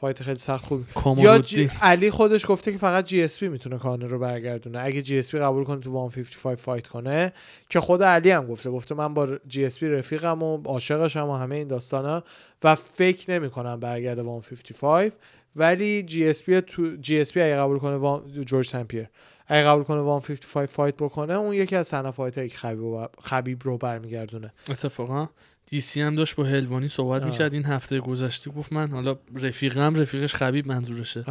[0.00, 0.84] فایت خیلی سخت خوب.
[1.18, 1.70] یا جی...
[1.82, 4.78] علی خودش گفته که فقط جی اس پی می‌تونه کانر رو برگردونه.
[4.82, 7.32] اگه جی اس پی قبول کنه تو 155 fight کنه
[7.68, 11.34] که خود علی هم گفته گفته من با جی اس پی رفیقم و عاشقشم و
[11.34, 12.22] همه این داستانا
[12.64, 15.12] و فکر نمی‌کنم برگرده 155
[15.56, 18.22] ولی جی اس پی تو جی اس پی اگه قبول کنه وان...
[18.46, 19.08] جورج سمپیر.
[19.46, 23.58] اگه قبول کنه 155 fight بکنه اون یکی از صنف fight که خبیب, رو- خبیب
[23.64, 24.52] رو برمیگردونه.
[24.70, 25.28] اتفاقا.
[25.70, 27.22] دی سی هم داشت با هلوانی صحبت.
[27.26, 31.24] می‌کرد این هفته گذشته گفت من حالا رفیقم رفیقش خبیب منظورشه.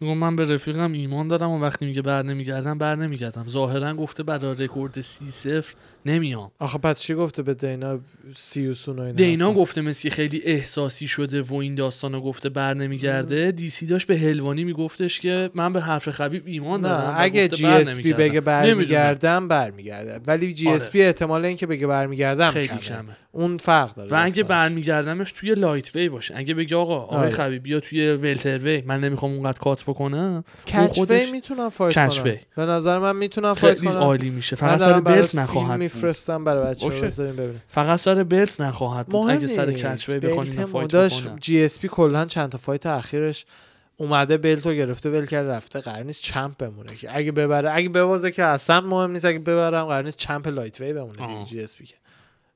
[0.00, 4.22] میگم من به رفیقم ایمان دارم و وقتی میگه بر نمیگردم بر نمیگردم ظاهرا گفته
[4.22, 5.74] برای رکورد سی صفر
[6.06, 7.98] نمیام آخه پس چی گفته به دینا
[8.36, 13.50] سیوسون و این دینا؟ گفته که خیلی احساسی شده و این داستانو گفته بر نمیگرده
[13.52, 17.66] دی سی داشت به هلوانی میگفتش که من به حرف خبیب ایمان دارم اگه جی
[17.66, 18.12] اس پی.
[18.12, 18.40] بگه.
[18.40, 20.90] برمیگردم برمیگرده ولی جی اس آره.
[20.90, 22.78] پی احتمال اینکه بگه برمیگردم خیلی کمه.
[22.78, 24.42] کمه اون فرق داره و اگه.
[24.42, 27.30] برمیگردمش توی lightweight باشه اگه بگه آقا آقای آره.
[27.30, 32.36] خبیب بیا توی welterweight من نمی‌خوام اونقدر cut بکنم catchweight می‌تونم fight کنم.
[32.56, 36.74] به نظر من می‌تونم fight خیلی کنم عالی میشه فقط سر belt نخواهد میفرستم برای
[36.74, 37.00] بچه‌ها.
[37.00, 37.62] بذاریم ببینیم.
[37.68, 39.30] فقط سر belt نخواهد بود.
[39.30, 39.86] اگه سر نیست.
[39.86, 43.46] catchweight بخوان اینا fight جی اس پی کلا چند تا fight اخیرش
[43.96, 45.80] اومده belt رو گرفته ول کرده رفته.
[45.80, 49.24] قرار نیست champ بمونه که اگه ببره اگه ببازه که اصلا مهم نیست.
[49.24, 51.44] اگه ببرم قرار نیست champ lightweight بمونه.
[51.44, 51.96] جی اس پی که.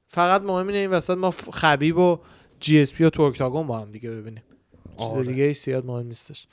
[0.09, 2.19] فقط مهم اینه این وسط ما خبیب و
[2.61, 4.43] جی اس پی و تورکتاگون با هم دیگه ببینیم.
[4.99, 5.27] چیز آره.
[5.27, 6.47] دیگه ای زیاد مهم نیستش.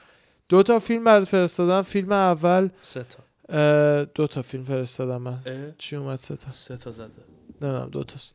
[0.50, 1.82] دو تا فیلم برات فرستادم.
[1.82, 3.23] فیلم اول سه تا.
[4.16, 5.32] دو تا فیلم فرستادم من.
[5.32, 7.10] اه، چی اومد سه تا؟ سه تا زده.
[7.62, 8.34] نمی‌دونم دو تاست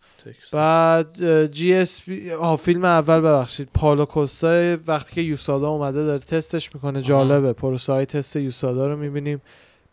[0.53, 3.69] بعد جی اس پی آه فیلم اول ببخشید.
[3.75, 7.53] پائولو کوستا وقتی که یوسادا اومده داره تستش می‌کنه جالبه.
[7.53, 9.43] پروسه های تست یوسادا رو می‌بینیم.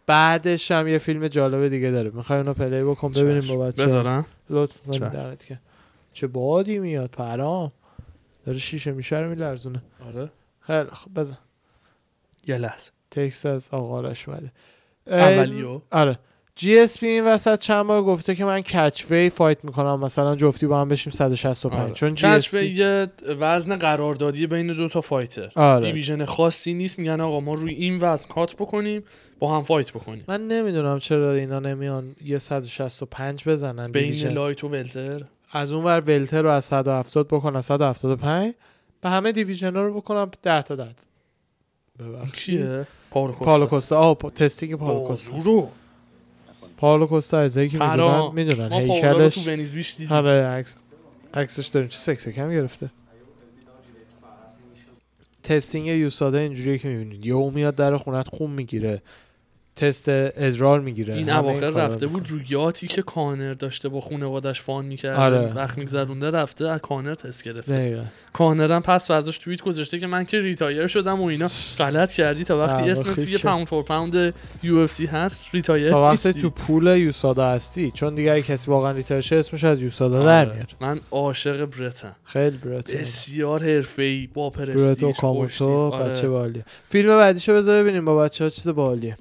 [0.07, 2.09] بعدش هم یه فیلم جالب دیگه داره.
[2.09, 3.47] می‌خوای اونو play بکن؟ ببینیم.
[3.47, 4.25] با بچه بذارم.
[4.49, 4.81] لطف.
[4.81, 5.59] کنید گرم.
[6.13, 7.71] چه بادی میاد پرام.
[8.45, 9.81] داره شیشه میشه رو میلرزونه.
[10.07, 10.29] آره.
[10.61, 11.37] خیلی خب بزن
[12.47, 12.91] یه لحظه.
[13.11, 14.51] text از آقا آرش اومده
[15.07, 15.81] اولیو.
[15.91, 16.19] آره.
[16.57, 20.67] جی اس پی این وسط چند بار گفته که من catchweight fight می‌کنم مثلا جفتی
[20.67, 21.93] با هم بشیم 165 آره.
[21.93, 23.07] چون جی اس پی یه
[23.39, 25.85] وزن قراردادی بین دو تا fighter آره.
[25.85, 29.03] division خاصی نیست میگن آقا ما روی این وزن cut بکنیم
[29.39, 30.23] با هم fight بکنیم.
[30.27, 34.33] من نمی‌دونم چرا اینا نمیان یه 165 بزنن بین division.
[34.33, 35.21] light و ولتر.
[35.51, 38.53] از اون ور ولتر رو از 170 بکنن 175
[39.01, 40.87] به همه دیویژن ها رو بکنم 10 تا 10
[41.99, 44.29] ببخشید کیه پاولو کوستا کوستا آه پا...
[44.29, 45.69] تستینگ پالو کوستا رو
[46.77, 48.71] پالو کوستا از که می‌دونن می‌دونن.
[48.71, 50.11] رو تو هیکلش ونیز بیش دیدیم.
[50.17, 50.77] آره عکس
[51.33, 51.89] عکسش داریم.
[51.89, 52.89] چه سکس کم گرفته.
[55.43, 57.25] تستینگ یوسادا اینجوریه که می‌بینید.
[57.25, 59.01] یهو میاد در خونت خون می‌گیره.
[59.75, 64.61] تست ادرار می‌گیره این اواخر رفته بود رو yacht ی که کانر داشته با خانوادش
[64.61, 65.53] fun می‌کرد آره.
[65.53, 68.03] وقت میگذرونده رفته از کانر تست گرفته دقیقا
[68.33, 71.47] کانر هم پس فرداش توییت گذاشته که من که retire شدم و اینا
[71.77, 73.37] غلط کردی تا وقتی اسم توی.
[73.37, 76.33] pound for pound یو اف سی هست retire تا وقتی.
[76.33, 80.25] تو pool یوسادا هستی چون دیگه کسی واقعا retire شه اسمش از یوسادا آره.
[80.25, 86.01] در میاد من عاشق برتم خیلی برتو بسیار حرفه‌ای با برتو پرستیژ کاموتو خوشتیپ.
[86.01, 86.09] آره.
[86.09, 89.17] بچه بالیه فیلم بعدیشو بذار ببینیم با بچه ها چیز بالیه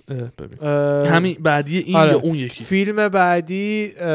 [0.46, 0.68] ببین.
[1.06, 2.10] همین بعدی این آره.
[2.10, 4.08] یا اون یکی؟ فیلم بعدی اه،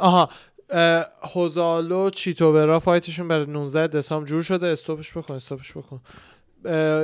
[0.00, 0.28] آها.
[0.70, 1.04] اه،
[1.34, 4.66] هوزالو چیتوورا fight شون برای 19 دسامبر جور شده.
[4.66, 6.00] stop ش بکن stop ش بکن.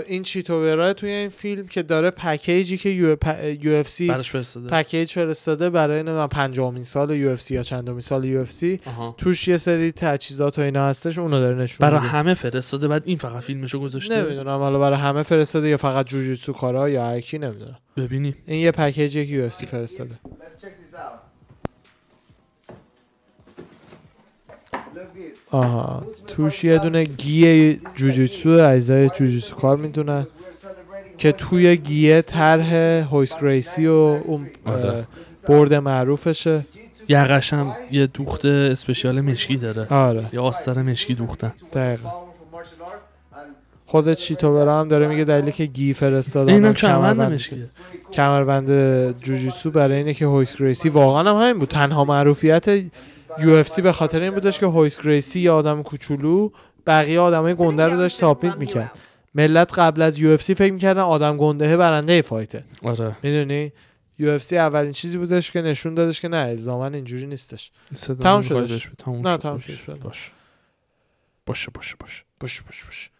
[0.06, 3.16] این چیتوورا توی این فیلم که داره package ی که یو,
[3.60, 4.70] یو اف سی فرستاده.
[4.70, 8.80] package فرستاده برای نمی‌دونم پنجمین سال یو اف سی یا چندمین سال یو اف سی.
[8.86, 9.14] آها.
[9.18, 12.12] توش یه سری تجهیزات و اینا هستش اونو داره نشون برای میده.
[12.12, 16.52] همه فرستاده بعد این فقط فیلمشو گذاشته؟ نمی‌دونم حالا برای همه فرستاده یا فقط جوجوتسو
[16.52, 17.78] کارا یا هر کی نمی‌دونم.
[17.96, 18.36] ببینیم.
[18.46, 20.14] این یه پکیجی که یو اف سی فرستاده.
[20.24, 21.25] Let's check this out.
[25.56, 32.74] آها توش یه دونه گیه جوجوتسو اجزای جوجوتسو کار می‌دونن celebrating که توی گیه طرح
[33.10, 35.06] هویس گریسی و اون آره.
[35.48, 36.66] برد معروفشه.
[37.08, 39.86] یقش هم یه دوخت اسپشیال مشکی داره.
[39.90, 40.24] آره.
[40.32, 41.52] یه آستر مشکی دوختن.
[41.72, 42.10] دقیقا.
[43.86, 47.66] خود چیتو ورا هم داره میگه دلیلی که gi فرستادن اینم کمربند مشکیه.
[48.12, 48.68] کمربند
[49.22, 51.68] جوجوتسو برای اینه که هویس گریسی واقعا هم همین بود.
[51.68, 52.66] تنها معروفیت
[53.38, 56.50] UFC به خاطر این بودش که هویس گریسی یه آدم کوچولو
[56.86, 58.98] بقیه آدمای گنده رو داشت submit می‌کرد.
[59.34, 62.64] ملت قبل از UFC فکر می‌کردن آدم گنده برنده fight ه.
[62.82, 63.16] آره.
[63.22, 63.72] می‌دونی؟
[64.18, 67.70] UFC اولین چیزی بودش که نشون دادش که نه الزاما اینجوری نیستش.
[67.94, 68.86] شدش.
[68.86, 69.42] بدی؟ تموم نه، شد.
[69.42, 70.32] تموم باشه.
[71.46, 72.24] باشه باشه باشه.
[72.40, 73.10] باشه باش باش باش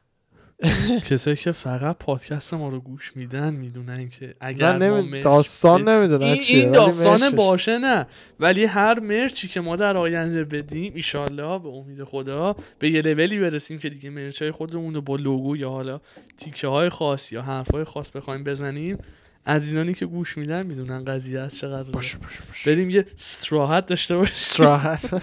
[1.04, 5.20] کسایی که فقط پادکست ما رو گوش میدن می‌دونن که اگر نمی...
[5.20, 7.30] داستان نمی‌دونن این, چیه؟ این داستان.
[7.30, 8.06] باشه نه.
[8.40, 13.38] ولی هر مرچی که ما در آینده بدیم ایشالله به امید خدا به یه لولی
[13.38, 16.00] برسیم که دیگه مرچ های خودمون رو با لوگو یا حالا
[16.36, 18.98] تیکه های خاص یا حرف های خاص بخوایم بزنیم
[19.46, 22.70] عزیزانی که گوش میدن می‌دونن قضیه از چقدر باشه باشه باشه.
[22.70, 24.32] بریم یه استراحت داشته باشیم.
[24.32, 25.22] استراحت.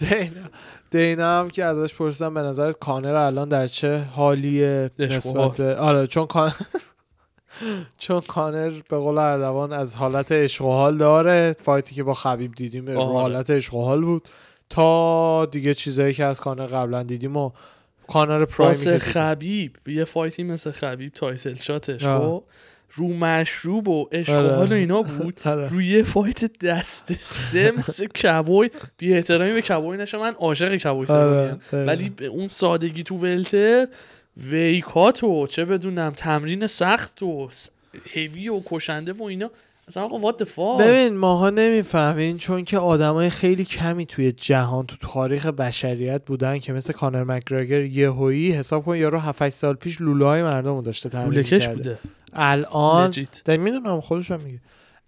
[0.94, 5.56] دینا هم که ازش پرسیدم به نظرت کانر الان در چه حالیه نسبت.
[5.56, 6.52] به آره چون کان...
[7.98, 12.54] چون کانر به قول اردوان از حالت عشق و حال داره فایتی که با خبیب
[12.54, 13.12] دیدیم رو آره.
[13.12, 14.28] حالت عشق و حال بود
[14.70, 17.50] تا دیگه چیزایی که از کانر قبلا دیدیم و
[18.08, 18.98] کانر پرایمی که.
[18.98, 22.04] خبیب یه فایتی مثل خبیب تایتل شاتش.
[22.04, 22.44] خب
[22.94, 24.70] رو مشروب و و آره.
[24.70, 25.68] و اینا بود آره.
[25.68, 31.46] روی فایت دست سه مثل کبوی بی احترامی به کبوی نشه من عاشق کبوی آره،
[31.46, 31.84] دقیقاً.
[31.84, 33.86] ولی به اون سادگی تو ولتر
[34.36, 37.48] ویکات و چه بدونم تمرین سخت و
[38.04, 39.50] هیوی و کشنده و اینا
[39.88, 44.96] اصلا آقا وات فاز ببین ماها نمی‌فهمین چون که آدمای خیلی کمی توی جهان تو
[45.00, 50.24] تاریخ بشریت بودن که مثل کانر مکگرگر یهویی حساب کن یارو 7 سال پیش لوله
[50.24, 51.74] های مردم رو داشته لولکش می‌کرده.
[51.74, 51.98] بوده
[52.32, 53.14] الان.
[53.44, 54.60] در می‌دونم خودشم میگه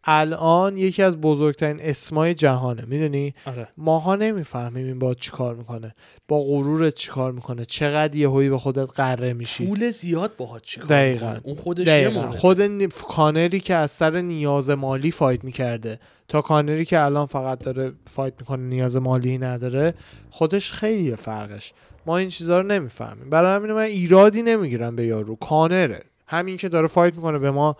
[0.05, 3.69] الان یکی از بزرگترین اسمای جهانه می‌دونی؟ آره.
[3.77, 5.95] ماها نمی‌فهمیم این با چی کار می‌کنه
[6.29, 9.67] با غرورت چی کار می‌کنه چقدر یهویی به خودت قره میشی.
[9.67, 11.27] پول زیاد باهات چیکار دقیقاً.
[11.27, 12.31] می‌کنه؟ اون خودش دقیقا.
[12.31, 17.93] خود کانری که از سر نیاز مالی fight می‌کرده تا کانری که الان فقط داره
[18.11, 19.95] fight می‌کنه نیاز مالی نداره
[20.31, 21.73] خودش خیلی فرقش.
[22.07, 23.31] ما این چیزها رو نمی‌فهمیم.
[23.31, 25.37] برای همین من ایرادی نمی‌گیرم به یارو.
[25.37, 26.03] کانره.
[26.27, 27.77] همین که داره fight می‌کنه به ما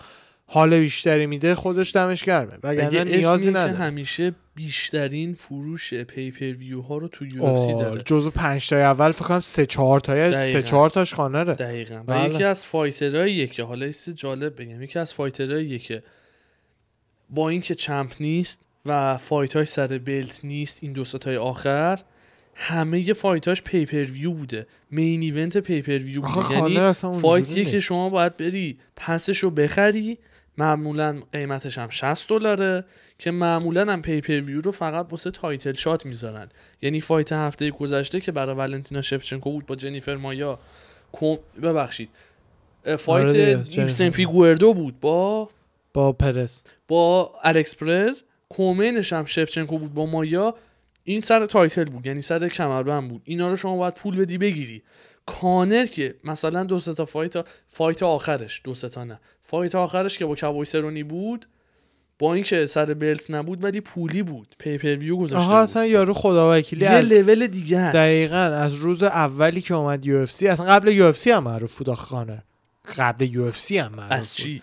[0.49, 2.59] حال بیشتری میده خودش دمش گرمه.
[2.63, 3.75] وگرنه نیازی که نداره.
[3.75, 8.03] همیشه بیشترین فروش pay-per-view ها رو تو UFC آه، داره.
[8.07, 10.61] جزو پنج تای اول فکر کنم سه چهار تای سه دقیقاً.
[10.61, 11.95] چهار تاش کانره دقیقا.
[11.95, 12.35] و بله.
[12.35, 14.83] یکی از fighter هاییه که حالا چیز جالب بگم.
[14.83, 16.03] یکی از fighter هاییه که
[17.31, 21.99] با اینکه champ نیست و fight های سر belt نیست این دو ستای آخر
[22.55, 24.67] همه fight اش pay-per-view بوده.
[24.91, 26.53] main event pay-per-view بوده.
[26.53, 27.81] یعنی fight یه که.
[27.81, 30.19] شما باید بری pass ش رو بخری
[30.59, 32.85] معمولا قیمتش هم 60 دلاره
[33.19, 36.49] که معمولا هم pay-per-view رو فقط واسه title shot می‌ذارن.
[36.83, 40.59] یعنی fight هفته گذشته که برای ولنتینا شفچنکو بود با جنیفر مایا
[41.63, 42.09] ببخشید.
[42.99, 44.17] fight آره ایفسن جنیفر.
[44.17, 45.51] فیگوردو بود با
[45.95, 46.63] با پرس.
[46.89, 50.55] با الکس پرز co-main ش هم شفچنکو بود با مایا.
[51.05, 53.23] این سر title بود یعنی سر کمربند بود.
[53.25, 54.83] اینا رو شما باید پول بدی بگیری.
[55.27, 57.35] کانر که مثلا دو تا fight
[57.69, 59.21] fight آخرش دو تا نه.
[59.43, 61.47] fight آخرش که با کابوی سرونی بود
[62.19, 64.55] با اینکه سر belt نبود ولی پولی بود.
[64.59, 65.71] pay-per-view گذاشته آها بود.
[65.71, 70.49] اصلا یارو خدا وکیلی یه لول دیگه هست دقیقا از روز اولی که اومد UFC
[70.49, 72.39] اصلا قبل UFC هم معروف بود کانر.
[72.97, 74.37] قبل UFC هم معروف از بود.
[74.37, 74.63] چی؟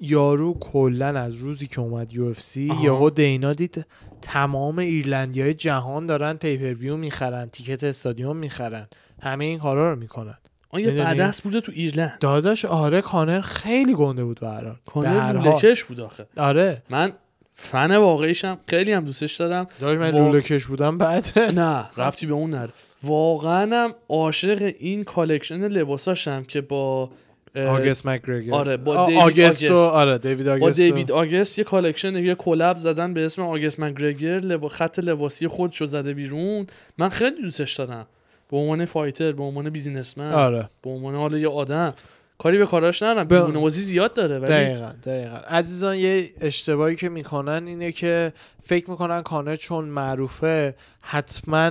[0.00, 2.72] یارو کلا از روزی که اومد UFC.
[2.82, 3.86] یهو دینا دید
[4.22, 8.88] تمام ایرلندی های جهان دارن pay-per-view می‌خرن ticket استادیوم می‌خرن.
[9.22, 10.34] همه این کارا رو می‌کنن.
[10.70, 12.18] آن یه؟ بدست بوده تو ایرلند.
[12.20, 15.04] داداش آره کانر خیلی گنده بود به هر حال.
[15.04, 15.50] به هر کانر.
[15.50, 16.26] لولکش بود آخه.
[16.36, 16.82] آره.
[16.90, 17.12] من
[17.54, 19.66] فن واقعیشم خیلی هم دوستش دارم.
[19.80, 21.38] داشت من وا- لوله کش بودم بعد.
[21.60, 22.70] نه ربطی به اون نره.
[23.02, 27.10] واقعا هم عاشق این کالکشن لباساشم که با
[27.68, 29.64] آگست مکگرگر آره، با دیوید آگست.
[29.70, 33.80] آره دیوید آگست با و- دیوید آگست یه کالکشن یه کلاب زدن به اسم آگست
[33.80, 36.66] مگرگر لبا خط لباسی خودشو زده بیرون.
[36.98, 38.06] من خیلی دوستش دارم.
[38.50, 40.70] به عنوان فایتر به عنوان بیزینسمن آره.
[40.82, 41.94] به عنوان حالا یه آدم
[42.38, 43.52] کاری به کاراش ندارم.
[43.60, 45.36] بازی زیاد داره ولی دقیقا دقیقا.
[45.36, 51.70] عزیزان یه اشتباهی که می‌کنن اینه که فکر می‌کنن کانر چون معروفه حتما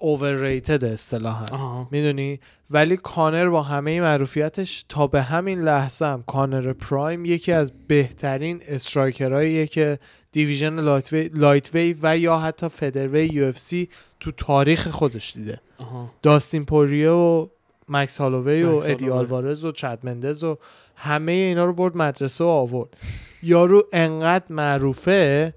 [0.00, 1.88] overrated اصطلاحا.
[1.90, 2.40] می‌دونی؟
[2.70, 8.60] ولی کانر با همه معروفیتش تا به همین لحظه هم کانر پرایم یکی از بهترین
[8.68, 9.98] استرایکرهاییه که
[10.32, 13.88] division lightweight, lightweight و یا حتی featherweight UFC
[14.20, 15.60] تو تاریخ خودش دیده.
[15.78, 16.10] آها.
[16.22, 17.46] داستین پوریه و
[17.88, 19.10] مکس هالووی و ادی.
[19.10, 20.58] آلوارز و چد مندز و
[20.96, 22.88] همه اینا رو برد مدرسه و آورد.
[23.42, 25.54] یارو انقدر معروفه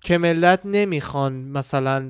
[0.00, 2.08] که ملت نمی‌خوان مثلا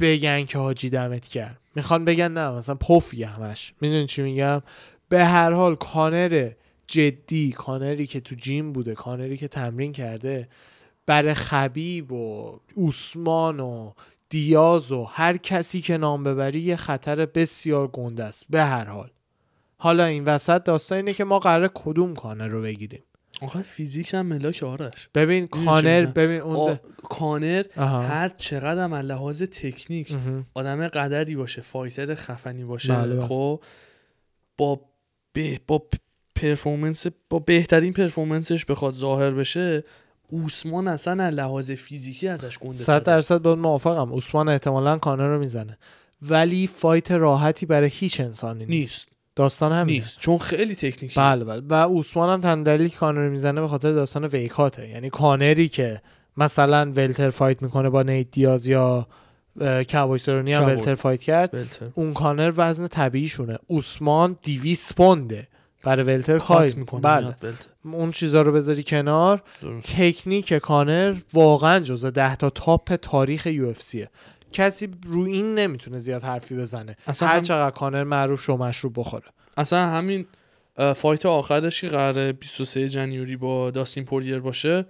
[0.00, 3.74] بگن که حاجی دمت گرم می‌خوان بگن نه مثلا پفی همش.
[3.80, 4.62] می‌دونی چی میگم؟
[5.08, 6.50] به هر حال کانر
[6.86, 10.48] جدی کانری که تو gym بوده کانری که تمرین کرده
[11.06, 13.92] برای خبیب و اوسمان و
[14.28, 19.10] دیاز و هر کسی که نام ببری یه خطر بسیار گنده است به هر حال
[19.76, 23.02] حالا این وسط داستان اینه که ما قرار کدوم کانر رو بگیریم
[23.42, 28.02] آخه فیزیک هم ملاک آرش ببین کانر؟ ببین اون آ- کانر آها.
[28.02, 30.46] هر چقدر هم لحاظ تکنیک مهم.
[30.54, 33.26] آدم قدری باشه fighter خفنی باشه بله، بله.
[33.26, 33.60] خب
[34.58, 34.80] با
[35.32, 35.82] به با
[36.34, 39.84] performance با بهترین performance ش بخواد ظاهر بشه
[40.28, 44.14] اوسمان اصلا از لحاظ فیزیکی ازش گنده صد درصد با موافقم.
[44.14, 45.78] عثمان احتمالا کانر رو می‌زنه.
[46.22, 49.08] ولی fight راحتی برای هیچ انسانی نیست, نیست.
[49.36, 49.98] داستان همینه.
[49.98, 50.18] نیست.
[50.18, 51.20] چون خیلی تکنیکی.
[51.20, 51.62] بله بله.
[51.68, 54.88] و عثمان هم تن دلیلی که کانر می‌زنه به خاطر داستان weight cut ه.
[54.88, 56.02] یعنی کانری که
[56.36, 59.06] مثلا welter fight می‌کنه با نیت دیاز یا
[59.60, 60.66] اه، کابوی سرونی هم.
[60.66, 63.58] welter fight کرد welter اون کانر وزن طبیعیشونه.
[63.70, 65.48] عثمان 200 پونده.
[65.84, 67.34] برای welter cut می‌کنه بله.
[67.84, 69.42] اون چیزا رو بذاری کنار.
[69.62, 69.96] درست.
[69.96, 74.10] تکنیک کانر واقعا جزو ده تا top تاریخ UFC ه
[74.52, 76.96] کسی رو این نمی‌تونه زیاد حرفی بزنه.
[77.06, 79.24] اصلا هر هم- چقدر کانر معروف شو مشروب بخوره.
[79.56, 80.26] اصلا همین
[80.94, 84.86] fight آخرش که قراره 23 جنیوری با داستین پوریر باشه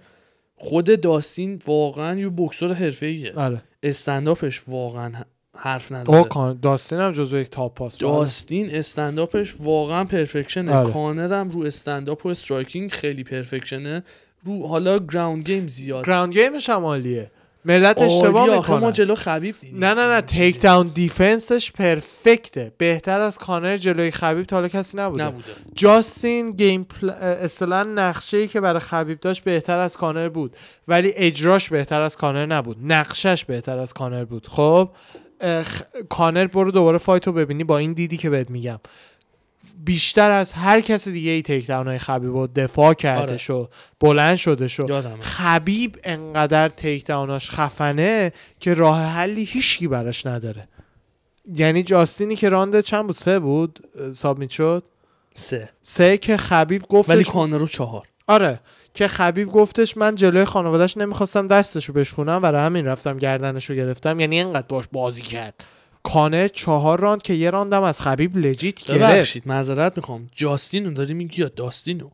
[0.55, 3.33] خود داستین واقعا یه بکسور حرفه‌ایه.
[3.35, 3.61] آره.
[3.83, 5.11] استنداپش واقعا
[5.55, 6.23] حرف نداره.
[6.23, 10.75] کان داستین هم جزو یک top پاس داستین استنداپش واقعا perfection ه.
[10.75, 10.93] آره.
[10.93, 14.03] کانر هم رو استنداپ و striking خیلی perfection ه.
[14.45, 16.05] رو حالا ground game زیاد.
[16.05, 17.31] ground game ش هم عالیه.
[17.67, 19.83] ملت اشتباه آخه ما جلو خبیب دیدیم.
[19.85, 20.21] نه نه نه.
[20.21, 25.23] takedown defense ش perfect ه بهتر از کانر جلوی خبیب تا حالا کسی نبوده.
[25.23, 25.51] نبوده.
[25.75, 27.09] جاستین game plan...
[27.09, 30.55] اصطلاحا نقشه ای که برای خبیب داشت بهتر از کانر بود.
[30.87, 32.77] ولی اجراش بهتر از کانر نبود.
[32.83, 34.47] نقشش بهتر از کانر بود.
[34.47, 34.89] خب.
[36.09, 38.79] کانر برو دوباره fight رو ببینی با این دیدی که بهت میگم.
[39.85, 43.37] بیشتر از هر کس دیگه ای takedown های خبیب رو دفاع کرده آره.
[43.37, 50.67] شو بلند شده شو خبیب انقدر takedown اش خفنه که راه حلی هیچکی براش نداره.
[51.55, 53.79] یعنی جاستینی که راند چند بود؟ سه بود؟
[54.15, 54.83] submit شد؟
[55.33, 55.69] سه.
[55.81, 58.07] سه که خبیب گفتش ولی کانر رو چهار.
[58.27, 58.59] آره.
[58.95, 64.19] که خبیب گفتش من جلوی خانوادهش نمی‌خواستم دستشو بشکنم و همین رفتم گردنشو گرفتم.
[64.19, 65.63] یعنی اینقدر باش بازی کرد.
[66.03, 68.99] کانه چهار راند که یه راندم از خبیب legit گرفت.
[68.99, 70.29] ببخشید معذرت می‌خوام.
[70.35, 72.09] جاستین رو داری میگی یا داستینو؟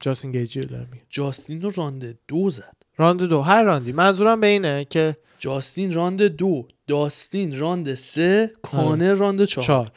[0.00, 1.04] جاستین گیجی رو دارم میگم.
[1.10, 2.76] جاستین رو رانده دو زد.
[2.96, 3.40] راند دو.
[3.40, 3.92] هر راندی.
[3.92, 9.92] منظورم به اینه که جاستین راند دو داستین راند سه کانر راند چهار, چهار.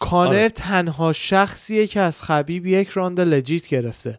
[0.00, 0.48] کانر آره.
[0.48, 4.18] تنها شخصیه که از خبیب یک راند legit گرفته.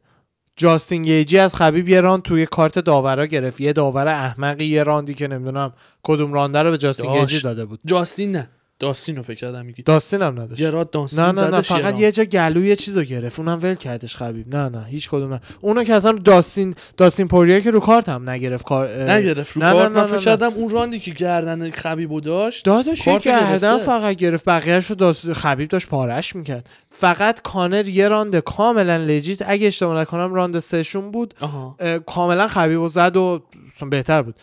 [0.55, 3.61] جاستین گیجی از خبیب یه راند توی کارت داورا گرفت.
[3.61, 5.73] یه داور احمقی یه راندی که نمی‌دونم
[6.03, 7.31] کدوم رانده رو به جاستین داشت.
[7.33, 7.79] گیجی داده بود.
[7.85, 8.49] جاستین نه.
[8.81, 9.83] داستین رو فکر کردم میگی.
[9.83, 10.61] داستین هم نداشت.
[10.61, 11.99] یه راد داستین نه نه نه فقط.
[11.99, 13.39] یه جا گلو یه چیزو گرفت.
[13.39, 14.55] اونم ول کردش خبیب.
[14.55, 15.41] نه نه هیچ کدوم نه.
[15.61, 18.65] اونو که اصلا داستین داستین پوریر که رو کارت هم نگرفت.
[18.65, 19.91] کار نگرفت رو نه، نه، کارت.
[19.91, 20.21] نه، من نه، فکر نه.
[20.21, 23.77] کردم اون راندی که گردن خبیبو داشت داداش گردن.
[23.77, 24.45] فقط گرفت.
[24.45, 25.33] بقیهش رو داست...
[25.33, 26.69] خبیب داشت پارش می‌کرد.
[26.91, 31.33] فقط کانر یه راند کاملا لجیت اگه اشتباه نکنم راند سهشون بود.
[31.41, 31.75] آها.
[31.79, 33.43] اه، کاملا خبیب و زد و
[33.89, 34.35] بهتر بود.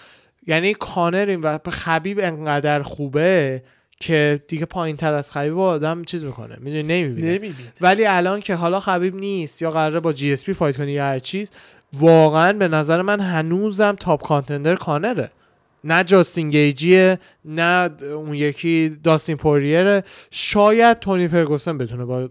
[0.47, 3.62] یعنی کانر این و خبیب انقدر خوبه
[4.00, 6.56] که دیگه پایین تر از خبیب آدم چیز می‌کنه.
[6.60, 7.28] می‌دونی؟ نمی‌بینه.
[7.28, 7.72] نمی‌بینه.
[7.80, 11.50] ولی الان که حالا خبیب نیست یا قراره با GSP fight کنه یا هر چیز
[11.92, 15.30] واقعا به نظر من هنوزم top contender کانره.
[15.84, 22.28] نه جاستین گیجیه نه اون یکی داستین پوریره شاید تونی فرگوسن بتونه با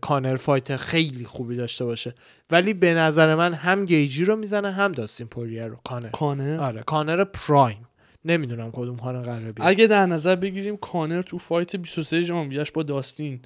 [0.00, 2.14] کانر fight خیلی خوبی داشته باشه.
[2.50, 5.76] ولی به نظر من هم گیجی رو می‌زنه هم داستین پوریر رو.
[5.84, 6.08] کانر.
[6.08, 7.88] کانر؟ آره کانر prime.
[8.24, 9.68] نمی‌دونم کدوم کانر قراره بیاد.
[9.68, 13.40] اگه در نظر بگیریم کانر تو fight 23 ژانویه‌اش با داستین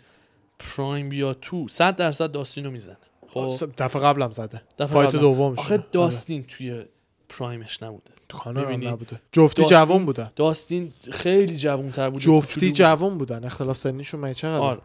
[0.59, 2.97] prime بیاد تو 100 درصد داستین رو می‌زنه.
[3.29, 4.63] خب؟ دفعه قبلم زده.
[4.79, 5.11] دفعه fight.
[5.11, 5.59] دومش.
[5.59, 6.83] آخه داستین توی
[7.29, 8.11] prime ش نبوده.
[8.29, 9.21] کانر هم؟ نبوده.
[9.33, 13.45] جفتی داستین- جوان بودن داستین خیلی جوان‌تر بود جفتی جوان بودن.
[13.45, 14.81] اختلاف سنیشون من چقدر آره.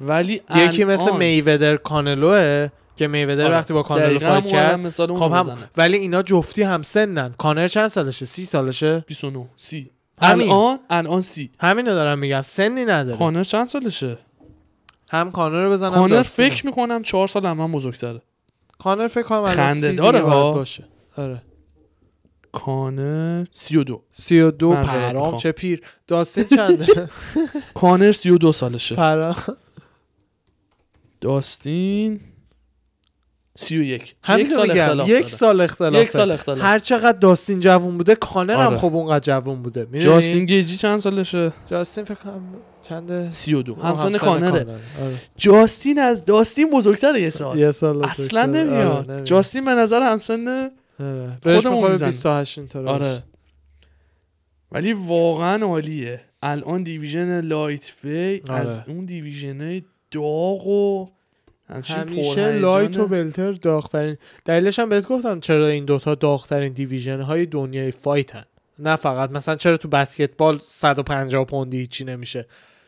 [0.00, 2.68] ولی یکی مثل میودر کانلوه
[2.98, 3.54] که میودر آره.
[3.54, 7.34] وقتی با دقیقاً فایت کرد خب هم ولی اینا جفتی هم سنن.
[7.38, 9.90] کانر چند سالشه؟ سی سالشه؟ 29 سی.
[10.22, 10.50] همین.
[10.50, 11.50] الان الان سی.
[11.60, 12.42] همینو دارم میگم.
[12.42, 13.18] سنی نداره.
[13.18, 14.18] کانر چند سالشه؟
[15.10, 16.22] هم کانر رو بزنم کانر.
[16.22, 18.22] فکر می‌کنم چهار سال هم, من بزرگتره.
[18.78, 19.92] کانر فکر کنم خنده.
[19.92, 20.84] داره باشه.
[21.16, 21.42] آره.
[22.52, 25.36] کانر 32 سی و دو معذرت پرام می‌خوام.
[25.40, 25.82] چه پیر.
[26.06, 27.08] داستین چنده؟
[27.74, 28.94] کانر 32 سالشه.
[28.96, 29.36] پرام.
[31.20, 32.20] داستین.
[33.58, 35.28] 31 همین یک سال میگم اختلاف یک.
[35.28, 36.30] سال اختلاف یک سال.
[36.30, 38.78] اختلاف هر چقدر داستین جوون بوده کانر هم آره.
[38.78, 42.42] خب اونقدر جوون بوده؟ جاستین گیجی چند سالشه جاستین فکر کنم
[42.82, 44.66] چنده 32 آه، همسن کانره آره.
[45.36, 48.40] جاستین از داستین بزرگتره یه سال یه سال اصلا.
[48.40, 49.24] آره، نمیاد نمیاد.
[49.24, 50.70] جاستین به نظر همسن
[51.00, 51.38] آره.
[51.42, 52.10] خودمون می‌خوره می‌زنیم.
[52.10, 53.22] 28 اینطور آره
[54.72, 58.60] ولی واقعا عالیه الان division lightweight آره.
[58.60, 61.08] از اون division داغ و
[61.68, 62.52] همیشه.
[62.52, 64.16] لایت و ولتر داغترین.
[64.44, 68.44] دلیلش هم بهت گفتم چرا این دوتا داغترین division های دنیای fight ن
[68.78, 72.46] نه فقط مثلا چرا تو بسکتبال 150 پوندی هیچی نمیشه؟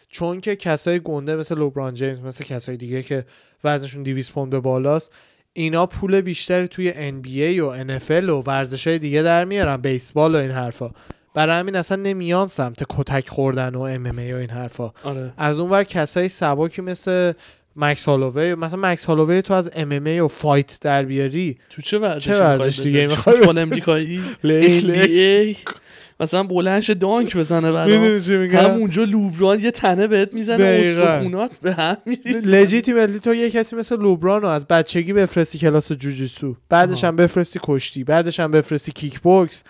[0.08, 3.24] چون که کسای گنده مثل لوبران جیمز مثل کسای دیگه که
[3.64, 5.12] وزنشون 200 پوند به بالاست
[5.52, 10.38] اینا پول بیشتری توی NBA و NFL و ورزش های دیگه در میارن بیسبال و
[10.38, 10.90] این حرفا.
[11.34, 14.92] برای همین اصلا نمیان سمت کتک خوردن و MMA و این حرفا.
[15.04, 15.32] آره.
[15.36, 17.32] از اون ور کسای سبکی مثل
[17.76, 21.58] مکس هالووی مثلا مکس هالووی تو از MMA و fight در بیاری.
[21.70, 24.20] تو چه ورزش دیگه؟ می‌خوای فوتبال بزنی؟ امریکایی؟
[25.54, 25.72] NBA
[26.20, 28.20] مثلا بلندشه dunk بزنه برام.
[28.54, 30.64] همونجا لوبران یه تنه بهت می‌زنه.
[30.64, 32.50] استخونات به هم میریزه.
[32.50, 36.56] legitimately تو یه کسی مثل لوبران رو از بچگی بفرستی کلاس جوجیتسو.
[36.68, 37.04] بعدش.
[37.04, 38.04] هم بفرستی کشتی.
[38.04, 39.64] بعدش هم بفرستی کیک بوکس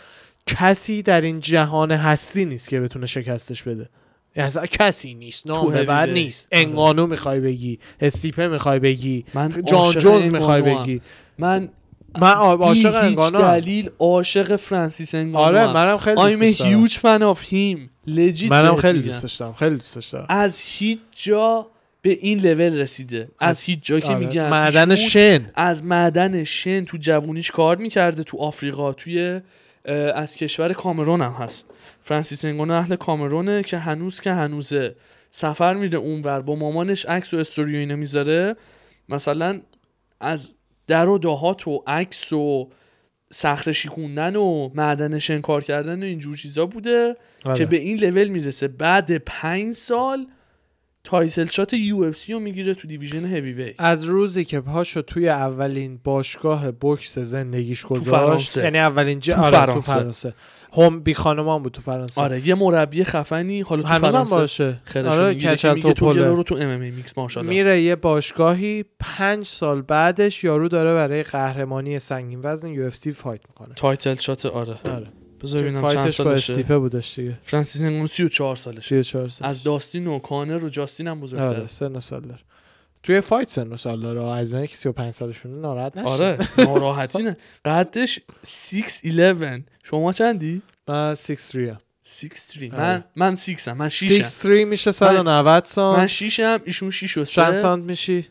[0.47, 3.89] کسی در این جهان هستی نیست که بتونه شکستش بده.
[4.36, 5.89] اصلا کسی نیست نام ویت.
[5.90, 6.62] نیست آره.
[6.62, 10.62] انگانو می‌خوای بگی استیپه می‌خوای بگی من جان جونز می‌خوای.
[10.62, 11.01] بگی
[11.39, 11.69] من
[12.20, 13.43] من عاشق انگانو.
[13.43, 15.73] دلیل عاشق فرانسیس انگانو آره.
[15.73, 17.78] منم خیلی I'm a دوستش دارم huge fan of him
[18.11, 19.02] legit منم خیلی.
[19.02, 21.66] دوستش دارم خیلی دوستش دارم از هیچ جا
[22.02, 24.19] به این لول رسیده از هیچ جا که آره.
[24.19, 29.40] میگن معدن شن از معدن شن تو جوونیش کار می‌کرده تو آفریقا توی
[30.15, 31.70] از کشور کامرون هم هست.
[32.02, 34.97] فرانسیس انگانو اهل کامرونه که هنوز که هنوزه
[35.31, 38.57] سفر میره اونور با مامانش عکس و استوری و می‌ذاره.
[39.09, 39.61] مثلا
[40.20, 40.55] از
[40.86, 42.69] در و دهات و عکس و
[43.32, 47.59] صخره شیکوندن و معدن شن کار کردن و اینجور چیزا بوده آره.
[47.59, 48.69] که به این لول می‌رسه.
[48.69, 50.27] بعد پنج سال
[51.11, 56.70] title shot UFC رو می‌گیره تو division heavyweight از روزی که پاشو توی اولین باشگاه
[56.70, 58.65] بوکس زندگیش گذاشت فرانسه.
[58.65, 59.93] یعنی اولین جه تو آره تو فرانسه.
[59.93, 60.35] فرانسه.
[60.73, 62.20] هم بی خانمان بود تو فرانسه.
[62.20, 64.81] آره یه مربی خفنی حالا تو فرانسه باشه.
[64.97, 66.27] آره کچل تو توپله.
[66.27, 67.55] رو تو ام ام میکس ماشاءالله.
[67.55, 73.74] میره یه باشگاهی پنج سال بعدش یارو داره برای قهرمانی سنگین وزن UFC fight می‌کنه.
[73.74, 74.78] title shot آره.
[74.85, 75.07] آره.
[75.43, 76.53] بذار ببینم چند سالشه.
[76.53, 77.39] استیپه بودش دیگه.
[77.43, 78.81] فرانسیس انگانو 34 سالشه.
[78.81, 82.41] 34 سال از داستین و کانر و جاستین هم بزرگتره آره سن سال داره.
[83.03, 84.23] توی fight سن و سال داره.
[84.25, 86.09] از اینکه 35 سالشونه ناراحت نشه.
[86.09, 87.37] آره ناراحتی نه.
[87.65, 92.81] قدش 6'11 شما چندی؟ من 6 3 6'3 آره.
[92.81, 96.07] من من 6 هم من 6 6 3 میشه 190 من سانت.
[96.07, 98.27] 6 هم ایشون 6 و چند 3 سانت میشی؟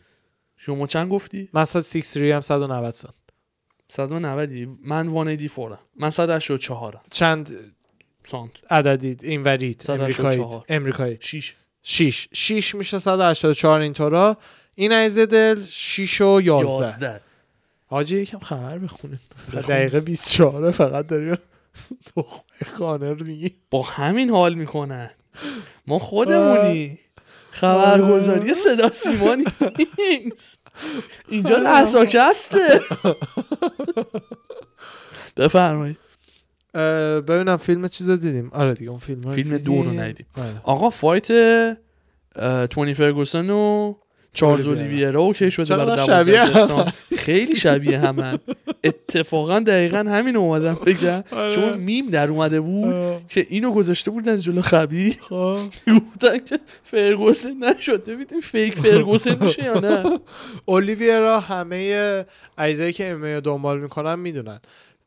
[0.56, 3.14] شما چند گفتی؟ من 6 3 هم 190 سانت.
[3.90, 7.50] 190 من 184 من 184 چند
[8.24, 8.72] سانت.
[8.72, 10.48] عددید این ورید 184.
[10.48, 14.36] امریکایی امریکایی 6 6 6 میشه 184 اینطورا.
[14.74, 17.20] این عیزه دل 6 و 11 11
[17.86, 19.20] حاجی یکم خبر بخونیم.
[19.48, 19.60] بخون.
[19.60, 21.36] دقیقه 24 فقط داریم
[22.06, 23.54] تخمه کانر میگی.
[23.70, 25.10] با همین حال می‌کنن.
[25.86, 26.98] ما خودمونی.
[27.50, 28.54] خبرگزاری.
[28.54, 30.60] صدا سیما نیست.
[31.28, 32.80] اینجا لحظاکسته
[35.36, 35.96] بفرمایید.
[36.74, 38.50] اه، ببینم فیلم چیز رو دیدیم.
[38.52, 40.26] آره دیگه اون فیلم فیلم دو رو ندیدیم.
[40.38, 40.60] آره.
[40.62, 41.26] آقا فایت
[42.70, 43.94] تونی فرگوسن و
[44.32, 44.90] چارلز اولیویرا.
[44.90, 46.92] اولیویرا OK شده برای شنبه‌ی 12 دسامبر.
[47.16, 48.38] خیلی شبیه همن
[48.84, 51.54] اتفاقا دقیقا همین اومدم بگم آره.
[51.54, 52.94] چون میم در اومده بود.
[53.28, 55.58] که اینو گذاشته بودن جلو خبیب.
[56.12, 60.20] گفتن که فرگوسن نشده ببینیم fake فرگوسن میشه یا نه
[60.66, 62.24] اولیویرا همه
[62.58, 64.60] عزیزایی که MMA و دنبال می‌کنن می‌دونن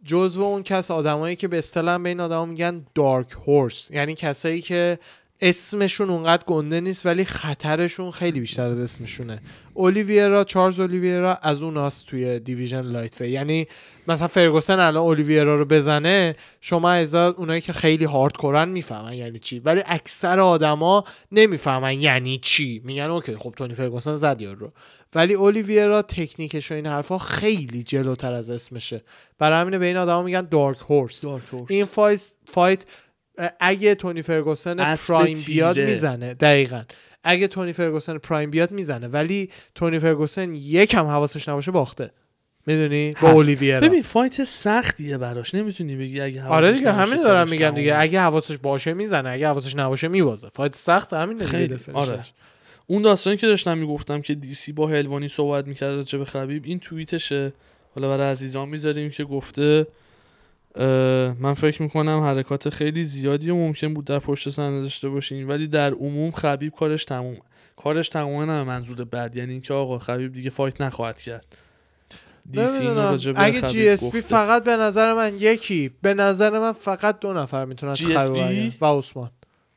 [0.06, 4.62] جزو اون کس آدمایی که به اصطلاح به این آدما میگن dark horse یعنی کسایی
[4.62, 5.00] که
[5.42, 9.42] اسمشون اونقدر گنده نیست ولی خطرشون خیلی بیشتر از اسمشونه.
[9.74, 13.30] اولیویرا چارلز اولیویرا از اوناست توی division lightweight.
[13.30, 13.68] یعنی
[14.08, 19.40] مثلا فرگوسن الان اولیویرا رو بزنه شما از اونایی که خیلی hardcore ن می‌فهمن یعنی
[19.40, 19.60] چی.
[19.60, 22.82] ولی اکثر آدما نمی‌فهمن یعنی چی.
[22.86, 24.60] میگن OK خب تونی فرگوسن زد یارو.
[24.60, 24.72] رو
[25.16, 29.04] ولی اولیویرا تکنیکش و این حرفا خیلی جلوتر از اسمشه.
[29.40, 31.26] برای همینه به این آدما میگن dark horse.
[31.70, 32.86] این fight fight
[33.60, 35.74] اگه تونی فرگوسن prime تیره.
[35.74, 36.34] بیاد می‌زنه.
[36.34, 36.84] دقیقا.
[37.24, 39.08] اگه تونی فرگوسن prime بیاد می‌زنه.
[39.08, 42.12] ولی تونی فرگوسن یکم حواسش نباشه باخته.
[42.68, 43.30] می‌دونی؟ با.
[43.30, 43.80] اولیویرا.
[43.80, 45.56] ببین fight سختیه براش.
[45.56, 47.70] نمی‌تونی بگی اگه آره حواسش دیگه نباشه همین دارم میگم.
[47.70, 47.96] دیگه.
[47.98, 51.80] اگه حواسش باشه می‌زنه اگه حواسش نباشه می‌بازه fight سخت همین دیگه.
[51.94, 52.26] آره.
[52.88, 56.80] اون داستانی که داشتم می‌گفتم که DC با هلوانی صحبت می‌کرد راجع به خبیب این
[56.80, 57.54] توییتشه.
[57.96, 59.88] حالا برای عزیزان می‌ذاریم که گفته
[61.40, 65.68] من فکر می‌کنم حرکات خیلی زیادی و ممکن بود در پشت صحنه داشته باشین ولی
[65.68, 67.38] در عموم خبیب کارش تموم
[67.76, 71.46] کارش تمومه نه منظور بد یعنی اینکه آقا خبیب دیگه fight نخواهد کرد.
[73.36, 74.22] اگه خبیب GSP.
[74.22, 79.32] فقط به نظر من یکی به نظر من فقط دو نفر می‌تونن GSP؟ و عثمان.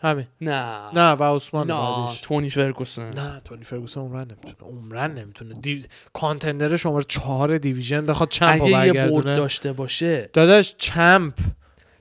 [0.07, 0.27] همین.
[0.41, 0.93] نه.
[0.95, 2.21] نه و عثمان نه بعدش.
[2.21, 3.13] تونی فرگوسن.
[3.13, 4.71] نه تونی فرگوسن عمرن نمی‌تونه.
[4.73, 5.55] عمرن نمی‌تونه.
[5.55, 5.83] دیو...
[6.13, 10.31] contender شماره چهار division بخواد champ اگه یه برد داشته باشه.
[10.33, 11.35] داداش champ.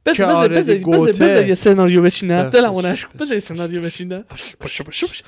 [0.05, 1.11] بذار بذار بذار بذار GOAT ه.
[1.11, 2.49] بذار یه سناریو بچینم.
[2.49, 3.19] دلمو نشکن.
[3.19, 4.25] بذار یه سناریو بچینم.
[4.59, 5.23] باشه باشه باشه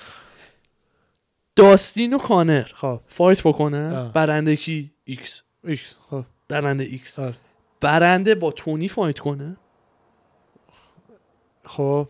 [1.56, 2.64] داستین و کانر.
[2.64, 3.02] خب.
[3.08, 4.12] fight بکنه.
[4.14, 5.44] برنده کی؟ X.
[5.64, 6.26] X خب.
[6.50, 7.20] برنده X.
[7.20, 7.36] آره.
[7.82, 9.58] برنده با تونی fight کنه.
[11.66, 12.08] خب.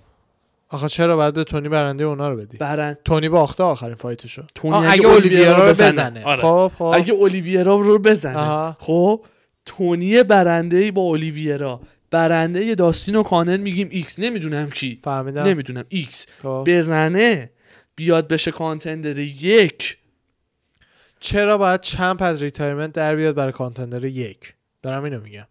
[0.69, 4.43] آخه چرا باید به تونی برنده اونا رو بدی؟ برنده تونی باخته آخرین fight شو.
[4.55, 5.91] تونی اگه اگه اولیویرا رو بزنه.
[5.91, 6.23] بزنه.
[6.23, 6.41] آره.
[6.41, 6.83] خب خب.
[6.83, 8.37] اگه اولیویرا رو بزنه.
[8.37, 8.77] آها.
[8.79, 9.25] خب
[9.65, 11.81] تونی برنده با اولیویرا.
[12.11, 14.19] برنده داستین و کانر میگیم X.
[14.19, 14.99] نمی‌دونم کی.
[15.03, 15.43] فهمیدم.
[15.43, 15.83] نمی‌دونم.
[15.89, 16.25] X.
[16.43, 16.63] خب.
[16.67, 17.51] بزنه.
[17.95, 19.97] بیاد بشه contender یک.
[21.19, 25.47] چرا باید champ از retirement در بیاد برای contender یک؟ دارم اینو میگم.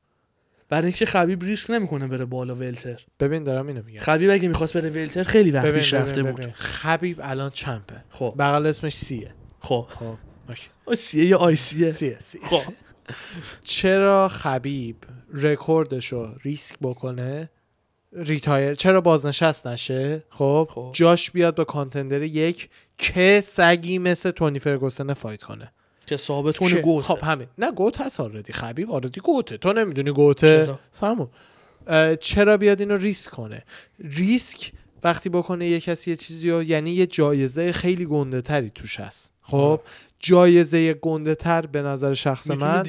[0.69, 3.05] برای اینکه خبیب ریسک نمی‌کنه بره بالا welter.
[3.21, 4.01] ببین دارم اینو میگم.
[4.01, 6.51] خبیب اگه می‌خواست بره welter خیلی وقت پیش ببین رفته بود.
[6.53, 8.05] خبیب الان champ ه.
[8.11, 8.35] خب.
[8.39, 9.87] بغل اسمش C ئه خب.
[9.89, 10.15] خب.
[10.87, 12.73] آسیه یا آیسیه C ئه C ئه خب.
[13.63, 14.97] چرا خبیب
[15.35, 17.51] رکوردشو ریسک بکنه؟
[18.13, 20.91] retire چرا بازنشست نشه؟ خب, خب.
[20.95, 25.73] جاش بیاد به contender یک که سگی مثل تونی فرگوسن fight کنه.
[26.07, 27.47] که ثابتون که- GOAT خب همین.
[27.59, 29.57] نه GOAT هست already خبیب already GOAT ه.
[29.57, 30.57] تو نمی‌دونی GOAT ه؟
[31.87, 33.65] اه، چرا بیاد اینو ریسک کنه؟
[33.99, 34.73] ریسک
[35.05, 39.33] وقتی بکنه یه کسی یه چیزی رو یعنی یه جایزه خیلی گنده تری توش هست.
[39.43, 39.81] خب؟
[40.21, 42.83] جایزه گنده تر به نظر شخص من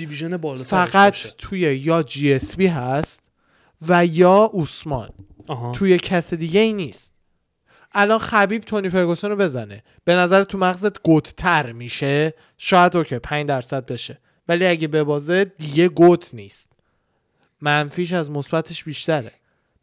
[0.64, 3.22] فقط توی یا GSP هست
[3.88, 5.10] و یا اوسمان
[5.48, 5.72] آها.
[5.72, 7.14] توی کس دیگه ای نیست.
[7.92, 9.84] الان خبیب تونی فرگوسن رو بزنه.
[10.04, 12.34] به نظر تو مغزت GOAT تر میشه.
[12.58, 14.20] شاید OK 5 درصد بشه.
[14.48, 16.70] ولی اگه ببازه دیگه GOAT نیست.
[17.62, 19.32] منفیش از مثبتش بیشتره.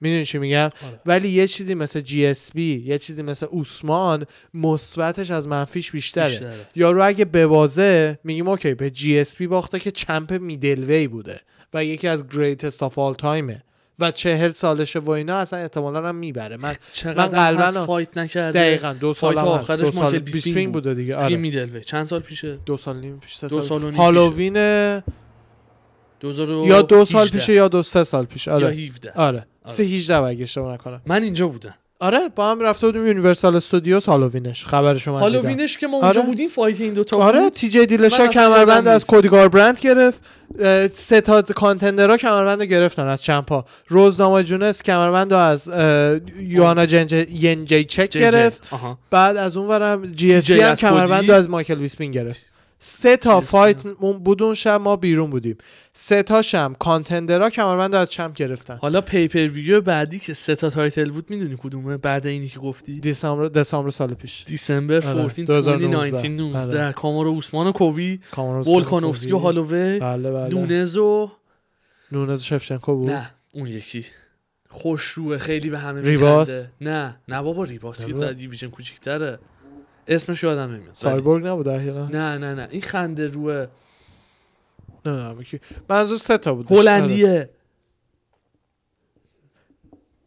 [0.01, 1.01] می‌دونی چی میگم؟ آره.
[1.07, 6.67] ولی یه چیزی مثل GSP یه چیزی مثل اوسمان مثبتش از منفیش بیشتره, بیشتره.
[6.75, 11.41] یارو اگه ببازه میگیم OK به GSP باخته که champ middleweight بوده
[11.75, 13.63] و یکی از greatest of all time ه
[13.99, 16.57] و چهل سالشه و اینا اصلا احتمالا هم می‌بره.
[16.57, 19.47] من من قلباً fight نکرده؟ دقیقا دو سال fight.
[19.47, 20.85] آخرش دو سال بیسپینگ بود.
[20.85, 21.17] بوده دیگه.
[21.17, 21.37] آره.
[21.37, 24.53] میدل وی چند سال پیشه؟ دو سال نیم پیش سه دو سال, سال هالووین
[26.21, 28.67] 2018 یا دو سال پیشه یا دو سه سال پیش یا آره.
[28.67, 29.47] 17 آره.
[29.65, 31.75] سه 18 اگه اشتباه نکنم من اینجا بودم.
[32.01, 35.13] آره با هم رفته بودیم یونیورسال استودیوز هالووینش من دیدم.
[35.13, 36.23] هالووینش که ما اونجا آره.
[36.23, 39.07] بودیم فایت این دوتا آره بود تی جی دیلشا کمربند از نیست.
[39.11, 40.21] کودیگار برند گرفت
[40.93, 45.69] سه تا کانتندرها کمربند رو گرفتن از چمپا روزنامه جونس کمربند رو از
[46.41, 48.11] یوانا یانجی‌چک.
[48.11, 48.99] گرفت آها.
[49.11, 51.31] بعد از اون ورم GSP هم کمربند.
[51.31, 53.83] رو از مایکل بیسپینگ گرفت سه تا fight
[54.25, 55.59] بود اون شب ما بیرون بودیم.
[55.93, 58.77] سه تاشم contender ها کمربند رو از champ گرفتن.
[58.77, 63.01] حالا pay-per-view بعدی که سه تا title بود می‌دونی کدومه؟ بعد اینی که گفتی.
[63.01, 64.45] دیسامبر دسامبر سال پیش.
[64.49, 64.57] آره.
[64.57, 66.11] 14 2019.
[66.11, 66.93] 2019 19 آره.
[66.93, 68.21] کامارو اوسمان و کوبی
[68.67, 69.39] ولکانوفسکی و.
[69.39, 70.49] هالووی بله بله.
[70.49, 71.31] نونز و
[72.13, 73.11] نونز شفچنکو بود.
[73.11, 74.07] نه اون یکی.
[74.69, 79.39] خوش روه خیلی به همه ریباس؟ نه نه بابا ریباس که division کوچیک‌تره.
[80.09, 80.95] اسمش یادم نمیاد.
[80.95, 82.69] سایبورگ نبود احیانا؟ نه نه نه.
[82.71, 83.67] این خنده روه.
[85.07, 86.81] نه نه کی منظور سه تا بود آره.
[86.81, 87.51] هلندیه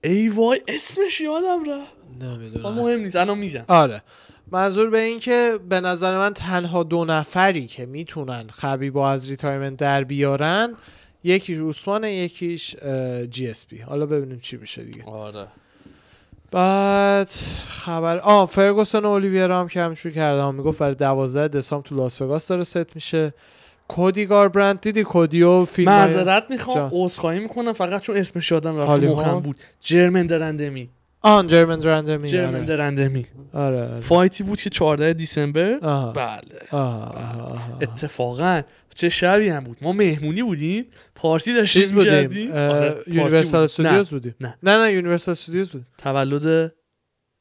[0.04, 1.94] ای وای اسمش یادم رفت.
[2.22, 2.74] نمی‌دونم.
[2.74, 3.64] مهم نیست الان میگم.
[3.68, 4.04] آره.
[4.52, 9.80] منظور به این که به نظر من تنها دو نفری که می‌تونن خبیبا از retirement
[9.80, 10.76] در بیارن
[11.24, 12.76] یکیش عثمان یکیش
[13.30, 13.78] GSP.
[13.78, 15.04] حالا ببینیم چی میشه دیگه.
[15.04, 15.48] آره.
[16.52, 17.30] بعد
[17.68, 21.96] خبر آ فرگوسن و اولیویرا هم که همینجور کرده هم می‌گفت برای 12 دسامبر تو
[21.96, 23.34] لاس وگاس داره ست میشه
[23.88, 26.90] کودی گاربرند دیدی کودی و فیلم معذرت می‌خوام.
[26.94, 30.90] عذرخواهی می‌کنم فقط چون اسمش یادم رفت مخم؟ بود جرمن درندمی
[31.28, 32.66] آن جرمن درندمی جرمن آره.
[32.66, 34.00] درندمی آره آره.
[34.02, 35.80] fight ی بود که 14 December.
[36.14, 36.42] بله
[36.72, 37.78] آها.
[37.82, 38.62] اتفاقا
[38.96, 40.86] چه شبی هم بود ما مهمونی بودیم
[41.16, 43.64] پارتی داشتیم چیز بودیم آره، Universal.
[43.64, 44.36] Studios نه، بودیم.
[44.40, 46.74] نه نه Universal Studios بود تولد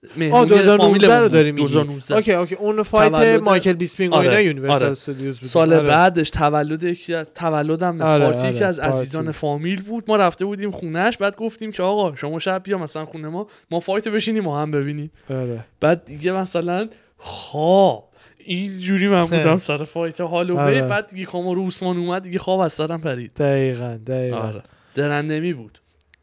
[0.04, 1.60] آ مهمونی 2019 رو فامیلمون داری بود.
[1.60, 2.54] میگی 2019 okay okay.
[2.54, 4.90] اون fight تولد- مایکل بیسپینگ و آره، اینا Universal آره.
[4.90, 5.48] Studios بود.
[5.48, 5.88] سال آره.
[5.88, 9.30] بعدش تولد یکی از تولدم آره، پارتی آره، یکی از عزیزان.
[9.32, 10.04] فامیل بود.
[10.08, 13.46] ما رفته بودیم خونهش بعد گفتیم که آقا شما شب بیا مثلا خونه ما.
[13.70, 15.10] ما fight رو بشینیم ما هم ببینیم.
[15.30, 15.64] آره.
[15.80, 18.08] بعد دیگه مثلا خواب.
[18.48, 20.82] اینجوری من بودم سر fight هالووی آره.
[20.82, 23.34] بعد دیگه کامارو اوسمان اومد دیگه خواب از سرم پرید.
[23.34, 24.36] دقیقا دقیقا.
[24.36, 24.62] آره.
[24.94, 25.78] درندمی بود.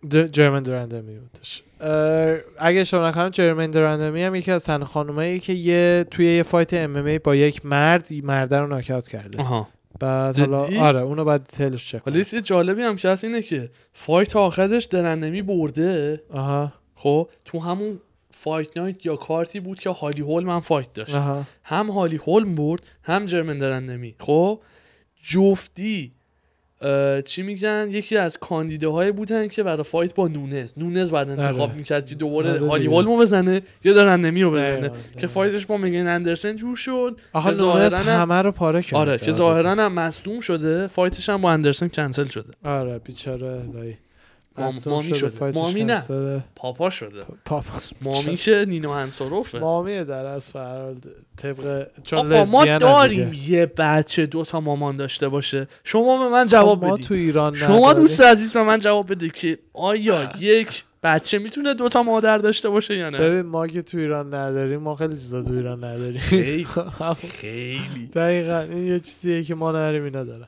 [0.09, 5.53] جرمن درندمی بودش اه، اگه اشتباه نکنم جرمن درندمی هم یکی از تنها خانومایی که
[5.53, 9.41] یه توی یه fight MMA با یک مرد مرد رو ناکاوت کرده.
[9.41, 9.67] آها.
[9.99, 13.23] بعد جدی؟ حالا آره اونو بعد detail ش چک ولی یه جالبی هم که هست
[13.23, 16.21] اینه که fight آخرش درندمی برده.
[16.29, 16.73] آها.
[16.95, 17.99] خب تو همون
[18.31, 21.15] fight night یا کارتی بود که هالی هولم fight داشت.
[21.15, 21.43] آها.
[21.63, 24.59] هم هالی هولم برد هم جرمن درندمی خب
[25.23, 26.11] جفتی
[27.25, 30.71] چی میگن؟ یکی از کاندیداهای بودن که برای fight با نونز.
[30.77, 31.73] نونز بعد انتخاب آره.
[31.73, 32.95] می‌کرد که دوباره آره هالی دیگه.
[32.95, 34.77] هولمو بزنه یا درندمی رو بزنه.
[34.77, 35.27] دقیقاً، که.
[35.27, 37.17] fight ش با میگن اندرسن جور شد.
[37.33, 38.95] آخه که نونز همه رو پاره کرد.
[38.95, 40.87] آره که ظاهرا هم مصدوم شده.
[40.87, 42.53] fight ش هم با اندرسن کنسل شده.
[42.63, 43.93] آره بیچاره لای
[44.57, 45.51] مام- مامی شده، شده.
[45.51, 45.95] مامی نه.
[45.95, 46.43] کنسله.
[46.55, 47.23] پاپا شده.
[47.45, 49.59] پاپا مامی که نینو انصاروفه.
[49.59, 50.95] مامی در از فرار
[51.37, 53.51] طبق چون آقا ما داریم دیگه.
[53.51, 55.67] یه بچه دو تا مامان داشته باشه.
[55.83, 57.05] شما به من جواب خب بدید.
[57.05, 57.93] تو ایران شما.
[57.93, 62.69] دوست عزیز به من جواب بده که آیا یک بچه می‌تونه دو تا مادر داشته
[62.69, 66.17] باشه یا نه؟ ببین ما که تو ایران نداریم ما خیلی چیزا تو ایران نداریم.
[66.19, 66.67] خیلی.
[67.41, 68.07] خیلی.
[68.13, 70.47] دقیقا این یه چیزیه که ما نداریم اینا دارن.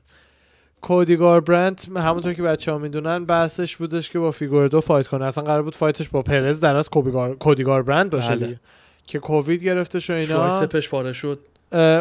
[0.82, 5.26] کودی گاربرنت همونطور که بچه ها می‌دونن بحثش بودش که با فیگوردو fight کنه.
[5.26, 6.90] اصلا قرار بود fight ش با پرز در از
[7.40, 8.48] کودی گاربرند باشه بله.
[8.48, 8.60] دیگه.
[9.08, 11.40] که کووید گرفتش و شوهای اینا سپش پاره شد.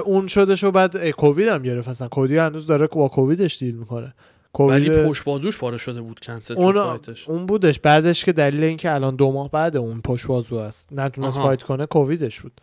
[0.04, 1.88] اون شدش و بعد کووید هم گرفت.
[1.88, 4.14] اصلا کودی هنوز داره با کوویدش deal می‌کنه.
[4.58, 7.28] ولی پشت بازوش پاره شده بود کنسل اون fight ش.
[7.28, 7.80] اون بودش.
[7.80, 10.88] بعدش که دلیل اینکه الان دو ماه بعد اون پشت بازو است.
[10.92, 11.38] نتونست.
[11.38, 12.60] fight کنه کوویدش بود.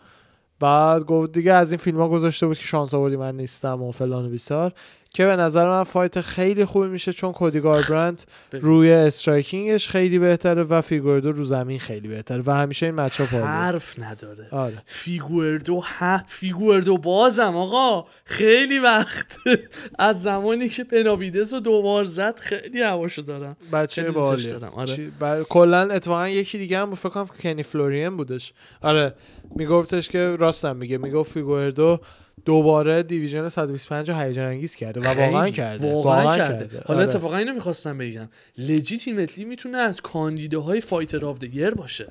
[0.60, 3.92] بعد گفت دیگه از این فیلم ها گذاشته بود که شانس آوردی من نیستم و
[3.92, 4.74] فلان و بیسار.
[5.14, 8.22] که به نظر من fight خیلی خوبی میشه چون کودی گاربرند
[8.52, 8.62] ببین.
[8.62, 13.26] روی striking ش خیلی بهتره و فیگوردو رو زمین خیلی بهتره و همیشه این matchup
[13.26, 14.48] عالیه حرف نداره.
[14.52, 14.78] آره.
[14.86, 18.06] فیگوردو ها فیگوردو بازم آقا.
[18.26, 19.26] خیلی وقت
[20.00, 23.58] از زمانی که بناویدس رو دوبار زد خیلی هواشو دارم.
[23.74, 25.12] بچه دارم، آره.
[25.20, 28.54] بعد- کلا اتفاقا یکی دیگه هم فکر کنم کنی فلوریان بودش.
[28.82, 29.14] آره
[29.56, 32.00] میگفتش که راستم میگه می‌گفت فیگوردو
[32.46, 35.50] دوباره division 125 رو هیجان انگیز کرده و واقعا.
[35.50, 37.10] کرده واقعا, کرده, حالا آره.
[37.10, 42.08] اتفاقا اینو می‌خواستم بگم legitimately می‌تونه از کاندیداهای fighter of year باشه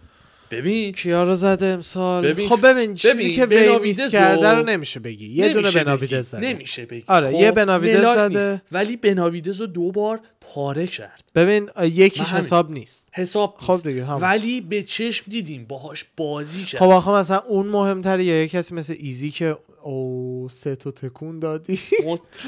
[0.51, 4.63] ببین کیا رو زده امسال ببین- خب ببین چیزی ببین، که weight miss کرده رو
[4.63, 6.23] نمیشه بگی یه دونه بناویدز بگی.
[6.23, 8.51] زده نمیشه بگی آره، خب، یه بناویدز ملاک زده.
[8.51, 8.63] نیست.
[8.73, 12.23] ولی بناویدز رو دو بار پاره کرد ببین یکیش.
[12.33, 13.87] حساب نیست حساب خب نیست.
[13.87, 14.23] دیگه، همون.
[14.23, 18.75] ولی به چشم دیدیم باهاش بازی کرد خب آخه مثلا اون مهمتره یا یه کسی
[18.75, 21.81] مثل ایزی که او سه تا تکون دادی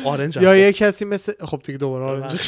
[0.05, 0.57] آرنج هم یا.
[0.57, 2.41] یه کسی مثل خب دیگه دوباره آرنج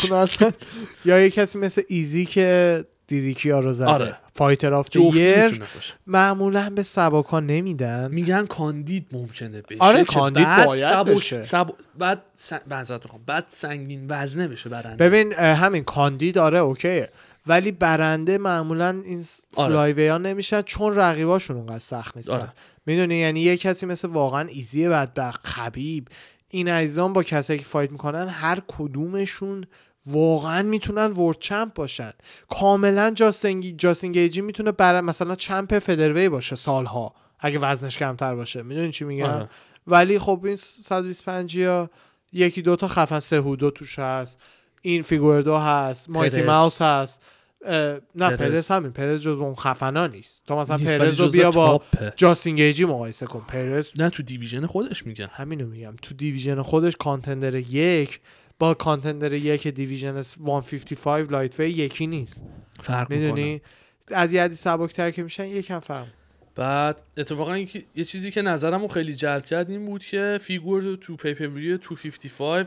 [1.05, 4.17] یا یه کسی مثل ایزی که دیدی کیا رو زده آره.
[4.35, 5.95] فایتر آف جفتی یر می‌تونه باشه.
[6.07, 11.41] معمولا به سباکا نمیدن میگن کاندید ممکنه بشه آره، کاندید بعد باید بشه.
[11.41, 11.71] سب...
[11.99, 12.53] بعد س...
[12.71, 17.09] معذرت می‌خوام بعد سنگین وزنه بشه برنده ببین همین کاندید آره اوکیه
[17.47, 19.25] ولی برنده معمولا این
[19.57, 19.69] آره.
[19.69, 22.53] flyweight ها نمیشن چون رقیباشون اونقدر سخت نیستن آره.
[22.87, 26.09] می‌دونی یعنی یه کسی مثل واقعا ایزی بدبخت خبیب
[26.49, 29.67] این عزیزان با کسایی که fight می‌کنن هر کدومشون
[30.07, 32.13] واقعا می‌تونن world champ باشن.
[32.49, 38.35] کاملا جاستین گی جاستین گیجی می‌تونه بر مثلا champ featherweight باشه سالها اگه وزنش کمتر
[38.35, 38.63] باشه.
[38.63, 39.49] می‌دونی چی میگم؟ آره.
[39.87, 41.91] ولی خب این 125 یا
[42.33, 44.41] یکی دو تا خفن سهودو توش هست.
[44.83, 46.43] این فیگوردو هست Mighty.
[46.43, 47.23] Mouse هست.
[47.67, 48.39] نه پرز.
[48.39, 48.93] پرز همین.
[48.93, 50.43] پرز جز اون خفنا نیست.
[50.47, 51.83] تو مثلا پرز رو بیا با.
[52.17, 53.45] جاستین گیجی مقایسه کن.
[53.49, 55.29] پرز نه تو division خودش میگن.
[55.33, 55.97] همینو میگم.
[56.03, 58.21] تو division خودش contender یک
[58.59, 62.45] با contender یک division 155 light وی یکی نیست.
[62.83, 63.63] فرق می‌دونی می‌دونی؟
[64.09, 66.07] از یه حدی سبکتر که میشن یکم فرق.
[66.55, 67.59] بعد اتفاقا
[67.95, 72.67] یه چیزی که نظرمو خیلی جلب کرد این بود که فیگوردو تو pay-per-view 255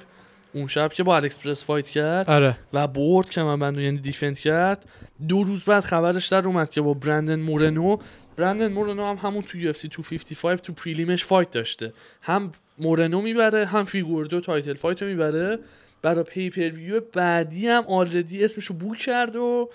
[0.53, 2.57] اون شب که با الکس پرز fight کرد آره.
[2.73, 4.85] و برد کمربندو یعنی defend کرد
[5.27, 7.97] دو روز بعد خبرش در اومد که با برندن مورنو
[8.37, 11.93] برندن مورنو هم همون تو UFC 255 تو prelim ش fight داشته.
[12.21, 15.59] هم مورنو می‌بره هم فیگوردو title fight رو می‌بره.
[16.01, 19.69] برای pay-per-view بعدی هم already اسمشو book کرد و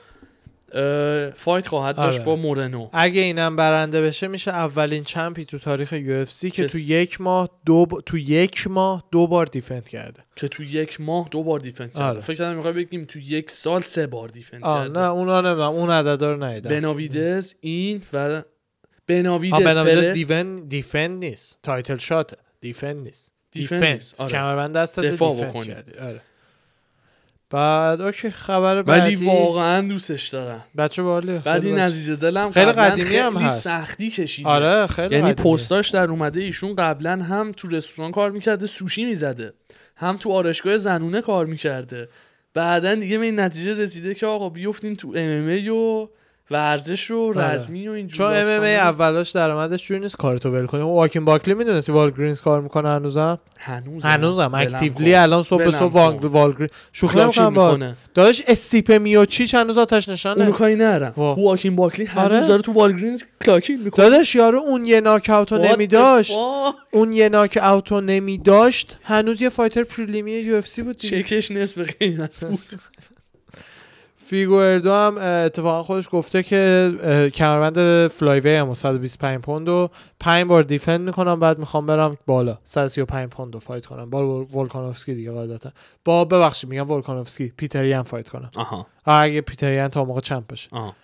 [1.35, 2.27] fight خواهد داشت آره.
[2.27, 2.89] با مورنو.
[2.93, 7.51] اگه اینم برنده بشه میشه اولین champ ی تو تاریخ UFC که تو یک ماه
[7.67, 8.01] دو ب...
[8.07, 10.23] تو یک ماه دو بار defend کرده.
[10.37, 12.05] که تو یک ماه دو بار defend کرده.
[12.05, 12.21] آره.
[12.21, 15.01] فکر کردم می‌خوای بگیم تو یک سال سه بار defend کرده.
[15.01, 15.69] نه اونا نمی‌دونم.
[15.69, 16.71] اون عددا رو ندیدم.
[16.71, 18.43] بناویدز این و
[19.07, 21.59] بناویدز, پرز defend defend نیست.
[21.63, 23.33] title shot defend نیست.
[23.51, 24.33] defend نیست، آره.
[24.33, 25.65] کمربند دست دفاع بکنی.
[25.65, 25.99] کردی.
[25.99, 26.21] آره.
[27.51, 29.17] بعد okay خبر ولی بعدی.
[29.17, 30.65] واقعا دوستش دارم.
[30.79, 33.65] بچه بالی بعد این عزیز دلم خیلی قدیمی هم خیلی هست.
[33.65, 34.49] سختی کشیده.
[34.49, 35.33] آره خیلی یعنی.
[35.33, 39.53] پستاش در اومده ایشون قبلا هم تو رستوران کار می‌کرده سوشی می‌زده.
[39.97, 42.09] هم تو آرایشگاه زنونه کار می‌کرده.
[42.55, 46.09] بعدا دیگه به این نتیجه رسیده که آقا بیفتیم تو MMA و
[46.51, 50.81] ورزش و رزمی و اینجور چون MMA رو- اولاش درآمدش جوری نیست کارتو ول کنی.
[50.83, 54.09] اون واکین باکلی می‌دونستی Walgreens کار می‌کنه هنوزم؟ هنوزم.
[54.09, 55.15] هنوزم actually.
[55.15, 55.93] الان صبح صبح.
[55.93, 57.79] وانگ- Walgreen شوخی نمی‌کنم با
[58.15, 60.41] داداش استیپ میوچیچ هنوز آتش نشانه.
[60.41, 61.13] اونو کاری نرم.
[61.17, 61.35] وا.
[61.35, 62.47] واکین باکلی هنوز آره.
[62.47, 64.05] داره تو Walgreens clock in می‌کنه.
[64.11, 66.33] داداش یارو اون یه ناک اوتو نمیداشت.
[66.93, 68.99] اون یه ناک اوتو نمیداشت.
[69.03, 70.97] هنوز یه fighter prelim ی UFC بود.
[70.97, 72.59] چکش نصف قیمت بود.
[74.25, 76.93] فیگوردو هم اتفاقا خودش گفته که
[77.35, 79.91] کمربند flyweight هم 125 پوند و
[80.21, 82.59] 5 بار defend می‌کنم بعد می‌خوام برم بالا.
[82.65, 84.11] 135 پوند رو fight کنم.
[84.11, 85.71] با ولکانوفسکی دیگه قاعدتا.
[86.05, 88.87] با ببخشید میگم ولکانوفسکی پیتریان fight کنم آها.
[89.05, 90.69] اگه پیتریان تا موقع champ بشه.
[90.73, 90.95] آها.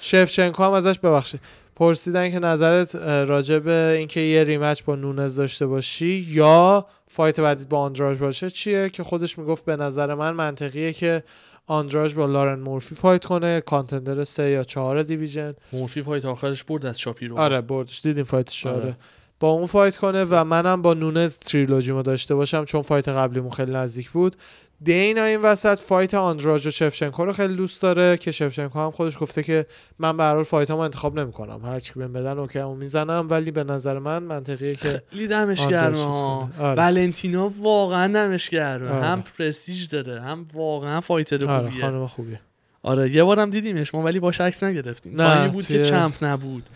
[0.00, 1.40] شفچنکو هم ازش ببخشید.
[1.76, 7.64] پرسیدن که نظرت راجع به اینکه یه rematch با نونز داشته باشی یا fight بعدی
[7.64, 11.22] با آندراژ باشه چیه؟ که خودش می‌گفت به نظر من منطقیه که
[11.70, 16.86] آندراژ با لارن مورفی fight کنه contender سه یا چهار division مورفی fight آخرش برد
[16.86, 18.76] از شاپیرو آره بردش دیدیم fight ش آره.
[18.76, 18.96] آره.
[19.40, 23.72] با اون fight کنه و منم با نونز تریلوجیمو داشته باشم چون fight قبلیمون خیلی
[23.72, 24.36] نزدیک بود
[24.82, 29.18] دینا این وسط fight آندراژ و شفچنکو رو خیلی دوست داره که شفچنکو هم خودش
[29.20, 29.66] گفته که
[29.98, 31.64] من به هر حال fight امو انتخاب نمی‌کنم.
[31.64, 35.66] هر چی بهم بدن okay اون می‌زنم ولی به نظر من منطقیه که خیلی دمش
[35.66, 35.98] گرمه.
[35.98, 36.48] آره.
[36.82, 38.90] ولنتینا واقعا دمش گرمه.
[38.90, 39.04] آره.
[39.06, 42.40] هم پرستیژ داره هم واقعا fighter آره خوبیه خانم خوبیه.
[42.82, 45.22] آره یه بارم دیدیمش ما ولی باش عکس نگرفتیم.
[45.22, 46.68] نه، بود که champ نبود.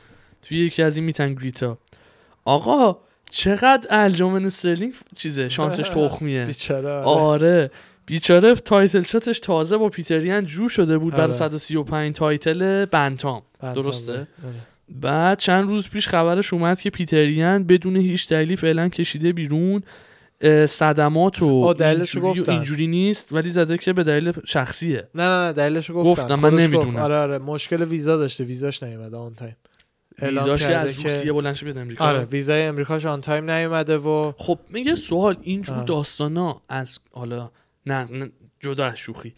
[0.43, 1.79] توی یکی از این meet and greet ا.
[2.45, 2.99] آقا
[3.31, 6.45] چقدر الجامن استرلینگ چیزه؟ شانسش تخمیه.
[6.45, 7.71] بیچاره آره.
[8.05, 11.33] آره بیچاره title shot ش تازه با پیتریان جور شده بود برای آره.
[11.33, 14.27] 135 title bantam bantam درسته؟ آره.
[14.89, 19.83] بعد چند روز پیش خبرش اومد که پیتریان بدون هیچ دلیلی فعلا کشیده بیرون
[20.69, 22.53] صدمات و اینجوری و گفتن.
[22.53, 26.55] اینجوری نیست ولی زده که به دلیل شخصیه نه نه نه دلیلش گفتن گفتم، من
[26.55, 26.89] نمی‌دونم.
[26.89, 26.97] گفت.
[26.97, 29.57] آره آره مشکل ویزا داشته ویزاش نیومده on time
[30.23, 34.95] ویزاش از روسیه بلند بیاد امریکا آره ویزای امریکاش on time نیومده و خب میگه
[34.95, 35.85] سوال اینجور آه.
[35.85, 37.51] داستانا از حالا
[37.87, 38.31] نه, نه
[38.61, 39.35] جدا از شوخی.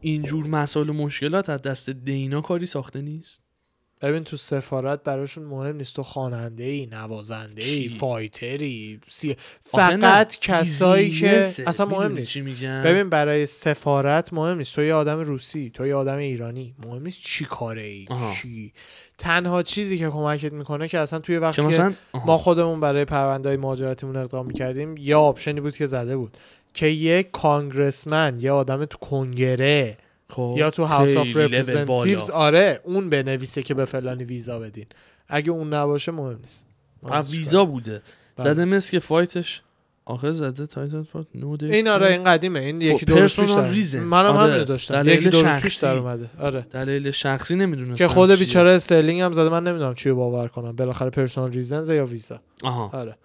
[0.00, 3.42] اینجور مسائل و مشکلات از دست دینا کاری ساخته نیست؟
[4.02, 5.96] ببین تو سفارت براشون مهم نیست.
[5.96, 9.36] تو خواننده ای نوازنده ای؟ fighter ی سی...
[9.64, 11.38] فقط کسایی که.
[11.66, 12.38] اصلا مهم نیست.
[12.64, 14.74] ببین برای سفارت مهم نیست.
[14.74, 16.74] تو یه آدم روسی تو یه آدم ایرانی.
[16.86, 18.34] مهم نیست چی کاره ای آها.
[18.34, 18.72] چی
[19.18, 21.94] تنها چیزی که کمکت می‌کنه که اصلا توی وقتی که مثلا.
[22.26, 26.38] ما خودمون برای پرونده های مهاجرتیمون اقدام می‌کردیم یه option ی بود که زده بود.
[26.74, 29.98] که یک congressman یه آدم تو کنگره
[30.28, 31.36] خب، یا تو House of.
[31.36, 34.86] Representatives آره اون بنویسه که به فلانی ویزا بدین.
[35.28, 36.66] اگه اون نباشه مهم نیست.
[37.30, 38.02] ویزا بوده.
[38.36, 38.50] بله.
[38.50, 39.62] زده مثل که fight ش
[40.04, 42.60] آخه زده title fight نو این آره این قدیمه.
[42.60, 43.94] این یکی دو روز پیش.
[43.94, 44.52] منم آره.
[44.52, 45.02] همینو داشتم.
[45.02, 45.76] دلیل یکی دو روز پیش.
[45.76, 46.30] در اومده.
[46.38, 46.60] آره.
[46.60, 48.30] دلیل شخصی نمی‌دونستم که خود.
[48.30, 49.48] بیچاره استرلینگ هم زده.
[49.48, 50.76] من نمی‌دونم چی باور کنم.
[50.76, 52.40] بالاخره personal reasons یا ویزا.
[52.62, 52.90] آها.
[52.92, 53.16] آره.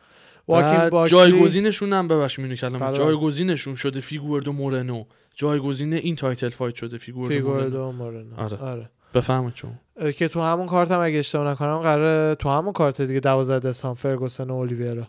[0.47, 2.97] واکین بعد باکلی جایگزینشون هم ببخش مینو کلمه بله.
[2.97, 5.03] جایگزینشون شده فیگوردو مورنو.
[5.35, 7.63] جایگزین این title fight شده فیگوردو, مورنو.
[7.63, 8.35] فیگوردو مورنو.
[8.37, 8.57] آره.
[8.57, 8.89] آره.
[9.13, 9.71] بفهمه چون
[10.17, 13.99] که تو همون کارت هم اگه اشتباه نکنم قراره تو همون کارت دیگه 12 دسامبر
[13.99, 15.07] فرگوسن و اولیویرا.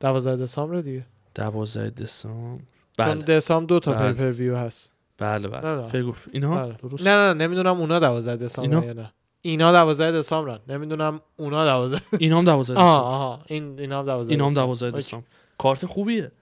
[0.00, 1.06] 12 دسامبر دیگه.
[1.34, 2.64] 12 دسامبر.
[2.98, 3.22] چون بله.
[3.22, 4.12] دسامبر دو تا بله.
[4.12, 4.92] pay-per-view هست.
[5.18, 6.14] بله بله.
[6.32, 6.76] اینها آره.
[6.82, 7.06] درست.
[7.06, 9.12] نه نه نمی‌دونم اونا 12 دسامبر اینا؟ یا نه.
[9.46, 13.08] اینا 12 دسامبر نمی‌دونم اونا 12 اینا هم 12 آها دسامبر.
[13.14, 13.40] آها.
[13.46, 14.66] این اینا هم 12 اینا هم دسامبر.
[14.74, 14.98] 12 okay.
[14.98, 15.26] دسامبر.
[15.58, 16.32] کارت خوبیه.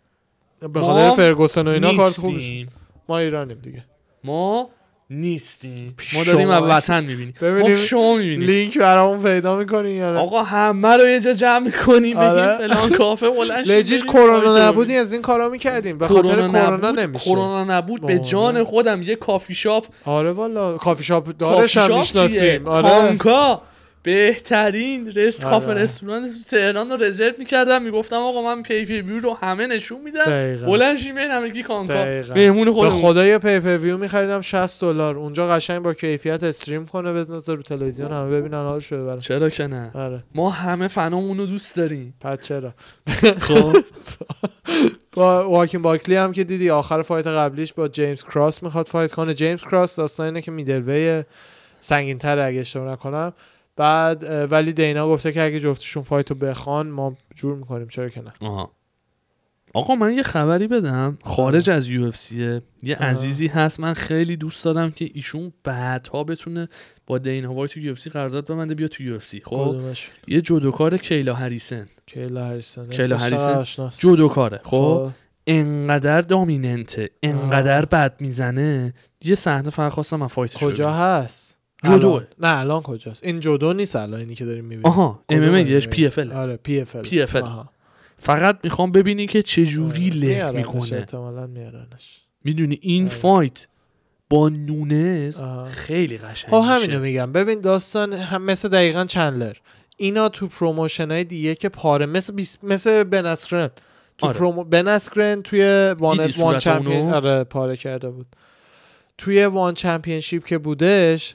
[0.60, 2.68] به خاطر فرگوسن و اینا کارت خوبش نیستیم.
[3.08, 3.84] ما ایرانیم دیگه.
[4.24, 4.68] ما
[5.10, 7.34] نیستیم ما داریم از وطن می‌بینیم.
[7.42, 8.40] ما شما می‌بینیم.
[8.40, 12.58] لینک برامون پیدا می‌کنی یا نه؟ آقا همه رو یه جا جمع می‌کنیم آره.
[12.58, 15.98] فلان کافه بلند شیم legit کرونا نبودی از این کارا می‌کردیم.
[15.98, 17.24] به خاطر کرونا نبود نمیشه.
[17.24, 18.18] کرونا نبود به.
[18.18, 19.86] جان خودم یه کافی شاپ.
[20.04, 22.68] آره والا کافی شاپ دارش هم؟ می‌شناسیم.
[22.68, 22.88] آره.
[22.88, 23.62] کانکا
[24.04, 25.54] بهترین رست آره.
[25.54, 27.82] کافه رستوران تو تهران رو رزرو می‌کردم.
[27.82, 30.56] می‌گفتم آقا من پی پی ویو رو همه نشون میدم.
[30.66, 32.34] بلند شیم بریم همگی کانکا دقیقاً.
[32.34, 35.16] مهمون به خودمون خدا یه pay-per-view میخریدم 60 دلار.
[35.16, 39.50] اونجا قشنگ با کیفیت stream کنه بذاره رو تلویزیون همه ببینن حالش رو ببرن چرا
[39.50, 40.24] که نه؟ آره.
[40.34, 42.14] ما همه فنامون رو دوست داریم.
[42.20, 42.74] پس چرا؟
[43.38, 43.76] خب.
[45.12, 49.34] با واکین باکلی هم که دیدی آخر fight قبلیش با جیمز کراس می‌خواد fight کنه.
[49.34, 51.22] جیمز کراس داستان اینه که middleweight
[51.80, 53.32] سنگین تره اگه اشتباه نکنم.
[53.76, 57.88] بعد ولی دینا گفته که اگه جفتشون fight رو بخوان ما جور می‌کنیم.
[57.88, 58.72] چرا که نه؟ آها.
[59.74, 61.18] آقا من یه خبری بدم.
[61.24, 62.62] خارج از UFC ه.
[62.82, 63.04] یه آها.
[63.04, 63.80] عزیزی هست.
[63.80, 66.68] من خیلی دوست دارم که ایشون بعدها بتونه
[67.06, 69.42] با دینا وایت تو UFC قرارداد ببنده بیا تو UFC.
[69.44, 69.76] خب؟
[70.28, 71.88] یه جودوکار کیلا هریسن.
[72.06, 72.86] کیلا هریسن.
[72.86, 73.64] کیلا هریسن؟
[73.98, 74.60] جودوکاره.
[74.64, 75.10] خب؟ خب.
[75.46, 77.10] انقدر dominant ه.
[77.22, 78.94] انقدر بد می‌زنه.
[79.24, 80.90] یه صحنه فقط خواستم از fight ش کجا.
[80.92, 81.53] هست؟
[81.92, 84.86] الان- نه الان کجاست؟ این جودو نیست الان اینی که داریم می‌بینیم.
[84.86, 87.64] آها ام ام ایش پی اف ال آره پی اف ال پی اف ال.
[88.18, 90.92] فقط می‌خوام ببینی که چه جوری له می‌کنه.
[90.92, 92.20] احتمالاً میارنش.
[92.44, 93.14] می‌دونی این آره.
[93.14, 93.66] fight
[94.30, 95.64] با نونز آها.
[95.64, 96.62] خیلی قشنگ خب.
[96.66, 97.32] همینو میگم.
[97.32, 99.56] ببین داستان هم مثل دقیقا چندلر.
[99.96, 102.56] اینا تو promotion های دیگه که پاره مثل بیس...
[102.62, 103.70] مثل بن اسکرن
[104.18, 104.38] تو آره.
[104.38, 104.64] promo...
[104.64, 108.26] بن اسکرن توی ONE, ONE Champion؟ آره پاره کرده بود.
[109.18, 111.34] توی ONE Championship که بودش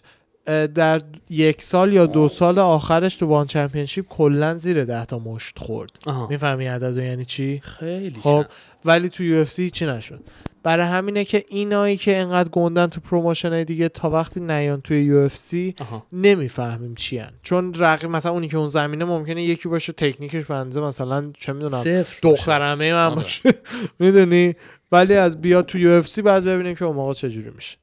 [0.76, 5.60] در یک سال یا دو سال آخرش تو ONE Championship کلا زیر ده تا مشت
[5.60, 5.92] خورد.
[6.30, 8.46] می‌فهمی عدد یعنی چی خیلی خب
[8.86, 10.20] ولی تو UFC نشد
[10.64, 15.04] برای همینه که اینایی که انقدر گندن تو promotion های دیگه تا وقتی نیان توی
[15.03, 15.76] UFC.
[16.14, 17.32] نمی‌فهمیم چی‌ان.
[17.44, 21.84] چون رقیب مثلا اونی که اون زمینه ممکنه یکی باشه تکنیکش بنده مثلا چه می‌دونم.
[22.22, 23.16] دخترمه من آره.
[23.16, 23.54] باشه
[24.00, 24.56] می‌دونی
[24.92, 27.78] ولی از بیاد تو UFC بعد ببینیم که اون موقع چجوری میشه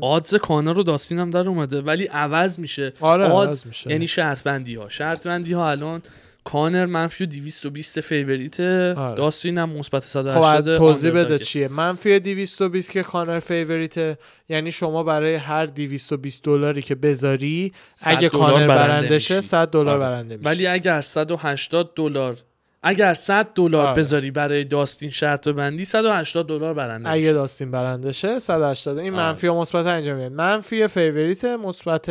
[0.00, 3.90] odds کانر رو داستین هم در اومده ولی عوض میشه آره odds عوض میشه.
[3.90, 6.02] یعنی شرط بندی ها شرط بندی ها الان
[6.44, 9.14] کانر منفی و 220 favorite آره.
[9.14, 11.38] داستین هم مثبت خب 180 از توضیح بده.
[11.38, 17.72] چیه منفی 220 که کانر favorite ه یعنی شما برای هر 220 دلاری که بذاری
[17.94, 19.48] 100 اگه کانر برنده شه میشی.
[19.48, 20.00] 100 دلار آره.
[20.00, 22.36] برنده میشه ولی اگر 180 دلار
[22.82, 23.96] اگر 100 دلار آره.
[23.96, 27.32] بذاری برای داستین شرط بندی 180 دلار برنده اگه.
[27.32, 29.22] داستین برنده شه 180 این آره.
[29.22, 32.10] منفی و مثبت انجام میاد منفی favorite مثبت.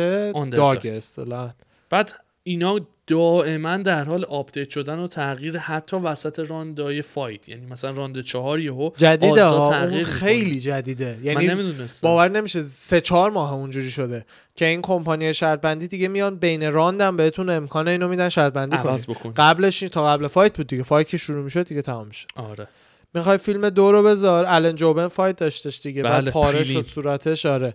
[0.50, 1.50] داگ اصطلاحا
[1.90, 2.12] بعد
[2.42, 2.80] اینا
[3.12, 7.48] دائما در حال آپدیت شدن و تغییر حتی وسط راندای فایت.
[7.48, 10.14] یعنی مثلا راند چهار یهو جدیده ها تغییر اون می‌کنه.
[10.14, 11.16] خیلی جدیده.
[11.18, 12.08] من یعنی نمی‌دونستم.
[12.08, 14.24] باور نمیشه سه چهار ماه اونجوری شده
[14.56, 18.76] که این کمپانی شرط بندی دیگه میان بین راندم بهتون امکان اینو میدن شرط بندی
[18.76, 19.34] کنید.
[19.36, 20.82] قبلش تا قبل فایت بود دیگه.
[20.82, 22.68] فایت که شروع می‌شد دیگه تمام میشه آره.
[23.14, 24.44] می‌خوای فیلم دو رو بذار.
[24.48, 26.02] الان جوبن فایت داشتش دیگه.
[26.02, 26.82] بعد بله، پاره پریلیم.
[26.82, 27.74] شد صورتش آره.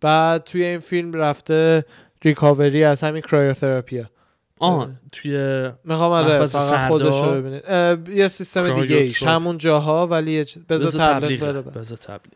[0.00, 1.84] بعد توی این فیلم رفته
[2.24, 4.10] ریکاوری از همین کرایوتراپیا
[4.58, 4.90] آه.
[5.12, 6.88] توی می‌خوام آره فقط.
[6.88, 7.62] خودش رو ببینید.
[8.08, 8.80] یه سیستم.
[8.80, 11.40] دیگه ایش همون جاها ولی بذار تبلیغ.
[11.54, 12.32] بذار تبلیغ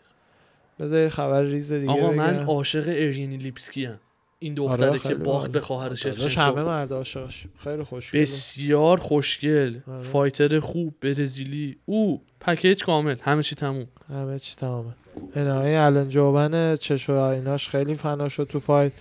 [0.81, 2.39] بذار یه خبر ریز دیگه آقا من.
[2.39, 3.99] عاشق ارینی لیپسکی ام.
[4.39, 5.53] این آره، دختره که خیلی باخت.
[5.53, 9.75] به خواهر داداش همه شفچنکو مرد عاشقش خیلی خوشگله بسیار خوشگل.
[9.89, 10.03] آره.
[10.03, 11.77] فایتر خوب برزیلی.
[11.85, 13.15] او پکیج کامل.
[13.23, 13.87] همه چی تموم.
[14.09, 14.93] همه چی تمامه.
[15.37, 18.93] اینا این الان جو بی چش و ایناش خیلی فنا شد تو fight.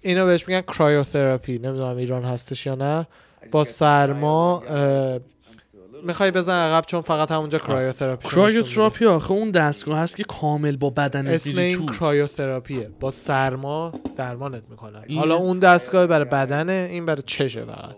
[0.00, 3.06] اینو بهش میگن cryotherapy نمی‌دونم ایران هستش یا نه.
[3.50, 4.62] با سرما
[6.04, 10.90] می‌خوای بزن عقب چون فقط همونجا cryotherapy cryotherapy آخه اون دستگاه هست که کامل با
[10.90, 15.04] بدنت اسم این cryotherapy ه با سرما درمانت می‌کنن.
[15.16, 17.96] حالا اون دستگاه برای بدنه این برای چشه فقط.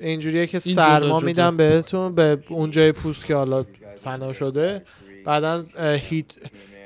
[0.00, 1.20] اینجوریه که این سرما.
[1.20, 3.64] میدن بهتون به اون جای پوست که حالا
[3.96, 4.82] فنا شده.
[5.24, 6.26] بعدا heat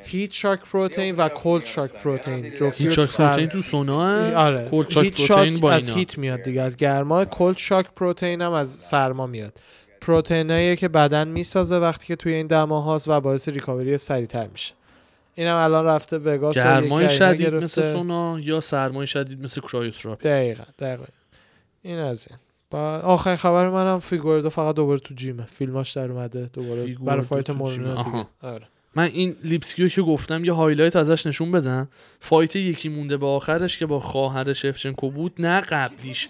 [0.09, 2.55] heat shock protein و cold shock protein.
[2.55, 4.68] جفتی رو shock protein تو سونا آره.
[4.68, 5.98] cold shock heat protein با از اینا.
[5.98, 7.24] heat میاد دیگه از گرما.
[7.24, 9.60] cold shock protein هم از سرما میاد.
[10.01, 14.74] پروتئینایی که بدن می‌سازه وقتی که توی این دما هاست و باعث recovery سریعتر میشه.
[15.35, 17.64] اینم الان رفته وگاس گرمای از شدید گرفته.
[17.64, 21.05] مثل سونا یا سرمای شدید مثل cryotherapy دقیقا دقیقا.
[21.82, 22.39] این از این.
[22.70, 25.46] با آخرین خبر منم فیگردو فقط دوباره تو gym ه.
[25.47, 26.51] فیلماش در اومده.
[26.52, 28.24] دوباره برای fight مورینو.
[28.43, 28.66] آره.
[28.94, 31.89] من این لیپسکیو که گفتم یه highlight ازش نشون بدم.
[32.20, 36.28] fight یکی مونده به آخرش که با خواهر شفچنکو بود نه قبلیش.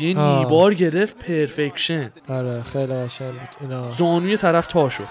[0.00, 0.38] یه آه.
[0.38, 3.48] kneebar گرفت perfection آره خیلی قشنگ بود.
[3.60, 3.90] اینا.
[3.90, 5.08] زانوی طرف تا شد.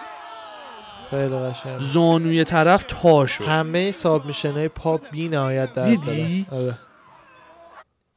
[1.09, 1.79] خیلی قشنگ.
[1.79, 3.43] زانوی طرف تا شد.
[3.43, 6.73] همه submission ه پاپ بی نهایت در دیدی؟ آره.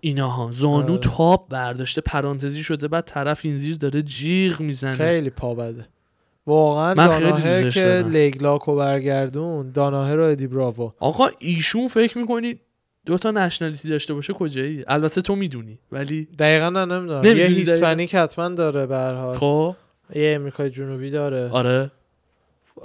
[0.00, 0.98] ایناها زانو آره.
[0.98, 4.94] تاپ برداشته پرانتزی شده بعد طرف این زیر داره جیغ می‌زنه.
[4.94, 5.88] خیلی پا بده.
[6.46, 7.18] واقعا من
[7.70, 8.10] که دارم.
[8.12, 12.60] لگلاکو برگردون داناهه رو ادی براوو آقا ایشون فکر می‌کنی
[13.06, 17.24] دو تا نشنالیتی داشته باشه کجایی؟ البته تو می‌دونی ولی دقیقا نه نمی‌دونم.
[17.24, 19.36] یه؟ هیسپانیک حتما داره به هر حال.
[19.36, 19.76] خب.
[20.14, 21.50] یه امریکای جنوبی داره.
[21.50, 21.90] آره.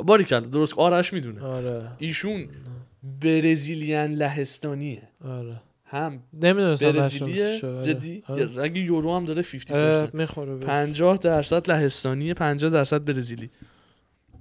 [0.05, 0.73] باریکلا درست.
[0.77, 1.43] آرش می‌دونه.
[1.43, 1.87] آره.
[1.97, 2.47] ایشون
[3.21, 5.01] برزیلیان لهستانیه.
[5.25, 5.61] آره.
[5.91, 7.59] هم برزیلیه.
[7.65, 7.83] آره.
[7.83, 8.61] جدی آره.
[8.61, 13.49] اگه یورو هم داره 50% آره، می‌خوره به- 50 درصد لهستانیه 50 درصد برزیلی.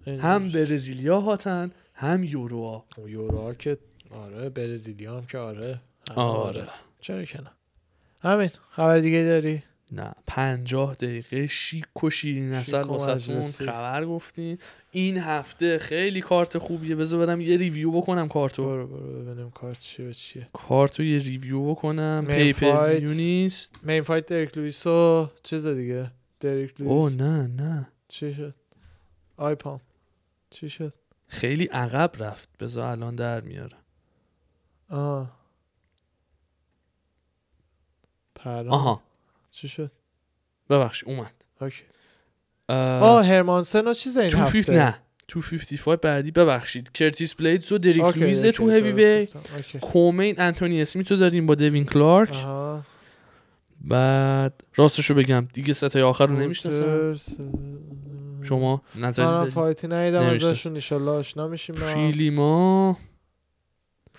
[0.07, 3.79] هم برزیلیا هاتن هم یورو یورو که
[4.11, 5.81] آره برزیلیا هم که آره.
[6.11, 6.67] همه آره.
[7.01, 7.51] چرا که نه.
[8.23, 9.63] همین خبر دیگه داری؟
[9.93, 12.83] نه پنجاه دقیقه شیک و شیرین اصل.
[13.67, 14.59] خبر گفتیم.
[14.91, 16.97] این هفته خیلی کارت خوبیه.
[16.97, 18.65] بذار برم یه ریویو بکنم کارتو.
[18.65, 20.49] برو برو ببینیم کارت چی به چیه.
[20.53, 22.25] کارتو یه ریویو بکنم.
[22.27, 22.89] پیپر.
[22.89, 23.79] ویو نیست.
[23.83, 26.11] مین فایت دریک لویس و چیز دیگه.
[26.41, 27.89] دریک او لویس نه نه.
[28.09, 28.55] چی شد؟
[29.37, 29.81] آی پام.
[30.51, 30.93] چی شد؟
[31.29, 32.49] خیلی عقب رفت.
[32.61, 33.79] بذار الان در میارم
[34.91, 35.31] آه.
[38.35, 38.69] پرام.
[38.69, 39.03] آها.
[39.51, 39.91] چی شد؟
[40.71, 41.33] ببخش اومد.
[41.61, 41.83] OK.
[42.73, 43.27] آه.
[43.27, 44.99] هرمانسن و چیز این 250 هفته؟ نه.
[45.29, 46.93] 255 بعدی ببخشید.
[46.93, 49.29] کرتیس بلیدز و دریک OK، لویز تو هیوی وی.
[49.81, 52.33] co-main انتونی اسمیتو داریم با دوین کلارک.
[52.33, 52.83] آها.
[53.81, 55.49] بعد راستشو بگم.
[55.53, 57.21] دیگه ستای آخر رو نمی‌شناسم.
[58.43, 60.47] شما دارید fight ی نمی‌شناسم.
[60.47, 61.75] ازشون ایشالله آشنا میشیم.
[61.77, 64.10] prelim ا پریلیما ایونت آه، اسمیت.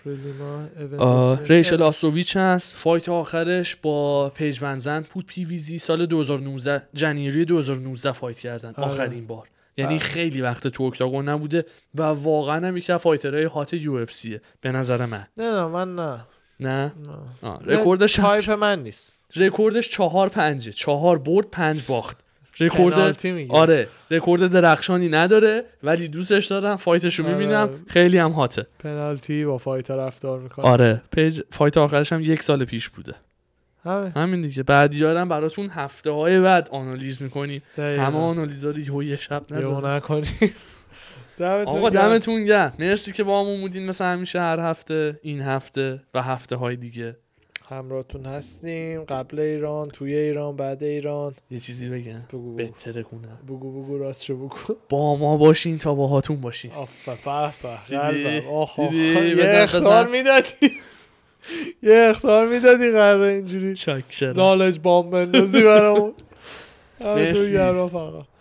[1.50, 2.76] ریشل آسوویچ هست.
[2.76, 5.26] fight آخرش با پیج ونزن بود.
[5.26, 8.74] PVZ سال 2019 January 2019 fight کردن.
[8.78, 8.88] آره.
[8.88, 9.48] آخرین بار.
[9.78, 10.04] یعنی آره.
[10.04, 11.66] خیلی وقت تو octagon نبوده
[11.96, 15.28] و واقعا هم یکی از fighter های hot UFC ه به نظر من.
[15.38, 16.26] نه نه من نه.
[16.60, 16.94] نه؟
[17.44, 17.58] نه.
[17.66, 19.26] رکوردش تایپ من نیست.
[19.36, 20.72] رکوردش چهار پنجه.
[20.72, 22.18] چهار برد پنج باخت.
[22.62, 23.18] رکورد.
[23.50, 27.36] آره رکورد درخشانی نداره ولی دوستش دارم fight ش رو آره.
[27.36, 30.66] می‌بینم خیلی هم hot ه پنالتی با fighter رفتار می‌کنه.
[30.66, 33.14] آره پیج fight آخرش هم یک سال پیش بوده.
[33.86, 34.64] همه همین دیگه.
[34.64, 37.24] بعدی هم براتون هفته های بعد آنالیز
[37.78, 38.04] دقیقاً.
[38.04, 39.44] همه آنالیزا رو یه شب
[41.40, 41.90] دمتون آقا.
[41.90, 42.74] دمتون گرم.
[42.80, 47.16] مرسی که با همون بودین مثل همیشه هر هفته این هفته و هفته های دیگه.
[47.72, 49.04] همراهتون هستیم.
[49.04, 51.36] قبل ایران توی ایران بعد ایران.
[51.52, 52.22] یه چیزی بگم.
[52.30, 52.56] بگو بگو.
[52.56, 53.40] بهتره کنم.
[53.48, 54.58] بگو بگو راستشو بگو.
[54.90, 56.72] با ما باشین تا با هاتون باشین.
[56.72, 57.18] آفه؟
[57.92, 58.44] یه.
[60.08, 60.72] می‌دادی.
[61.84, 63.76] یه اختار می‌دادی قرار اینجوری.
[63.76, 66.14] چاکرم نالج بام بندازی برامون.
[67.00, 67.58] دمتون مرسی.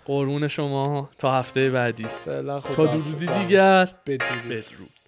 [0.05, 1.11] قربون شما.
[1.19, 2.07] تا هفته بعدی.
[2.25, 3.89] فعلا تا خدا درودی دیگر.
[4.07, 4.45] بدرود.
[4.49, 5.00] بدرود.